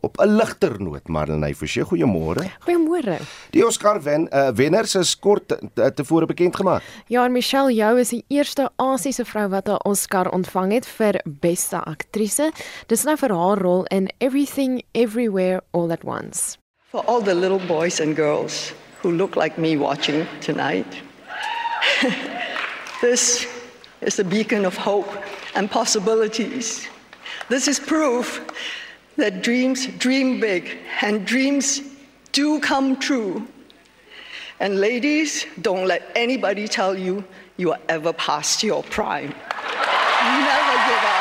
op 0.00 0.16
'n 0.20 0.36
ligter 0.36 0.82
noot 0.82 1.08
Marlenae 1.08 1.54
Forsie 1.54 1.84
goeiemôre. 1.84 2.44
Goeiemôre. 2.60 3.18
Die 3.50 3.66
Oscar 3.66 4.02
wen 4.02 4.28
uh, 4.32 4.48
wenners 4.48 4.94
is 4.94 5.18
kort 5.18 5.56
tevore 5.94 6.26
bekend 6.26 6.56
gemaak. 6.56 6.82
Ja, 7.06 7.24
en 7.24 7.32
Michelle 7.32 7.74
Yeoh 7.74 7.98
is 7.98 8.08
die 8.08 8.24
eerste 8.28 8.70
Asiëse 8.76 9.24
vrou 9.24 9.48
wat 9.48 9.68
'n 9.68 9.80
Oscar 9.82 10.30
ontvang 10.30 10.72
het 10.72 10.86
vir 10.86 11.20
beste 11.24 11.84
aktrise. 11.84 12.52
Dis 12.86 13.04
nou 13.04 13.16
vir 13.16 13.30
haar 13.30 13.58
rol 13.58 13.84
in 13.84 14.10
Everything 14.18 14.82
Everywhere 14.92 15.62
All 15.70 15.90
at 15.90 16.04
Once. 16.04 16.58
For 16.90 17.04
all 17.04 17.22
the 17.22 17.34
little 17.34 17.66
boys 17.66 18.00
and 18.00 18.16
girls 18.16 18.72
who 19.02 19.12
look 19.12 19.34
like 19.34 19.60
me 19.60 19.76
watching 19.76 20.26
tonight. 20.40 21.02
this 23.00 23.46
is 24.00 24.18
a 24.18 24.24
beacon 24.24 24.64
of 24.66 24.76
hope 24.76 25.08
and 25.54 25.70
possibilities. 25.70 26.88
This 27.48 27.68
is 27.68 27.80
proof 27.80 28.40
that 29.16 29.42
dreams 29.42 29.86
dream 29.98 30.40
big 30.40 30.78
and 31.02 31.26
dreams 31.26 31.80
do 32.32 32.60
come 32.60 32.96
true. 32.96 33.46
And 34.60 34.80
ladies, 34.80 35.46
don't 35.60 35.86
let 35.86 36.02
anybody 36.14 36.66
tell 36.68 36.96
you 36.96 37.24
you 37.56 37.72
are 37.72 37.80
ever 37.88 38.12
past 38.12 38.62
your 38.62 38.82
prime. 38.84 39.28
Never 39.28 40.76
give 40.88 41.04
up. 41.04 41.15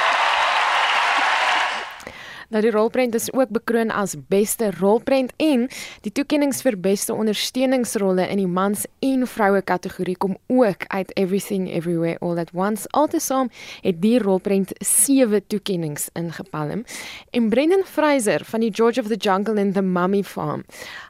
Nou 2.55 2.63
die 2.63 2.71
rolprent 2.71 3.15
is 3.15 3.33
ook 3.33 3.49
bekroon 3.51 3.89
as 3.91 4.13
beste 4.31 4.69
rolprent 4.79 5.33
en 5.43 5.65
die 6.05 6.11
toekenninge 6.15 6.55
vir 6.63 6.77
beste 6.79 7.11
ondersteuningsrolle 7.11 8.29
in 8.31 8.39
die 8.39 8.47
mans 8.47 8.85
en 9.03 9.25
vroue 9.27 9.59
kategorie 9.59 10.15
kom 10.15 10.37
ook 10.47 10.85
uit 10.87 11.11
Everything 11.19 11.67
Everywhere 11.67 12.15
All 12.23 12.39
at 12.39 12.55
Once. 12.55 12.87
Altesaam 12.95 13.51
het 13.83 13.99
die 13.99 14.15
rolprent 14.23 14.71
7 14.79 15.43
toekenninge 15.51 16.07
ingepalm. 16.15 16.87
En 17.35 17.49
Brendan 17.51 17.83
Fraser 17.83 18.47
van 18.47 18.63
die 18.63 18.71
George 18.71 19.03
of 19.03 19.11
the 19.11 19.19
Jungle 19.19 19.59
and 19.59 19.73
the 19.75 19.83
Mummy 19.83 20.23
Farm. 20.23 20.63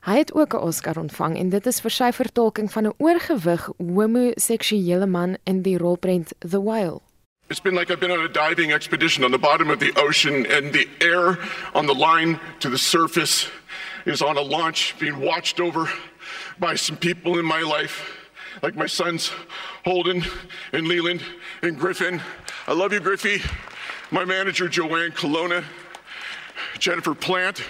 Hy 0.10 0.18
het 0.18 0.34
ook 0.34 0.58
'n 0.58 0.66
Oscar 0.66 0.98
ontvang 0.98 1.38
en 1.38 1.50
dit 1.50 1.66
is 1.66 1.80
vir 1.80 1.92
sy 1.92 2.12
vertolking 2.12 2.72
van 2.72 2.88
'n 2.88 2.98
oorgewig 2.98 3.70
homoseksuele 3.78 5.06
man 5.06 5.38
in 5.44 5.62
die 5.62 5.78
rolprent 5.78 6.34
The 6.40 6.64
Whale. 6.64 7.05
It's 7.48 7.60
been 7.60 7.76
like 7.76 7.92
I've 7.92 8.00
been 8.00 8.10
on 8.10 8.22
a 8.22 8.28
diving 8.28 8.72
expedition 8.72 9.24
on 9.24 9.30
the 9.30 9.38
bottom 9.38 9.70
of 9.70 9.80
the 9.80 9.94
ocean, 9.98 10.48
and 10.48 10.74
the 10.74 10.90
air 11.00 11.38
on 11.76 11.86
the 11.86 11.94
line 11.94 12.40
to 12.60 12.72
the 12.72 12.78
surface 12.78 13.48
is 14.08 14.24
on 14.24 14.36
a 14.36 14.42
launch 14.42 14.98
being 14.98 15.22
watched 15.22 15.60
over 15.60 15.88
by 16.58 16.74
some 16.74 16.98
people 16.98 17.38
in 17.38 17.46
my 17.46 17.62
life, 17.62 18.32
like 18.64 18.76
my 18.76 18.88
sons 18.88 19.32
Holden 19.84 20.26
and 20.74 20.88
Leland 20.88 21.22
and 21.62 21.78
Griffin. 21.78 22.20
I 22.66 22.74
love 22.74 22.92
you, 22.92 23.00
Griffey. 23.00 23.44
My 24.10 24.26
manager, 24.26 24.68
Joanne 24.68 25.12
Colonna, 25.12 25.64
Jennifer 26.80 27.14
Plant, 27.14 27.62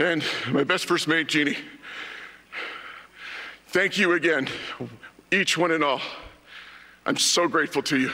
and 0.00 0.24
my 0.50 0.64
best 0.64 0.86
first 0.86 1.06
mate, 1.06 1.28
Jeannie. 1.28 1.58
Thank 3.68 3.98
you 3.98 4.14
again, 4.14 4.48
each 5.30 5.56
one 5.56 5.70
and 5.70 5.84
all. 5.84 6.00
I'm 7.06 7.16
so 7.16 7.48
grateful 7.48 7.82
to 7.82 7.96
you. 7.96 8.10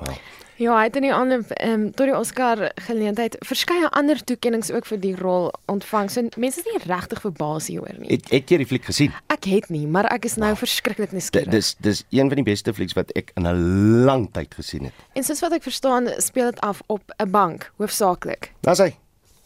Wow. 0.00 0.16
Ja, 0.60 0.74
hy 0.76 0.84
het 0.86 0.96
in 0.96 1.06
die 1.06 1.14
ander 1.14 1.40
ehm 1.56 1.72
um, 1.72 1.84
tot 1.96 2.06
die 2.06 2.14
Oscar 2.14 2.60
geleentheid 2.84 3.36
verskeie 3.46 3.88
ander 3.90 4.20
toekenninge 4.24 4.74
ook 4.74 4.86
vir 4.86 5.00
die 5.00 5.14
rol 5.16 5.48
ontvang. 5.72 6.10
So 6.12 6.28
mense 6.36 6.60
is 6.60 6.68
nie 6.68 6.82
regtig 6.84 7.22
verbaas 7.24 7.66
hieroor 7.72 7.98
nie. 7.98 8.10
Het 8.12 8.30
het 8.30 8.52
jy 8.52 8.60
die 8.62 8.68
fliek 8.68 8.84
gesien? 8.86 9.14
Ek 9.32 9.48
het 9.50 9.70
nie, 9.74 9.86
maar 9.90 10.06
ek 10.12 10.28
is 10.28 10.36
nou 10.36 10.52
wow. 10.52 10.60
verskriklik 10.60 11.14
nuuskierig. 11.16 11.50
Dis 11.50 11.74
dis 11.82 12.04
een 12.10 12.30
van 12.30 12.42
die 12.42 12.46
beste 12.46 12.74
flieks 12.76 12.94
wat 12.98 13.10
ek 13.18 13.32
in 13.40 13.48
'n 13.48 14.04
lang 14.06 14.28
tyd 14.32 14.54
gesien 14.54 14.90
het. 14.90 15.06
En 15.14 15.24
soos 15.24 15.40
wat 15.40 15.56
ek 15.58 15.62
verstaan, 15.62 16.10
speel 16.18 16.50
dit 16.50 16.60
af 16.60 16.82
op 16.86 17.02
'n 17.18 17.30
bank, 17.30 17.72
hoofsaaklik. 17.76 18.52
Daar's 18.60 18.78
hy. 18.78 18.94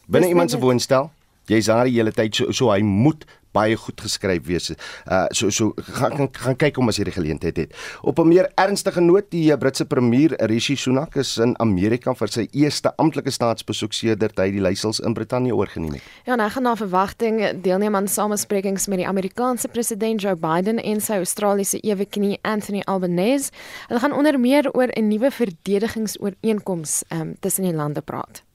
Binne 0.06 0.28
iemand 0.28 0.50
se 0.50 0.58
woonstel. 0.58 1.10
Jy's 1.46 1.66
daar 1.70 1.84
die 1.84 1.98
hele 1.98 2.12
tyd 2.12 2.34
so 2.34 2.52
so 2.52 2.70
hy 2.72 2.82
moet 2.82 3.26
baie 3.56 3.76
goed 3.80 4.00
geskryf 4.04 4.46
wees. 4.46 4.70
Uh 5.06 5.26
so 5.36 5.50
so 5.50 5.72
gaan 5.98 6.28
gaan 6.32 6.58
kyk 6.60 6.78
om 6.80 6.90
as 6.90 7.00
jy 7.00 7.06
die 7.08 7.16
geleentheid 7.16 7.60
het. 7.62 7.76
Op 8.02 8.18
'n 8.20 8.28
meer 8.28 8.50
ernstige 8.54 9.00
noot, 9.00 9.30
die 9.30 9.50
uh, 9.52 9.58
Britse 9.58 9.84
premier 9.84 10.34
Rishi 10.50 10.76
Sunak 10.76 11.16
is 11.16 11.36
in 11.38 11.54
Amerika 11.60 12.14
vir 12.14 12.28
sy 12.28 12.48
eerste 12.52 12.92
amptelike 12.96 13.30
staatsbesoek 13.30 13.92
sedert 13.92 14.38
hy 14.38 14.50
die 14.50 14.60
leiersels 14.60 15.00
in 15.00 15.14
Brittanje 15.14 15.54
oorgeneem 15.54 15.96
het. 15.98 16.02
Ja, 16.26 16.36
hy 16.36 16.50
gaan 16.50 16.62
na 16.62 16.76
verwagting 16.76 17.62
deelneem 17.62 17.94
aan 17.94 18.08
samesprekings 18.08 18.86
met 18.86 18.98
die 18.98 19.08
Amerikaanse 19.08 19.68
president 19.68 20.22
Joe 20.22 20.36
Biden 20.36 20.78
en 20.78 21.00
sy 21.00 21.20
Australiese 21.22 21.80
eweknie 21.80 22.38
Anthony 22.42 22.82
Albanese. 22.86 23.52
Hulle 23.88 24.00
gaan 24.00 24.12
onder 24.12 24.40
meer 24.40 24.70
oor 24.72 24.88
'n 24.92 25.08
nuwe 25.08 25.30
verdedigingsooreenkoms 25.30 27.02
um, 27.08 27.36
tussen 27.40 27.64
die 27.64 27.74
lande 27.74 28.00
praat. 28.00 28.45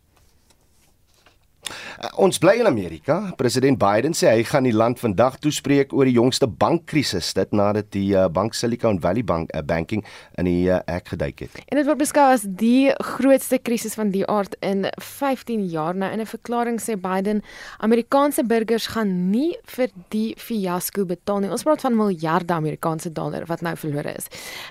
Uh, 2.02 2.10
ons 2.26 2.38
bly 2.42 2.58
in 2.60 2.68
Amerika. 2.70 3.34
President 3.38 3.80
Biden 3.82 4.16
sê 4.18 4.30
hy 4.32 4.44
gaan 4.48 4.68
die 4.68 4.76
land 4.76 5.00
vandag 5.00 5.40
toespreek 5.44 5.94
oor 5.94 6.06
die 6.10 6.16
jongste 6.16 6.48
bankkrisis 6.48 7.34
dit 7.38 7.52
nadat 7.56 7.92
die 7.96 8.12
uh, 8.16 8.28
bank 8.32 8.56
Silicon 8.58 9.00
Valley 9.02 9.24
Bank 9.24 9.52
uh, 9.56 9.62
banking 9.62 10.04
in 10.38 10.50
die 10.50 10.70
uh, 10.70 10.82
ek 10.88 11.14
geduik 11.14 11.46
het. 11.46 11.62
En 11.68 11.80
dit 11.80 11.88
word 11.88 12.02
beskou 12.02 12.26
as 12.34 12.46
die 12.46 12.92
grootste 13.16 13.60
krisis 13.62 13.96
van 14.00 14.12
die 14.14 14.26
aard 14.28 14.56
in 14.62 14.88
15 15.02 15.68
jaar 15.72 15.96
nou. 15.96 16.12
In 16.12 16.22
'n 16.22 16.26
verklaring 16.26 16.80
sê 16.82 16.98
Biden 17.00 17.42
Amerikaanse 17.80 18.44
burgers 18.44 18.88
gaan 18.88 19.32
nie 19.32 19.56
vir 19.66 19.90
die 20.10 20.36
fiasco 20.38 21.06
betaal 21.06 21.40
nie. 21.40 21.52
Ons 21.52 21.64
praat 21.64 21.82
van 21.82 21.96
miljarde 21.96 22.54
Amerikaanse 22.54 23.12
dollar 23.12 23.46
wat 23.46 23.62
nou 23.62 23.76
verlore 23.76 24.16
is. 24.16 24.28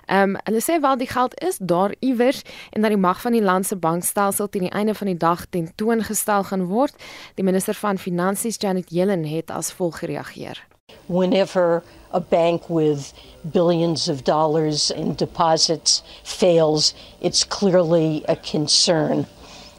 Ehm 0.06 0.30
um, 0.30 0.36
hulle 0.44 0.60
sê 0.60 0.80
wel 0.80 0.96
die 0.96 1.08
geld 1.08 1.34
is 1.42 1.58
daar 1.58 1.94
iewers 2.00 2.42
en 2.70 2.82
dat 2.82 2.90
die 2.90 3.00
mag 3.00 3.20
van 3.20 3.32
die 3.32 3.42
land 3.42 3.66
se 3.66 3.76
bankstelsel 3.76 4.48
teen 4.48 4.68
die 4.68 4.72
einde 4.76 4.94
van 4.94 5.06
die 5.06 5.16
dag 5.16 5.46
ten 5.50 5.70
toon 5.74 6.04
gestel 6.04 6.44
gaan 6.44 6.64
word 6.64 6.89
word. 6.90 7.02
Die 7.34 7.44
minister 7.44 7.74
van 7.74 7.98
Finansies 7.98 8.56
Janet 8.58 8.90
Yellen 8.90 9.24
het 9.24 9.50
as 9.50 9.72
volg 9.72 9.98
gereageer. 9.98 10.66
Whenever 11.06 11.82
a 12.12 12.20
bank 12.20 12.68
with 12.68 13.12
billions 13.52 14.08
of 14.08 14.24
dollars 14.24 14.90
in 14.90 15.14
deposits 15.14 16.02
fails, 16.22 16.94
it's 17.20 17.44
clearly 17.44 18.24
a 18.28 18.36
concern. 18.36 19.26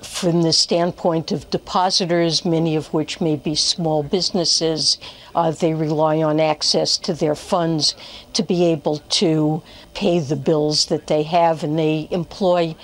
From 0.02 0.42
the 0.42 0.52
standpoint 0.52 1.32
of 1.32 1.50
depositors, 1.52 2.44
many 2.44 2.76
of 2.76 2.92
which 2.92 3.22
may 3.22 3.36
be 3.36 3.56
small 3.56 4.02
businesses, 4.04 4.98
uh, 5.36 5.52
they 5.52 5.74
rely 5.74 6.24
on 6.24 6.40
access 6.40 6.98
to 6.98 7.14
their 7.14 7.36
funds 7.36 7.96
to 8.34 8.44
be 8.44 8.66
able 8.66 8.98
to 8.98 9.62
pay 9.94 10.20
the 10.20 10.36
bills 10.36 10.86
that 10.86 11.06
they 11.06 11.24
have, 11.24 11.64
and 11.64 11.78
they 11.78 12.08
employ 12.10 12.76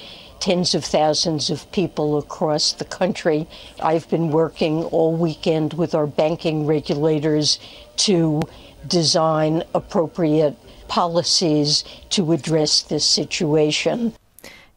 tens 0.48 0.74
of 0.74 0.86
thousands 0.86 1.50
of 1.50 1.70
people 1.72 2.18
across 2.18 2.72
the 2.72 2.86
country. 2.86 3.45
I've 3.84 4.08
been 4.10 4.32
working 4.32 4.86
all 4.86 5.14
weekend 5.14 5.74
with 5.74 5.93
our 5.93 6.08
banking 6.08 6.66
regulators 6.66 7.60
to 8.08 8.39
design 8.88 9.64
appropriate 9.74 10.56
policies 10.88 11.84
to 12.12 12.32
address 12.32 12.82
this 12.84 13.04
situation. 13.04 14.14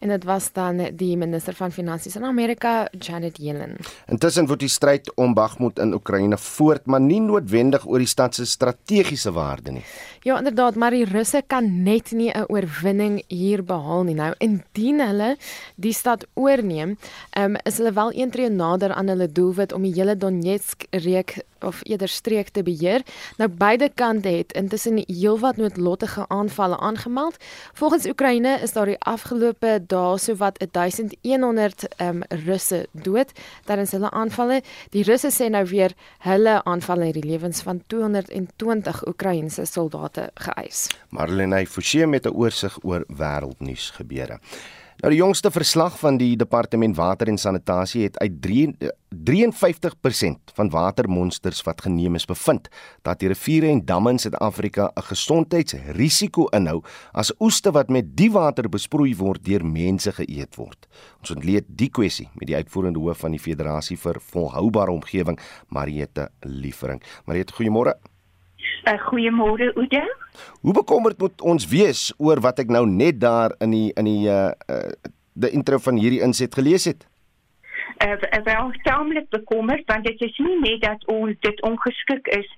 en 0.01 0.09
dit 0.09 0.25
was 0.25 0.49
dan 0.57 0.81
die 0.97 1.16
minister 1.21 1.55
van 1.55 1.73
finansies 1.73 2.16
in 2.16 2.25
Amerika, 2.25 2.89
Janet 2.99 3.37
Yellen. 3.39 3.77
Intussen 4.09 4.49
word 4.49 4.62
die 4.64 4.73
stryd 4.73 5.11
om 5.21 5.35
Bakhmut 5.37 5.79
in 5.83 5.93
Oekraïne 5.93 6.39
voort, 6.41 6.87
maar 6.89 7.03
nie 7.05 7.21
noodwendig 7.21 7.85
oor 7.85 8.01
die 8.01 8.09
stad 8.09 8.35
se 8.35 8.47
strategiese 8.49 9.33
waarde 9.37 9.77
nie. 9.77 9.85
Ja, 10.23 10.39
inderdaad, 10.39 10.75
maar 10.75 10.91
die 10.91 11.05
Russe 11.05 11.43
kan 11.47 11.83
net 11.83 12.11
nie 12.11 12.31
'n 12.31 12.45
oorwinning 12.49 13.23
hier 13.29 13.64
behaal 13.64 14.03
nie. 14.03 14.14
Nou, 14.14 14.35
indien 14.39 15.01
hulle 15.01 15.37
die 15.75 15.93
stad 15.93 16.27
oorneem, 16.35 16.99
um, 17.39 17.57
is 17.62 17.77
hulle 17.77 17.93
wel 17.93 18.12
een 18.12 18.31
tree 18.31 18.49
nader 18.49 18.93
aan 18.93 19.09
hulle 19.09 19.33
doelwit 19.33 19.73
om 19.73 19.83
die 19.83 19.95
hele 19.95 20.16
Donetsk 20.16 20.85
reek 20.91 21.37
of 21.61 21.81
eerder 21.83 22.09
streek 22.09 22.49
te 22.49 22.62
beheer. 22.62 23.03
Nou 23.37 23.51
beide 23.51 23.91
kante 23.95 24.29
het 24.29 24.53
intussen 24.53 25.05
heelwat 25.07 25.57
noodlottige 25.57 26.25
aanvalle 26.29 26.79
aangemeld. 26.79 27.37
Volgens 27.73 28.07
Oekraïne 28.07 28.59
is 28.62 28.73
daar 28.73 28.87
die 28.87 28.99
afgelope 28.99 29.85
dae 29.87 30.18
sowat 30.18 30.66
1100 30.71 31.89
um, 32.01 32.23
Russe 32.29 32.87
dood 32.93 33.33
tydens 33.64 33.91
hulle 33.91 34.11
aanvalle. 34.11 34.62
Die 34.91 35.03
Russe 35.03 35.31
sê 35.31 35.49
nou 35.49 35.64
weer 35.66 35.93
hulle 36.18 36.64
aanvalle 36.64 37.05
het 37.05 37.14
die 37.14 37.31
lewens 37.31 37.61
van 37.61 37.83
220 37.87 39.07
Oekraïense 39.07 39.64
soldate 39.64 40.09
geëis. 40.18 40.88
Marlene 41.11 41.66
Forsie 41.66 42.06
met 42.06 42.26
'n 42.26 42.34
oorsig 42.34 42.78
oor 42.82 43.04
wêreldnuus 43.08 43.90
gebeure. 43.90 44.40
Nou 45.00 45.08
die 45.14 45.22
jongste 45.22 45.48
verslag 45.48 45.94
van 45.96 46.18
die 46.20 46.34
Departement 46.36 46.92
Water 46.98 47.30
en 47.32 47.38
Sanitasie 47.40 48.02
het 48.02 48.18
uit 48.20 48.34
3, 48.44 48.66
53% 49.08 50.52
van 50.54 50.70
watermonsters 50.70 51.62
wat 51.64 51.80
geneem 51.86 52.18
is 52.18 52.28
bevind 52.28 52.68
dat 53.08 53.22
die 53.22 53.30
riviere 53.32 53.70
en 53.72 53.80
damme 53.88 54.12
in 54.12 54.20
Suid-Afrika 54.20 54.90
'n 54.94 55.02
gesondheidsrisiko 55.08 56.46
inhou 56.52 56.82
as 57.12 57.32
oeste 57.40 57.72
wat 57.72 57.88
met 57.88 58.16
die 58.16 58.30
water 58.30 58.68
besproei 58.68 59.16
word 59.16 59.44
deur 59.44 59.64
mense 59.64 60.12
geëet 60.12 60.56
word. 60.56 60.86
Ons 61.20 61.30
ontleed 61.30 61.64
die 61.66 61.88
kwessie 61.88 62.28
met 62.34 62.46
die 62.48 62.56
uitvoerende 62.56 62.98
hoof 62.98 63.18
van 63.18 63.30
die 63.30 63.40
Federasie 63.40 63.96
vir 63.96 64.20
Volhoubare 64.20 64.90
Omgewing, 64.90 65.40
Mariette 65.68 66.28
Liefering. 66.40 67.02
Mariette, 67.24 67.54
goeiemôre. 67.54 67.94
Uh, 68.85 68.97
goeiemôre 69.09 69.73
Oude. 69.77 70.03
Hoe 70.61 70.73
bekommerd 70.73 71.18
moet 71.18 71.41
ons 71.41 71.68
wees 71.68 72.11
oor 72.18 72.41
wat 72.41 72.59
ek 72.62 72.73
nou 72.73 72.87
net 72.89 73.21
daar 73.21 73.55
in 73.61 73.75
die 73.77 73.89
in 73.97 74.09
die 74.09 74.29
uh, 74.29 74.51
uh 74.71 74.93
die 75.41 75.53
intro 75.57 75.79
van 75.79 75.97
hierdie 75.97 76.21
inset 76.27 76.55
gelees 76.55 76.85
het? 76.85 77.07
Uh, 78.05 78.16
wel 78.45 78.73
taamlik 78.83 79.29
bekommerd 79.31 79.85
want 79.87 80.05
dit 80.05 80.21
is 80.21 80.39
nie 80.39 80.57
net 80.61 80.81
dat 80.83 81.07
ons 81.07 81.37
dit 81.41 81.62
ongeskik 81.62 82.27
is 82.37 82.49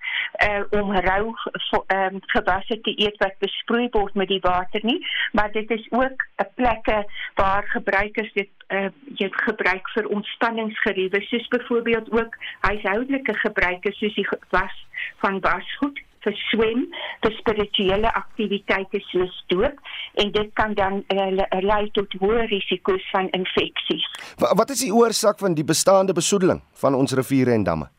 uh, 0.47 0.81
om 0.81 0.93
rou 1.07 1.25
um, 1.29 2.21
gewasse 2.35 2.81
te 2.81 2.95
eet 3.05 3.17
wat 3.25 3.39
besproei 3.39 3.89
word 3.97 4.15
met 4.15 4.29
die 4.29 4.43
water 4.45 4.81
nie 4.83 4.99
maar 5.33 5.53
dit 5.53 5.71
is 5.71 5.87
ook 5.91 6.27
'n 6.45 6.49
plekke 6.55 6.99
waar 7.35 7.65
gebruikers 7.75 8.33
dit 8.33 8.51
uh, 8.69 8.89
jy 9.21 9.29
gebruik 9.33 9.89
vir 9.95 10.07
ontspanningsgeriewe 10.07 11.21
soos 11.21 11.49
byvoorbeeld 11.49 12.13
ook 12.13 12.37
huishoudelike 12.61 13.35
gebruike 13.35 13.93
soos 13.93 14.15
die 14.15 14.29
was 14.51 14.87
van 15.17 15.41
wasgoed 15.41 15.99
vir 16.23 16.37
swem, 16.51 16.83
vir 17.25 17.35
spirituele 17.39 18.11
aktiwiteite 18.15 19.01
soos 19.11 19.35
doop 19.53 19.79
en 20.23 20.31
dit 20.35 20.53
kan 20.59 20.75
dan 20.79 21.01
uh, 21.15 21.47
lei 21.65 21.83
tot 21.97 22.15
hoë 22.23 22.47
risiko's 22.51 23.05
van 23.15 23.31
infeksies. 23.39 24.07
Wat 24.39 24.71
is 24.71 24.85
die 24.87 24.93
oorsaak 24.95 25.43
van 25.43 25.59
die 25.59 25.67
bestaande 25.67 26.13
besoedeling 26.13 26.63
van 26.85 26.95
ons 26.95 27.17
riviere 27.19 27.57
en 27.57 27.67
damme? 27.67 27.91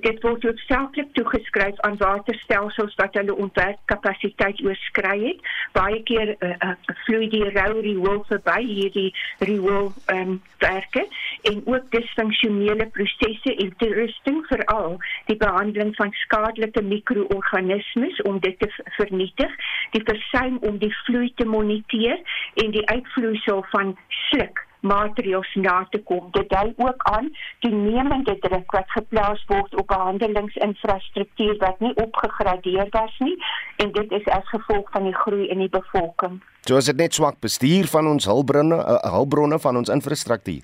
Dit 0.00 0.22
word 0.22 0.42
hoofsaaklik 0.42 1.12
toegeskryf 1.12 1.80
aan 1.80 1.96
waterstelsels 1.96 2.94
wat 2.94 3.14
hulle 3.18 3.34
ontwerpkapasiteit 3.34 4.62
oorskry 4.64 5.18
het. 5.24 5.50
Baie 5.72 6.02
keer 6.08 6.34
uh, 6.38 6.54
uh, 6.64 6.72
vloei 7.04 7.28
die 7.32 7.44
rou 7.50 7.80
riool 7.80 8.22
verby 8.28 8.58
hierdie 8.62 9.10
riool 9.38 9.92
um, 10.14 10.40
werke 10.62 11.06
en 11.50 11.62
ook 11.64 11.90
disfunksionele 11.90 12.86
prosesse 12.96 13.54
en 13.54 13.74
toerusting 13.76 14.42
veral 14.50 14.98
die 15.30 15.36
behandeling 15.36 15.94
van 15.96 16.12
skadelike 16.24 16.82
mikroorganismes 16.82 18.22
om 18.22 18.40
dit 18.40 18.58
te 18.58 18.70
vernietig, 18.98 19.56
die 19.90 20.04
versuim 20.04 20.58
om 20.60 20.78
die 20.78 20.94
vloei 21.04 21.32
te 21.36 21.44
moniteer 21.44 22.20
en 22.64 22.70
die 22.70 22.86
uitvloeisel 22.88 23.64
van 23.70 23.96
sluk 24.08 24.66
maatreëls 24.82 25.54
na 25.54 25.86
te 25.90 26.00
kom. 26.08 26.28
Dit 26.36 26.50
dui 26.50 26.72
ook 26.76 27.02
aan 27.10 27.30
die 27.64 27.72
nemende 27.72 28.36
druk 28.44 28.74
wat 28.76 28.90
geplaas 28.96 29.44
word 29.50 29.74
op 29.78 29.86
behandelingsinfrastruktuur 29.86 31.56
wat 31.62 31.80
nie 31.80 31.94
opgegradeer 32.02 32.90
was 32.90 33.14
nie 33.18 33.36
en 33.76 33.92
dit 33.92 34.12
is 34.18 34.26
as 34.34 34.48
gevolg 34.50 34.90
van 34.90 35.08
die 35.08 35.16
groei 35.24 35.48
in 35.48 35.62
die 35.64 35.70
bevolking. 35.72 36.40
So 36.66 36.76
is 36.76 36.90
dit 36.90 36.96
net 36.96 37.14
swak 37.14 37.40
bestuur 37.42 37.88
van 37.90 38.06
ons 38.06 38.26
hulpbronne, 38.30 38.78
uh, 38.78 38.98
hulpbronne 39.16 39.58
van 39.58 39.76
ons 39.76 39.90
infrastruktuur. 39.90 40.62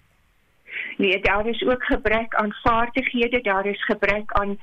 Nee, 0.98 1.20
daar 1.22 1.46
is 1.46 1.62
ook 1.66 1.84
gebrek 1.84 2.34
aan 2.34 2.54
vaardighede, 2.62 3.40
daar 3.40 3.66
is 3.66 3.84
gebrek 3.84 4.32
aan 4.32 4.58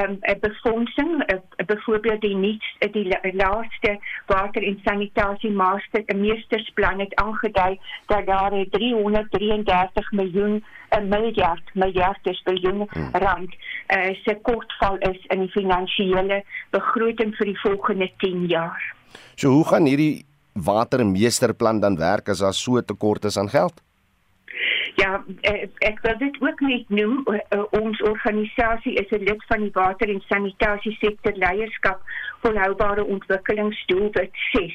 um, 0.00 0.18
befondsing, 0.40 1.24
byvoorbeeld 1.66 2.20
die 2.20 2.36
nuutste 2.36 2.90
die 2.90 3.34
laaste 3.34 3.98
water 4.26 4.62
en 4.62 4.80
sanitasie 4.84 5.50
master 5.50 6.04
meestersplan 6.16 7.00
het 7.00 7.14
aangedui 7.14 7.78
dat 8.06 8.26
daar 8.26 8.52
333 8.70 10.12
miljoen 10.12 10.64
'n 10.90 11.08
miljard 11.08 11.74
miljard 11.74 12.26
is 12.26 12.42
biljoen 12.42 12.86
hmm. 12.90 13.10
rand 13.12 13.54
uh, 13.54 14.14
se 14.24 14.38
kortval 14.42 14.96
is 14.98 15.24
in 15.26 15.40
die 15.40 15.50
finansiële 15.50 16.42
begroting 16.70 17.34
vir 17.36 17.46
die 17.46 17.60
volgende 17.60 18.10
10 18.16 18.46
jaar. 18.46 18.94
So 19.34 19.48
hoe 19.48 19.66
gaan 19.66 19.86
hierdie 19.86 20.26
watermeesterplan 20.52 21.80
dan 21.80 21.96
werk 21.96 22.28
as 22.28 22.38
daar 22.38 22.54
so 22.54 22.80
tekort 22.80 23.24
is 23.24 23.38
aan 23.38 23.48
geld? 23.48 23.82
Eh, 25.28 25.68
ek 25.84 25.98
wil 26.00 26.16
dit 26.18 26.36
ook 26.40 26.60
net 26.60 26.88
noem, 26.88 27.26
eh, 27.26 27.62
ons 27.70 28.02
organisasie 28.02 28.94
is 28.94 29.10
'n 29.10 29.24
lid 29.24 29.44
van 29.48 29.60
die 29.60 29.72
water 29.72 30.08
en 30.08 30.22
sanitasie 30.28 30.96
sektor 31.00 31.32
leierskap 31.32 32.00
volhoubare 32.40 33.04
ontwikkelingsdoelwit 33.04 34.30
6. 34.52 34.74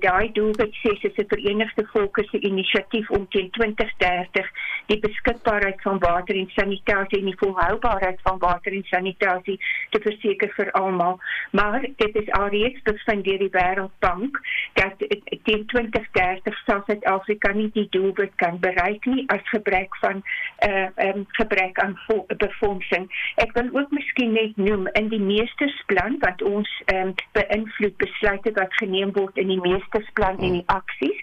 Daai 0.00 0.32
doelwit 0.32 0.74
6 0.82 1.02
is 1.02 1.16
'n 1.16 1.28
Verenigde 1.28 1.86
Volke 1.92 2.24
se 2.30 2.38
inisiatief 2.38 3.10
om 3.10 3.28
teen 3.28 3.50
2030 3.50 4.50
die 4.86 4.98
beskikbaarheid 4.98 5.82
van 5.82 5.98
water 5.98 6.36
en 6.36 6.50
sanitasie 6.50 7.18
en 7.18 7.24
die 7.24 7.38
volhoubaarheid 7.38 8.20
van 8.22 8.38
water 8.38 8.72
en 8.72 8.84
sanitasie 8.84 9.60
te 9.90 10.00
verseker 10.00 10.52
vir 10.56 10.70
almal. 10.70 11.20
Maar 11.50 11.80
dit 11.96 12.14
is 12.16 12.30
alreeds 12.30 12.82
bevind 12.82 13.24
deur 13.24 13.38
die 13.38 13.50
Wêreldbank 13.50 14.40
dat 14.72 14.94
teen 15.42 15.66
2030 15.66 16.62
sal 16.64 16.82
Suid-Afrika 16.86 17.52
nie 17.52 17.70
die 17.72 17.86
doelwit 17.90 18.34
kan 18.34 18.58
bereik 18.58 19.04
nie 19.04 19.24
as 19.26 19.44
gebrek 19.44 19.96
van 19.96 20.22
uh 20.68 20.86
um, 20.96 21.26
gebrek 21.28 21.78
aan 21.78 21.98
befondsing. 22.36 23.06
Ek 23.34 23.52
wil 23.52 23.68
ook 23.72 23.90
miskien 23.90 24.32
net 24.32 24.56
noem 24.56 24.88
in 24.92 25.08
die 25.08 25.20
meestersplan 25.20 26.18
wat 26.18 26.42
ons 26.42 26.70
um, 26.94 27.14
beïnvloed 27.32 27.96
besluite 27.96 28.52
wat 28.60 28.74
geneem 28.80 29.12
word 29.12 29.36
in 29.36 29.50
die 29.52 29.60
meestersplan 29.60 30.38
en 30.38 30.60
die 30.60 30.66
aksies 30.66 31.20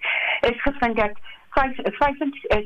is 0.49 0.61
gevind 0.61 0.95
dat 1.01 1.17
5, 1.55 1.75
5, 1.83 2.17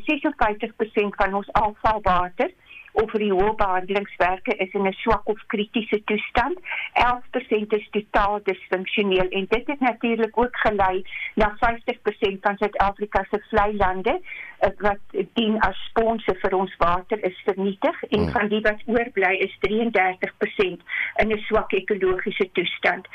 56% 0.08 1.20
van 1.22 1.34
ons 1.34 1.52
afvalwater 1.52 2.52
of 2.92 3.12
rioolbehandelingswerke 3.12 4.56
is 4.56 4.74
in 4.74 4.88
'n 4.88 4.94
swak 4.94 5.28
of 5.28 5.46
kritiese 5.48 6.04
toestand. 6.04 6.60
11% 6.94 7.74
is 7.74 7.88
totaal 7.90 8.40
disfunksioneel 8.44 9.28
en 9.30 9.46
dit 9.50 9.68
het 9.68 9.80
natuurlik 9.80 10.38
ook 10.38 10.58
gelei 10.58 11.04
na 11.36 11.56
50% 11.58 12.38
van 12.42 12.58
Suid-Afrika 12.58 13.26
se 13.30 13.44
vlei 13.50 13.76
lande 13.76 14.22
eh, 14.60 14.70
wat 14.78 15.26
dien 15.34 15.60
as 15.60 15.78
sponse 15.90 16.36
vir 16.42 16.56
ons 16.56 16.76
water 16.78 17.24
is 17.24 17.42
vernietig 17.46 18.04
en 18.04 18.20
hmm. 18.20 18.32
van 18.32 18.48
die 18.48 18.62
wat 18.62 18.82
oorbly 18.86 19.34
is 19.34 19.58
33% 19.60 20.84
in 21.16 21.32
'n 21.32 21.38
swak 21.38 21.72
ekologiese 21.72 22.50
toestand. 22.52 23.08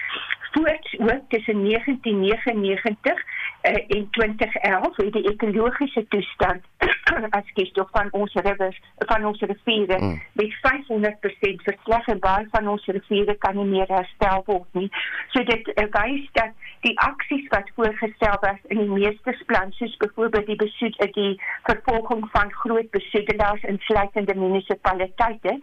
Voorts 0.52 0.98
ook 0.98 1.22
tussen 1.28 1.64
1999 1.64 3.24
uh, 3.62 3.96
en 3.96 4.08
2011 4.10 4.96
het 4.96 5.12
die 5.12 5.28
ekologiese 5.30 6.06
toestand 6.08 6.62
as 7.38 7.50
gevolg 7.54 7.88
van 7.90 8.08
ons 8.10 8.32
rivers 8.32 8.80
van 8.98 9.24
ons 9.24 9.40
riviere 9.40 9.64
mm. 9.82 10.20
met 10.32 10.52
500% 10.66 11.64
versleg 11.68 12.06
en 12.12 12.20
baie 12.22 12.46
van 12.50 12.68
ons 12.68 12.86
riviere 12.96 13.34
kan 13.44 13.56
nie 13.58 13.66
meer 13.72 13.90
herstel 13.92 14.44
word 14.46 14.78
nie. 14.78 14.90
So 15.34 15.44
dit 15.48 15.70
uh, 15.74 15.86
wys 15.96 16.28
dat 16.38 16.52
die 16.86 16.94
aksies 17.06 17.48
wat 17.54 17.70
voorgestel 17.78 18.38
was 18.44 18.60
in 18.74 18.82
die 18.82 18.92
meestersplan 18.92 19.74
soos 19.78 19.96
byvoorbeeld 20.04 20.52
die 20.52 20.60
besoek 20.62 21.00
uh, 21.00 21.10
die 21.18 21.34
vervolging 21.70 22.24
van 22.36 22.54
groot 22.62 22.90
besoedelaars 22.96 23.66
insluitende 23.74 24.34
munisipaliteite 24.38 25.58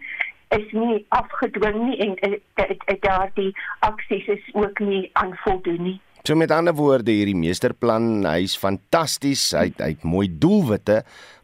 is 0.52 0.72
nie 0.76 1.02
afgedwing 1.16 1.78
nie 1.86 1.98
en 2.04 2.16
uh, 2.28 2.38
uh, 2.60 2.70
uh, 2.70 2.96
daardie 3.00 3.50
aksies 3.88 4.26
is 4.36 4.48
ook 4.52 4.82
nie 4.84 5.04
aan 5.20 5.36
voldoen 5.44 5.82
nie. 5.90 5.98
So 6.22 6.38
met 6.38 6.52
ander 6.54 6.74
woorde 6.78 7.10
hierdie 7.10 7.34
meesterplan, 7.34 8.22
hy's 8.30 8.54
fantasties, 8.54 9.48
hy 9.58 9.72
het, 9.72 9.80
hy 9.82 9.88
het 9.96 10.04
mooi 10.06 10.28
doelwitte, 10.30 11.00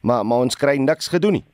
maar 0.07 0.27
maar 0.29 0.45
ons 0.47 0.59
kry 0.59 0.77
niks 0.79 1.11
gedoen 1.11 1.41
nie. 1.41 1.47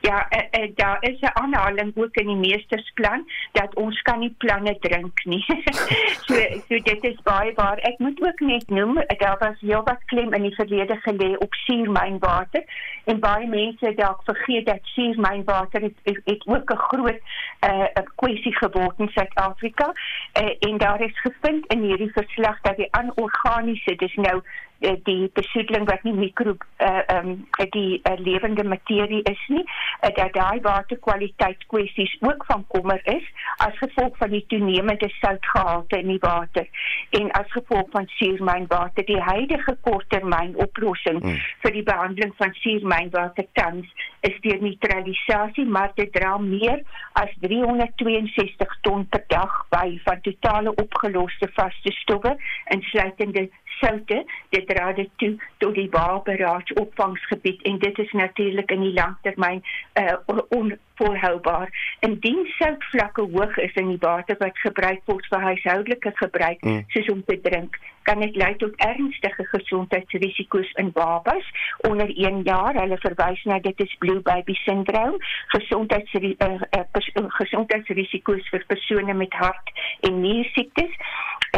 Ja, 0.00 0.26
uh, 0.30 0.62
uh, 0.62 0.70
daar 0.74 0.98
is 1.00 1.20
'n 1.20 1.30
aanhaling 1.32 1.92
ook 1.96 2.14
in 2.14 2.26
die 2.26 2.36
meestersplan 2.36 3.30
dat 3.52 3.74
ons 3.74 4.02
kan 4.02 4.18
nie 4.18 4.34
planne 4.38 4.78
drink 4.78 5.24
nie. 5.24 5.44
so 6.26 6.34
so 6.68 6.78
dit 6.82 7.04
is 7.04 7.22
baie 7.22 7.52
waar. 7.54 7.78
Ek 7.78 7.98
moet 7.98 8.22
ook 8.22 8.40
net 8.40 8.68
noem 8.68 8.94
daar 9.18 9.36
was 9.38 9.60
heel 9.60 9.82
wat 9.84 10.04
klem 10.04 10.32
in 10.32 10.42
die 10.42 10.54
verlede 10.54 10.96
gelê 11.00 11.36
op 11.36 11.54
suurmynwater 11.54 12.64
en 13.04 13.20
baie 13.20 13.46
mense 13.46 13.94
dalk 13.94 14.20
vergeet 14.24 14.66
dat 14.66 14.78
suurmynwater 14.82 15.82
het, 15.82 15.98
het, 16.02 16.20
het 16.24 16.46
ook 16.46 16.72
'n 16.72 16.76
groot 16.76 17.20
'n 17.60 17.70
uh, 17.70 18.04
kwessie 18.14 18.56
geword 18.56 18.98
in 18.98 19.08
Suid-Afrika 19.08 19.92
uh, 20.40 20.54
en 20.58 20.78
daar 20.78 21.00
is 21.00 21.20
gevind 21.20 21.66
in 21.66 21.82
hierdie 21.82 22.12
verslag 22.12 22.60
dat 22.60 22.76
die 22.76 22.92
anorganiese 22.92 23.94
dis 23.96 24.14
nou 24.14 24.42
die 24.80 25.30
besoedeling 25.36 25.84
wat 25.88 26.02
nie 26.02 26.14
mikro 26.16 26.54
uh, 26.80 27.02
um, 27.14 27.46
die 27.74 28.00
uh, 28.08 28.16
lewende 28.16 28.64
materie 28.64 29.20
is 29.28 29.42
nie 29.48 29.64
uh, 29.64 30.08
dat 30.16 30.32
daai 30.32 30.60
waterkwaliteitskwessies 30.64 32.16
ook 32.20 32.44
van 32.48 32.64
kommer 32.68 33.00
is 33.04 33.26
as 33.56 33.76
gevolg 33.78 34.16
van 34.16 34.32
die 34.32 34.44
toenemende 34.48 35.10
soutgehalte 35.20 36.00
in 36.00 36.14
die 36.14 36.22
water 36.24 36.68
en 37.20 37.30
as 37.40 37.52
gevolg 37.52 37.90
van 37.92 38.08
suurmynwater 38.16 39.04
die 39.04 39.20
huidige 39.20 39.76
korttermyn 39.80 40.56
oplossing 40.56 41.20
hmm. 41.22 41.36
vir 41.64 41.76
die 41.76 41.84
behandeling 41.84 42.32
van 42.40 42.56
suurmynwater 42.62 43.46
tans 43.52 43.92
is 44.20 44.40
deur 44.40 44.62
neutralisasie 44.64 45.66
maar 45.68 45.92
dit 45.94 46.12
dra 46.16 46.38
meer 46.38 46.80
as 47.20 47.32
362 47.44 48.76
ton 48.80 49.04
per 49.12 49.24
dag 49.28 49.60
by 49.76 50.00
van 50.08 50.20
totale 50.24 50.74
opgeloste 50.74 51.48
vaste 51.56 51.92
stowwe 52.00 52.36
insluitende 52.72 53.48
soutte 53.80 54.24
dit 54.48 54.66
dra 54.68 54.92
dit 54.92 55.10
toe 55.16 55.34
tot 55.58 55.74
die 55.74 55.88
Barbaraach 55.88 56.72
opvangsgebied 56.80 57.62
en 57.62 57.78
dit 57.78 57.98
is 57.98 58.12
natuurlik 58.12 58.70
in 58.70 58.80
die 58.80 58.92
langtermyn 58.92 59.62
uh, 60.00 60.16
onvolhoubaar. 60.48 61.68
Indien 62.00 62.46
soutvlakke 62.58 63.22
hoog 63.22 63.56
is 63.56 63.74
in 63.74 63.88
die 63.94 64.00
water 64.00 64.36
wat 64.38 64.58
gebruik 64.58 65.02
word 65.04 65.26
vir 65.32 65.48
huishoudelike 65.48 66.12
gebruik 66.22 66.60
mm. 66.64 66.84
soos 66.88 67.08
om 67.14 67.24
te 67.24 67.40
drink 67.40 67.80
kan 68.02 68.20
dit 68.20 68.36
lei 68.36 68.54
tot 68.56 68.76
ernstige 68.76 69.44
gesondheidsrisiko's 69.52 70.70
in 70.82 70.92
babas 70.92 71.50
onder 71.88 72.08
1 72.16 72.42
jaar 72.42 72.74
hulle 72.74 72.98
verwys 73.04 73.42
na 73.44 73.58
dit 73.58 73.80
is 73.84 73.96
blue 73.98 74.20
baby 74.20 74.54
syndroom 74.64 75.18
gesondheids 75.54 76.14
uh, 76.14 76.30
uh, 76.78 77.26
gesondheidsrisiko's 77.40 78.48
vir 78.54 78.64
persone 78.72 79.14
met 79.14 79.36
hart 79.42 79.74
en 80.08 80.20
niersiektes 80.20 80.96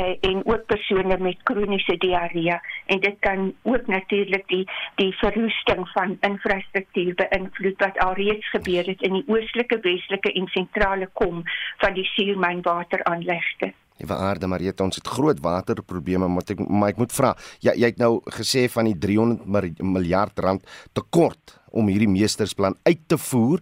uh, 0.00 0.14
en 0.20 0.42
ook 0.46 0.66
persone 0.66 1.18
met 1.18 1.42
kroniese 1.42 1.96
diarree 1.98 2.58
en 2.86 3.00
dit 3.00 3.16
kan 3.20 3.52
ook 3.62 3.86
natuurlik 3.86 4.48
die 4.48 4.64
die 5.00 5.12
verwoesting 5.20 5.88
van 5.92 6.16
infrastruktuur 6.20 7.14
beïnvloed 7.14 7.78
wat 7.84 7.98
alreeds 7.98 8.50
gebeur 8.50 8.84
het 8.86 9.02
in 9.02 9.20
die 9.20 9.24
oostelike, 9.26 9.78
westelike 9.82 10.32
en 10.32 10.50
sentrale 10.54 11.08
kom 11.12 11.42
van 11.84 11.94
die 11.94 12.08
suurmynwateraanlegte. 12.14 13.72
Ewe 14.02 14.14
aarde 14.14 14.48
het 14.64 14.80
ons 14.80 14.96
het 14.96 15.06
groot 15.06 15.40
waterprobleme 15.40 16.28
maar 16.28 16.42
ek 16.48 16.60
maar 16.68 16.90
ek 16.90 17.00
moet 17.02 17.12
vra 17.12 17.34
jy 17.60 17.74
jy 17.76 17.90
het 17.92 17.98
nou 17.98 18.20
gesê 18.38 18.68
van 18.72 18.88
die 18.88 18.98
300 18.98 19.82
miljard 19.82 20.38
rand 20.38 20.64
tekort 20.92 21.58
om 21.70 21.88
hierdie 21.88 22.08
meestersplan 22.08 22.76
uit 22.84 23.08
te 23.08 23.18
voer. 23.18 23.60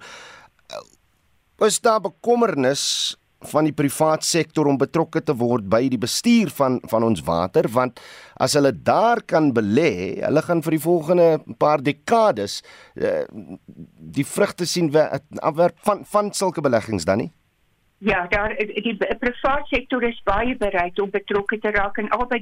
Is 1.61 1.81
daar 1.81 2.01
bekommernis 2.01 3.17
van 3.49 3.65
die 3.65 3.75
privaat 3.77 4.25
sektor 4.27 4.69
om 4.69 4.79
betrokke 4.81 5.23
te 5.25 5.35
word 5.37 5.69
by 5.71 5.87
die 5.89 6.01
bestuur 6.01 6.51
van 6.57 6.79
van 6.91 7.07
ons 7.07 7.23
water 7.25 7.69
want 7.73 8.01
as 8.41 8.55
hulle 8.57 8.73
daar 8.73 9.23
kan 9.27 9.51
belê, 9.57 10.21
hulle 10.21 10.43
gaan 10.45 10.63
vir 10.65 10.77
die 10.77 10.85
volgende 10.85 11.29
paar 11.61 11.83
dekades 11.85 12.61
uh, 13.01 13.25
die 14.17 14.25
vrugte 14.25 14.67
sien 14.69 14.93
afwerp 15.41 15.79
van 15.85 16.05
van 16.05 16.33
sulke 16.33 16.65
beleggings 16.65 17.09
dan 17.09 17.25
nie. 17.25 17.33
Ja, 18.03 18.27
daar 18.29 18.57
die 18.57 18.97
private 18.97 19.65
sektor 19.65 20.03
is 20.03 20.21
baie 20.25 20.57
bereid 20.57 21.01
om 21.01 21.11
betrokke 21.11 21.59
te 21.59 21.71
raak 21.71 21.99
en 22.01 22.09
al 22.17 22.25
by 22.31 22.39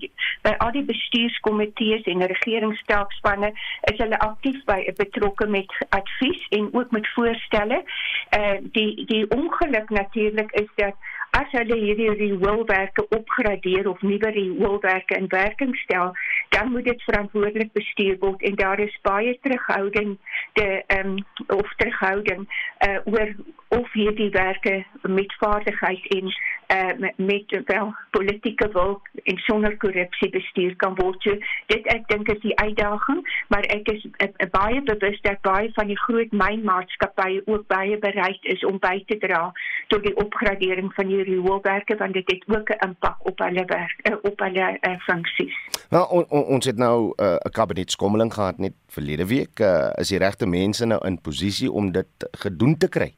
by 0.46 0.52
al 0.62 0.70
die 0.76 0.84
bestuurskomitees 0.86 2.06
en 2.12 2.22
regeringstakspanne 2.32 3.50
is 3.90 3.98
hulle 3.98 4.20
aktief 4.22 4.60
by 4.70 4.78
betrokke 5.00 5.48
met 5.50 5.74
advies 5.88 6.46
en 6.60 6.70
ook 6.72 6.94
met 6.94 7.10
voorstelle. 7.16 7.82
Eh 8.30 8.40
uh, 8.40 8.56
die 8.78 9.04
die 9.10 9.24
ongeluk 9.34 9.90
natuurlik 9.90 10.52
is 10.62 10.70
dat 10.76 10.94
as 11.30 11.50
hulle 11.50 11.76
hierdie 11.76 12.10
rewilwerke 12.14 13.08
opgradeer 13.08 13.88
of 13.88 14.00
nuwe 14.02 14.30
rewilwerke 14.30 15.16
in 15.16 15.28
werking 15.28 15.76
stel, 15.76 16.14
dan 16.48 16.70
moet 16.70 16.84
dit 16.84 17.02
verantwoordelik 17.02 17.72
bestuur 17.72 18.16
word 18.18 18.42
en 18.42 18.54
daar 18.54 18.80
is 18.80 18.98
baie 19.02 19.38
terughouding 19.42 20.18
de 20.52 20.82
ehm 20.86 21.16
um, 21.18 21.24
of 21.46 21.74
terughouding 21.76 22.46
uh, 22.86 22.98
oor 23.04 23.34
of 23.68 23.92
hierdie 23.92 24.30
werke 24.30 24.84
met 25.02 25.34
vaardigheid 25.38 26.06
en 26.06 26.32
uh, 26.68 27.10
met, 27.16 27.62
wel 27.64 27.94
politieke 28.10 28.68
wil 28.72 29.00
en 29.22 29.36
sonder 29.36 29.76
korrupsie 29.76 30.30
bestuur 30.30 30.76
kan 30.76 30.94
word. 30.94 31.22
So, 31.22 31.36
dit 31.66 31.86
ek 31.92 32.08
dink 32.08 32.28
is 32.32 32.40
die 32.44 32.56
uitdaging, 32.58 33.22
maar 33.48 33.66
ek 33.72 33.88
is 33.92 34.04
uh, 34.04 34.48
baie 34.52 34.82
bewus 34.82 35.20
dat 35.24 35.40
baie 35.44 35.70
van 35.76 35.90
die 35.90 35.98
groot 35.98 36.32
mynmaatskappye 36.32 37.42
ook 37.46 37.66
baie 37.72 37.98
bereid 37.98 38.50
is 38.54 38.64
om 38.64 38.80
by 38.82 39.02
te 39.06 39.18
dra 39.20 39.48
tot 39.92 40.04
die 40.04 40.14
opgradering 40.16 40.92
van 40.96 41.08
die 41.12 41.22
rioolwerke 41.22 41.96
want 42.00 42.16
dit 42.16 42.30
het 42.30 42.44
ook 42.56 42.70
'n 42.70 42.88
impak 42.88 43.26
op 43.26 43.38
hulle 43.38 43.64
werk 43.64 43.98
uh, 44.10 44.16
op 44.22 44.38
hulle 44.38 44.78
uh, 44.80 44.96
funksies. 45.08 45.56
Nou 45.90 46.04
on, 46.10 46.24
on, 46.28 46.44
ons 46.44 46.64
het 46.64 46.76
nou 46.76 47.12
'n 47.16 47.22
uh, 47.24 47.36
kabinetskommeling 47.52 48.34
gehad 48.34 48.58
net 48.58 48.74
verlede 48.88 49.26
week. 49.26 49.60
Uh, 49.60 49.90
is 49.96 50.08
die 50.08 50.18
regte 50.18 50.46
mense 50.46 50.86
nou 50.86 51.06
in 51.06 51.20
posisie 51.20 51.72
om 51.72 51.92
dit 51.92 52.28
gedoen 52.30 52.76
te 52.76 52.88
kry? 52.88 53.14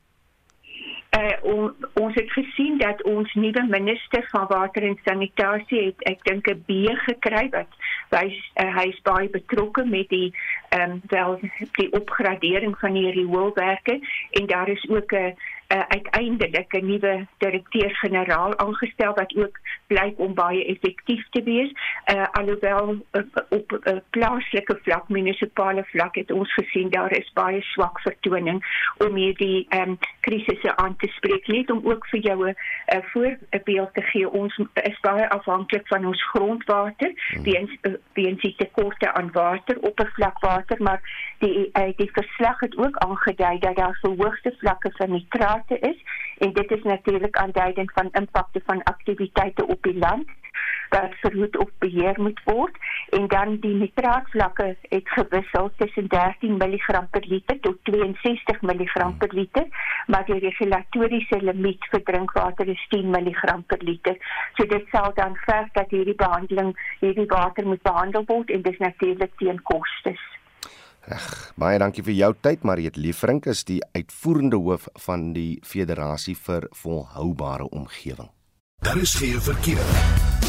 Uh, 1.18 1.36
on, 1.42 1.74
ons 1.92 2.14
het 2.14 2.32
gesien 2.32 2.78
dat 2.78 3.02
ons 3.02 3.34
nuwe 3.34 3.64
minister 3.68 4.26
van 4.30 4.46
water 4.48 4.82
en 4.82 4.98
sanitasie 5.04 5.84
het 5.84 6.04
ek 6.12 6.24
dink 6.28 6.50
'n 6.50 6.62
B 6.66 6.86
gekry 7.06 7.48
wat 7.50 7.70
hy 8.10 8.26
uh, 8.30 8.70
hy 8.76 8.86
is 8.90 9.00
baie 9.02 9.28
betrokke 9.28 9.84
met 9.84 10.08
die 10.08 10.30
ehm 10.70 10.90
um, 10.90 11.02
wel 11.06 11.38
die 11.78 11.92
opgradering 11.92 12.78
van 12.78 12.92
die 12.92 13.10
rioolwerke. 13.10 14.00
En 14.30 14.46
daar 14.46 14.68
is 14.68 14.88
ook 14.88 15.12
'n 15.12 15.34
uh, 15.72 15.82
uiteindelik 15.88 16.72
'n 16.72 16.86
nuwe 16.86 17.26
direkteur-generaal 17.38 18.58
aangestel 18.58 19.14
wat 19.14 19.36
ook 19.36 19.58
blyk 19.86 20.18
om 20.18 20.34
baie 20.34 20.64
effektief 20.64 21.28
te 21.30 21.42
wees. 21.42 21.70
Uh, 22.14 22.26
alhoewel 22.32 22.96
uh, 23.12 23.22
op 23.48 23.72
uh, 23.72 23.96
plaaslike 24.10 24.78
vlak, 24.82 25.08
munisipale 25.08 25.84
vlak 25.84 26.14
het 26.14 26.30
ons 26.30 26.54
gesien 26.54 26.90
daar 26.90 27.12
is 27.12 27.30
baie 27.32 27.62
swak 27.62 28.00
vertoning 28.00 28.64
om 28.98 29.14
hierdie 29.14 29.66
um, 29.70 29.98
krisisse 30.20 30.76
aan 30.76 30.96
te 30.96 31.06
spreek. 31.06 31.46
Net 31.46 31.70
om 31.70 31.80
ook 31.84 32.06
vir 32.06 32.20
jou 32.20 32.48
'n 32.48 32.54
uh, 32.94 33.02
voorbeeld 33.12 33.94
te 33.94 34.02
gee, 34.02 34.30
ons 34.30 34.60
is 34.82 35.00
baie 35.00 35.28
afhanklik 35.28 35.86
van 35.86 36.06
ons 36.06 36.28
grondwater, 36.28 37.12
hmm. 37.14 37.42
weens 37.42 37.76
uh, 37.82 37.94
weens 38.12 38.40
die 38.40 38.54
tekorte 38.56 39.12
aan 39.12 39.30
water, 39.32 39.78
oppervlakwater, 39.80 40.82
maar 40.82 41.00
die 41.38 41.70
uh, 41.72 41.92
die 41.96 42.10
verslag 42.12 42.60
het 42.60 42.76
ook 42.76 42.96
aangedui 42.96 43.58
dat 43.58 43.76
daar 43.76 43.98
verhoogde 44.00 44.54
vlakke 44.58 44.90
van 44.96 45.10
nitraat 45.10 45.59
impakte 45.60 45.88
is 45.88 46.02
en 46.38 46.52
dit 46.52 46.70
is 46.70 46.82
natuurlik 46.82 47.36
aanduidend 47.36 47.92
van 47.92 48.08
impakte 48.12 48.60
van 48.64 48.82
aktiwiteite 48.82 49.66
op 49.66 49.82
die 49.82 49.98
land 49.98 50.28
wat 50.88 51.14
verhoed 51.20 51.56
of 51.56 51.68
beheer 51.78 52.14
moet 52.20 52.40
word 52.44 52.76
en 53.10 53.28
dan 53.28 53.56
die 53.60 53.74
nitraatvlakke 53.74 54.76
het 54.88 55.08
gewissel 55.08 55.70
tussen 55.76 56.08
13 56.08 56.56
mg 56.56 57.10
per 57.10 57.24
liter 57.26 57.60
tot 57.60 57.78
62 57.82 58.60
mg 58.60 59.16
per 59.18 59.34
liter 59.34 59.66
maar 60.06 60.24
die 60.24 60.38
regulatoriese 60.38 61.42
limiet 61.42 61.86
vir 61.92 62.02
drinkwater 62.02 62.68
is 62.68 62.86
10 62.88 63.10
mg 63.10 63.54
per 63.66 63.78
liter. 63.78 64.16
So 64.56 64.66
dit 64.66 64.88
sal 64.90 65.12
dan 65.14 65.36
verg 65.46 65.72
dat 65.72 65.90
hierdie 65.90 66.18
behandeling 66.24 66.74
hierdie 67.00 67.30
water 67.30 67.66
moet 67.66 67.82
behandel 67.82 68.24
word 68.26 68.50
en 68.50 68.62
dis 68.62 68.78
natuurlik 68.78 69.36
teen 69.38 69.62
kostes 69.62 70.39
Ag, 71.08 71.52
baie 71.56 71.78
dankie 71.80 72.04
vir 72.04 72.14
jou 72.14 72.34
tyd, 72.44 72.64
Mariet 72.68 72.98
Liefrink 73.00 73.46
is 73.48 73.64
die 73.64 73.80
uitvoerende 73.96 74.60
hoof 74.60 74.88
van 75.06 75.30
die 75.32 75.60
Federasie 75.64 76.36
vir 76.36 76.68
Volhoubare 76.82 77.70
Omgewing. 77.72 78.28
Daar 78.84 79.00
is 79.00 79.14
geen 79.14 79.40
verkeer. 79.40 80.39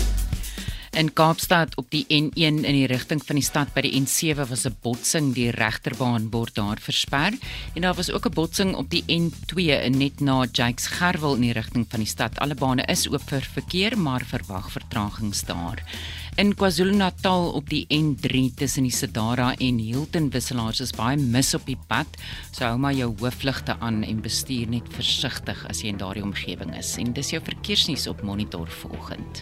In 0.91 1.13
Kaapstad 1.13 1.75
op 1.79 1.85
die 1.87 2.03
N1 2.11 2.33
in 2.35 2.63
die 2.75 2.87
rigting 2.91 3.21
van 3.23 3.37
die 3.39 3.45
stad 3.45 3.69
by 3.71 3.85
die 3.85 3.93
N7 3.95 4.43
was 4.49 4.65
'n 4.67 4.75
botsing, 4.83 5.31
die 5.33 5.47
regterbaan 5.55 6.27
word 6.31 6.55
daar 6.55 6.79
versper 6.83 7.31
en 7.75 7.81
daar 7.81 7.95
was 7.95 8.11
ook 8.11 8.25
'n 8.27 8.33
botsing 8.33 8.75
op 8.75 8.89
die 8.89 9.03
N2 9.07 9.89
net 9.89 10.19
na 10.19 10.45
Jakes 10.51 10.87
Gerwel 10.87 11.35
in 11.35 11.41
die 11.41 11.53
rigting 11.53 11.85
van 11.89 11.99
die 11.99 12.09
stad. 12.09 12.39
Alle 12.39 12.55
bane 12.55 12.83
is 12.87 13.07
oop 13.07 13.23
vir 13.29 13.41
verkeer, 13.41 13.97
maar 13.97 14.25
verwag 14.25 14.71
vertragings 14.71 15.45
daar. 15.45 15.81
In 16.35 16.55
KwaZulu-Natal 16.55 17.51
op 17.51 17.69
die 17.69 17.85
N3 17.87 18.51
tussen 18.55 18.83
die 18.83 18.91
Sedara 18.91 19.55
en 19.57 19.77
Hilton 19.77 20.29
wisselaars 20.29 20.79
is 20.79 20.91
baie 20.91 21.17
mis 21.17 21.53
op 21.53 21.65
die 21.65 21.79
pad. 21.87 22.07
So 22.51 22.65
hou 22.65 22.77
maar 22.77 22.93
jou 22.93 23.15
hoofligte 23.19 23.79
aan 23.79 24.03
en 24.03 24.21
bestuur 24.21 24.67
net 24.67 24.87
versigtig 24.89 25.65
as 25.69 25.81
jy 25.81 25.87
in 25.87 25.97
daardie 25.97 26.23
omgewing 26.23 26.75
is. 26.77 26.97
En 26.97 27.13
dis 27.13 27.29
jou 27.29 27.41
verkeersnuus 27.43 28.07
op 28.07 28.21
Monitor 28.21 28.67
vanoggend. 28.67 29.41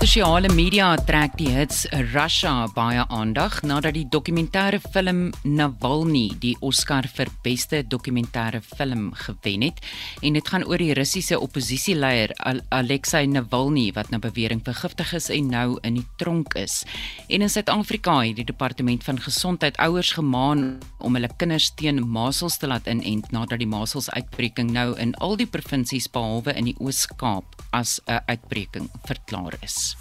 Sosiale 0.00 0.48
media 0.48 0.94
trek 0.96 1.34
die 1.36 1.50
hits 1.52 1.82
Russia 2.14 2.64
baie 2.72 3.02
aandag 3.12 3.58
nadat 3.68 3.92
die 3.98 4.06
dokumentêre 4.08 4.78
film 4.80 5.26
Navalny 5.44 6.30
die 6.40 6.54
Oscar 6.64 7.04
vir 7.04 7.28
beste 7.44 7.82
dokumentêre 7.84 8.62
film 8.64 9.10
gewen 9.12 9.66
het. 9.66 9.82
En 10.24 10.38
dit 10.38 10.48
gaan 10.48 10.64
oor 10.64 10.80
die 10.80 10.94
Russiese 10.96 11.36
oppositieleier 11.44 12.32
Alexei 12.72 13.26
Navalny 13.28 13.90
wat 13.92 14.08
na 14.08 14.22
bewering 14.24 14.64
vergiftig 14.64 15.12
is 15.20 15.28
en 15.36 15.52
nou 15.52 15.76
in 15.84 16.00
die 16.00 16.06
tronk 16.16 16.56
is. 16.56 16.80
En 17.28 17.44
in 17.44 17.52
Suid-Afrika 17.52 18.22
het 18.24 18.40
die 18.40 18.48
departement 18.48 19.04
van 19.04 19.20
gesondheid 19.20 19.76
ouers 19.84 20.14
gemaan 20.16 20.78
om 20.96 21.20
hulle 21.20 21.28
kinders 21.36 21.74
teen 21.76 22.00
masels 22.08 22.56
te 22.56 22.72
laat 22.72 22.88
inent 22.88 23.28
nadat 23.36 23.60
die 23.60 23.68
masels 23.68 24.08
uitbreking 24.16 24.72
nou 24.72 24.94
in 24.96 25.12
al 25.20 25.36
die 25.36 25.50
provinsies 25.50 26.08
behalwe 26.08 26.56
in 26.56 26.72
die 26.72 26.78
Oos-Kaap 26.80 27.60
as 27.76 28.00
'n 28.08 28.24
uitbreking 28.26 28.88
verklaar 29.04 29.54
is. 29.60 29.99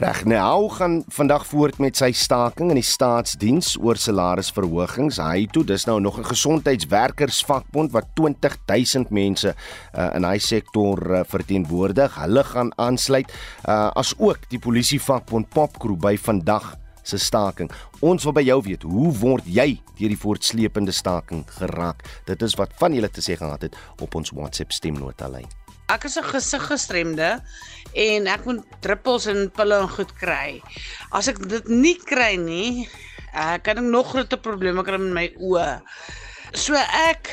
Reg, 0.00 0.22
nou 0.24 0.70
gaan 0.72 1.02
vandag 1.12 1.42
voort 1.46 1.76
met 1.78 1.98
sy 2.00 2.08
staking 2.16 2.70
in 2.72 2.78
die 2.78 2.86
staatsdiens 2.88 3.74
oor 3.76 3.98
salarisverhogings. 4.00 5.18
Hy 5.20 5.42
toe, 5.52 5.60
dis 5.68 5.84
nou 5.84 5.98
nog 6.00 6.16
'n 6.18 6.24
gesondheidswerkersvakbond 6.24 7.92
wat 7.92 8.06
20000 8.16 9.10
mense 9.10 9.52
uh, 9.52 10.08
in 10.16 10.24
hy 10.24 10.38
sektor 10.38 10.96
uh, 11.10 11.20
verteenwoordig. 11.28 12.16
Hulle 12.16 12.44
gaan 12.44 12.72
aansluit, 12.76 13.28
uh, 13.68 13.90
as 13.92 14.14
ook 14.16 14.48
die 14.48 14.58
polisievakbond 14.58 15.50
Popcrew 15.52 16.00
by 16.00 16.16
vandag 16.16 16.76
se 17.02 17.18
staking. 17.18 17.70
Ons 18.00 18.24
wil 18.24 18.32
by 18.32 18.42
jou 18.42 18.62
weet, 18.62 18.82
hoe 18.82 19.12
word 19.12 19.44
jy 19.44 19.82
deur 19.98 20.08
die 20.08 20.22
voortsleepende 20.24 20.92
staking 20.92 21.44
geraak? 21.60 22.08
Dit 22.24 22.42
is 22.42 22.56
wat 22.56 22.72
van 22.80 22.94
julle 22.94 23.10
te 23.10 23.20
sê 23.20 23.36
gehad 23.36 23.62
het 23.62 23.76
op 24.00 24.14
ons 24.14 24.30
WhatsApp 24.32 24.72
stemnota 24.72 25.28
lyn. 25.28 25.59
Ek 25.90 26.04
is 26.06 26.16
'n 26.18 26.30
gesiggestremde 26.30 27.30
en 27.94 28.26
ek 28.26 28.44
moet 28.46 28.62
druppels 28.80 29.26
en 29.26 29.50
pille 29.50 29.74
en 29.74 29.88
goed 29.88 30.12
kry. 30.22 30.62
As 31.10 31.28
ek 31.28 31.40
dit 31.48 31.68
nie 31.68 31.96
kry 31.98 32.36
nie, 32.38 32.88
uh, 33.34 33.58
kan 33.58 33.78
ek 33.78 33.84
nog 33.84 34.12
groter 34.12 34.38
probleme 34.38 34.84
kry 34.86 34.98
met 34.98 35.14
my 35.18 35.26
oë. 35.42 35.80
So 36.54 36.74
ek 36.78 37.30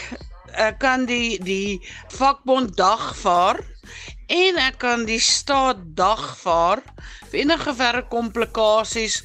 ek 0.57 0.79
kan 0.81 1.05
die 1.05 1.37
die 1.37 1.77
vakbond 2.17 2.73
dagvaar 2.77 3.61
en 4.27 4.57
ek 4.59 4.79
kan 4.81 5.05
die 5.07 5.21
staat 5.23 5.79
dagvaar 5.95 6.81
vir 7.31 7.43
enige 7.43 7.73
verre 7.75 8.03
komplikasies 8.11 9.21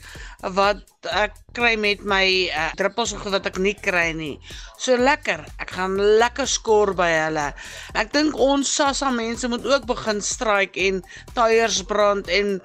wat 0.56 0.82
ek 1.14 1.36
kry 1.54 1.76
met 1.78 2.02
my 2.06 2.24
uh, 2.50 2.70
druppels 2.78 3.12
wat 3.14 3.46
ek 3.46 3.58
nie 3.62 3.74
kry 3.78 4.10
nie. 4.16 4.34
So 4.78 4.96
lekker. 4.98 5.44
Ek 5.62 5.70
gaan 5.76 5.94
lekker 5.98 6.48
skoor 6.50 6.94
by 6.98 7.08
hulle. 7.14 7.46
Ek 7.98 8.10
dink 8.14 8.34
ons 8.34 8.66
SASSA 8.66 9.12
mense 9.14 9.46
moet 9.50 9.66
ook 9.66 9.86
begin 9.90 10.22
stryk 10.22 10.78
en 10.78 10.98
tyres 11.36 11.82
brand 11.86 12.26
en 12.26 12.58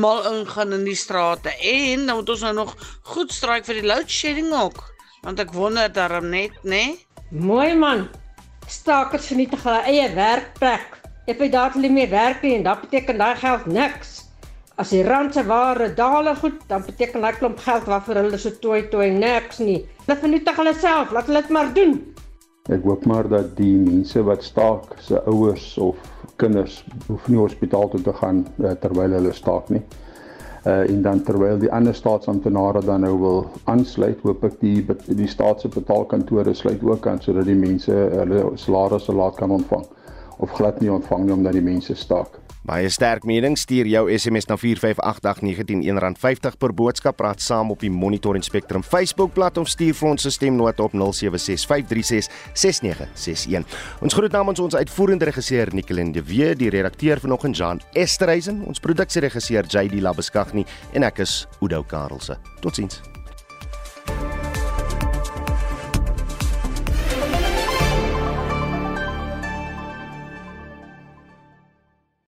mal 0.00 0.24
ingaan 0.32 0.72
in 0.78 0.88
die 0.88 0.96
strate. 0.96 1.52
En 1.60 2.08
dan 2.08 2.16
moet 2.16 2.32
ons 2.32 2.46
nou 2.48 2.54
nog 2.62 2.74
goed 3.12 3.32
stryk 3.32 3.68
vir 3.68 3.82
die 3.82 3.88
load 3.92 4.08
shedding 4.08 4.52
ook. 4.56 4.80
Want 5.22 5.40
ek 5.44 5.52
wonder 5.54 5.92
daarom 5.92 6.32
net, 6.32 6.56
né? 6.64 6.96
Nee? 6.96 7.06
Mooi 7.32 7.76
man. 7.76 8.08
Stakers 8.68 9.28
vernietig 9.28 9.62
hulle 9.64 9.84
eie 9.88 10.08
werkplek. 10.16 11.01
Ek 11.30 11.38
weet 11.38 11.52
daar 11.54 11.70
hulle 11.70 11.86
meer 11.86 12.08
werk 12.10 12.40
nie 12.42 12.56
en 12.56 12.64
dit 12.66 12.80
beteken 12.82 13.20
daai 13.20 13.36
geld 13.38 13.66
niks. 13.70 14.08
As 14.82 14.90
die 14.90 15.04
rand 15.06 15.36
se 15.36 15.44
ware 15.46 15.86
daal 15.94 16.26
goed, 16.34 16.56
dan 16.66 16.82
beteken 16.82 17.22
daai 17.22 17.36
klomp 17.38 17.60
geld 17.62 17.86
waarvoor 17.86 18.18
hulle 18.24 18.40
so 18.42 18.50
toe 18.64 18.80
toe 18.90 19.06
niks 19.06 19.60
nie. 19.62 19.84
Hulle 20.00 20.16
vernietig 20.18 20.58
hulle 20.58 20.72
self, 20.74 21.12
laat 21.14 21.30
hulle 21.30 21.44
dit 21.44 21.54
maar 21.54 21.70
doen. 21.76 21.94
Ek 22.74 22.82
hoop 22.82 23.06
maar 23.06 23.30
dat 23.30 23.54
die 23.54 23.76
mense 23.78 24.24
wat 24.26 24.42
staak 24.42 24.98
se 24.98 25.22
ouers 25.30 25.68
of 25.78 26.02
kinders 26.42 26.82
hoef 27.06 27.30
nie 27.30 27.38
hospitaal 27.38 27.88
toe 27.94 28.02
te 28.02 28.16
gaan 28.18 28.42
uh, 28.58 28.74
terwyl 28.82 29.14
hulle 29.20 29.38
staak 29.38 29.70
nie. 29.70 29.84
Uh 30.66 30.82
en 30.90 31.06
dan 31.06 31.22
terwyl 31.22 31.58
die 31.58 31.70
ander 31.70 31.94
staatsamptenare 31.94 32.82
dan 32.86 33.06
nou 33.06 33.14
wil 33.22 33.42
aansluit, 33.70 34.18
hoop 34.26 34.42
ek 34.50 34.58
die 34.58 34.82
die 35.06 35.30
staatse 35.30 35.70
betaalkantore 35.70 36.54
sluit 36.54 36.82
ook 36.82 37.06
aan 37.06 37.22
sodat 37.22 37.46
die 37.46 37.58
mense 37.58 37.94
hulle 37.94 38.48
salarisse 38.58 39.14
laat 39.14 39.38
kan 39.38 39.54
ontvang 39.54 39.86
of 40.38 40.52
glad 40.52 40.80
nie 40.80 40.92
ontvang 40.92 41.24
nie 41.24 41.32
omdat 41.32 41.52
die 41.52 41.64
mense 41.64 41.94
staak. 41.94 42.42
Baie 42.62 42.86
sterk 42.94 43.24
mening 43.26 43.56
stuur 43.58 43.88
jou 43.90 44.04
SMS 44.14 44.46
na 44.46 44.54
4589101 44.54 46.14
R50 46.14 46.54
per 46.62 46.70
boodskap 46.78 47.18
praat 47.18 47.42
saam 47.42 47.74
op 47.74 47.82
die 47.82 47.90
Monitor 47.90 48.38
en 48.38 48.44
Spectrum 48.46 48.86
Facebookblad 48.86 49.58
of 49.58 49.66
stuur 49.68 49.94
vir 49.98 50.08
ons 50.08 50.26
'n 50.26 50.30
stemnota 50.30 50.82
op 50.82 50.92
0765366961. 50.94 53.66
Ons 54.00 54.14
groet 54.14 54.32
namens 54.32 54.60
ons 54.60 54.74
uitvoerende 54.74 55.24
regisseur 55.24 55.74
Nicoline 55.74 56.12
de 56.12 56.22
Wee, 56.22 56.54
die 56.54 56.70
redakteur 56.70 57.20
vanoggend 57.20 57.56
Jan 57.56 57.80
Esterhuizen, 57.92 58.64
ons 58.64 58.78
produksieregisseur 58.78 59.64
JD 59.66 60.00
Labeskagni 60.00 60.64
en 60.92 61.02
ek 61.02 61.18
is 61.18 61.48
Udo 61.60 61.82
Karelse. 61.82 62.36
Totsiens. 62.60 63.11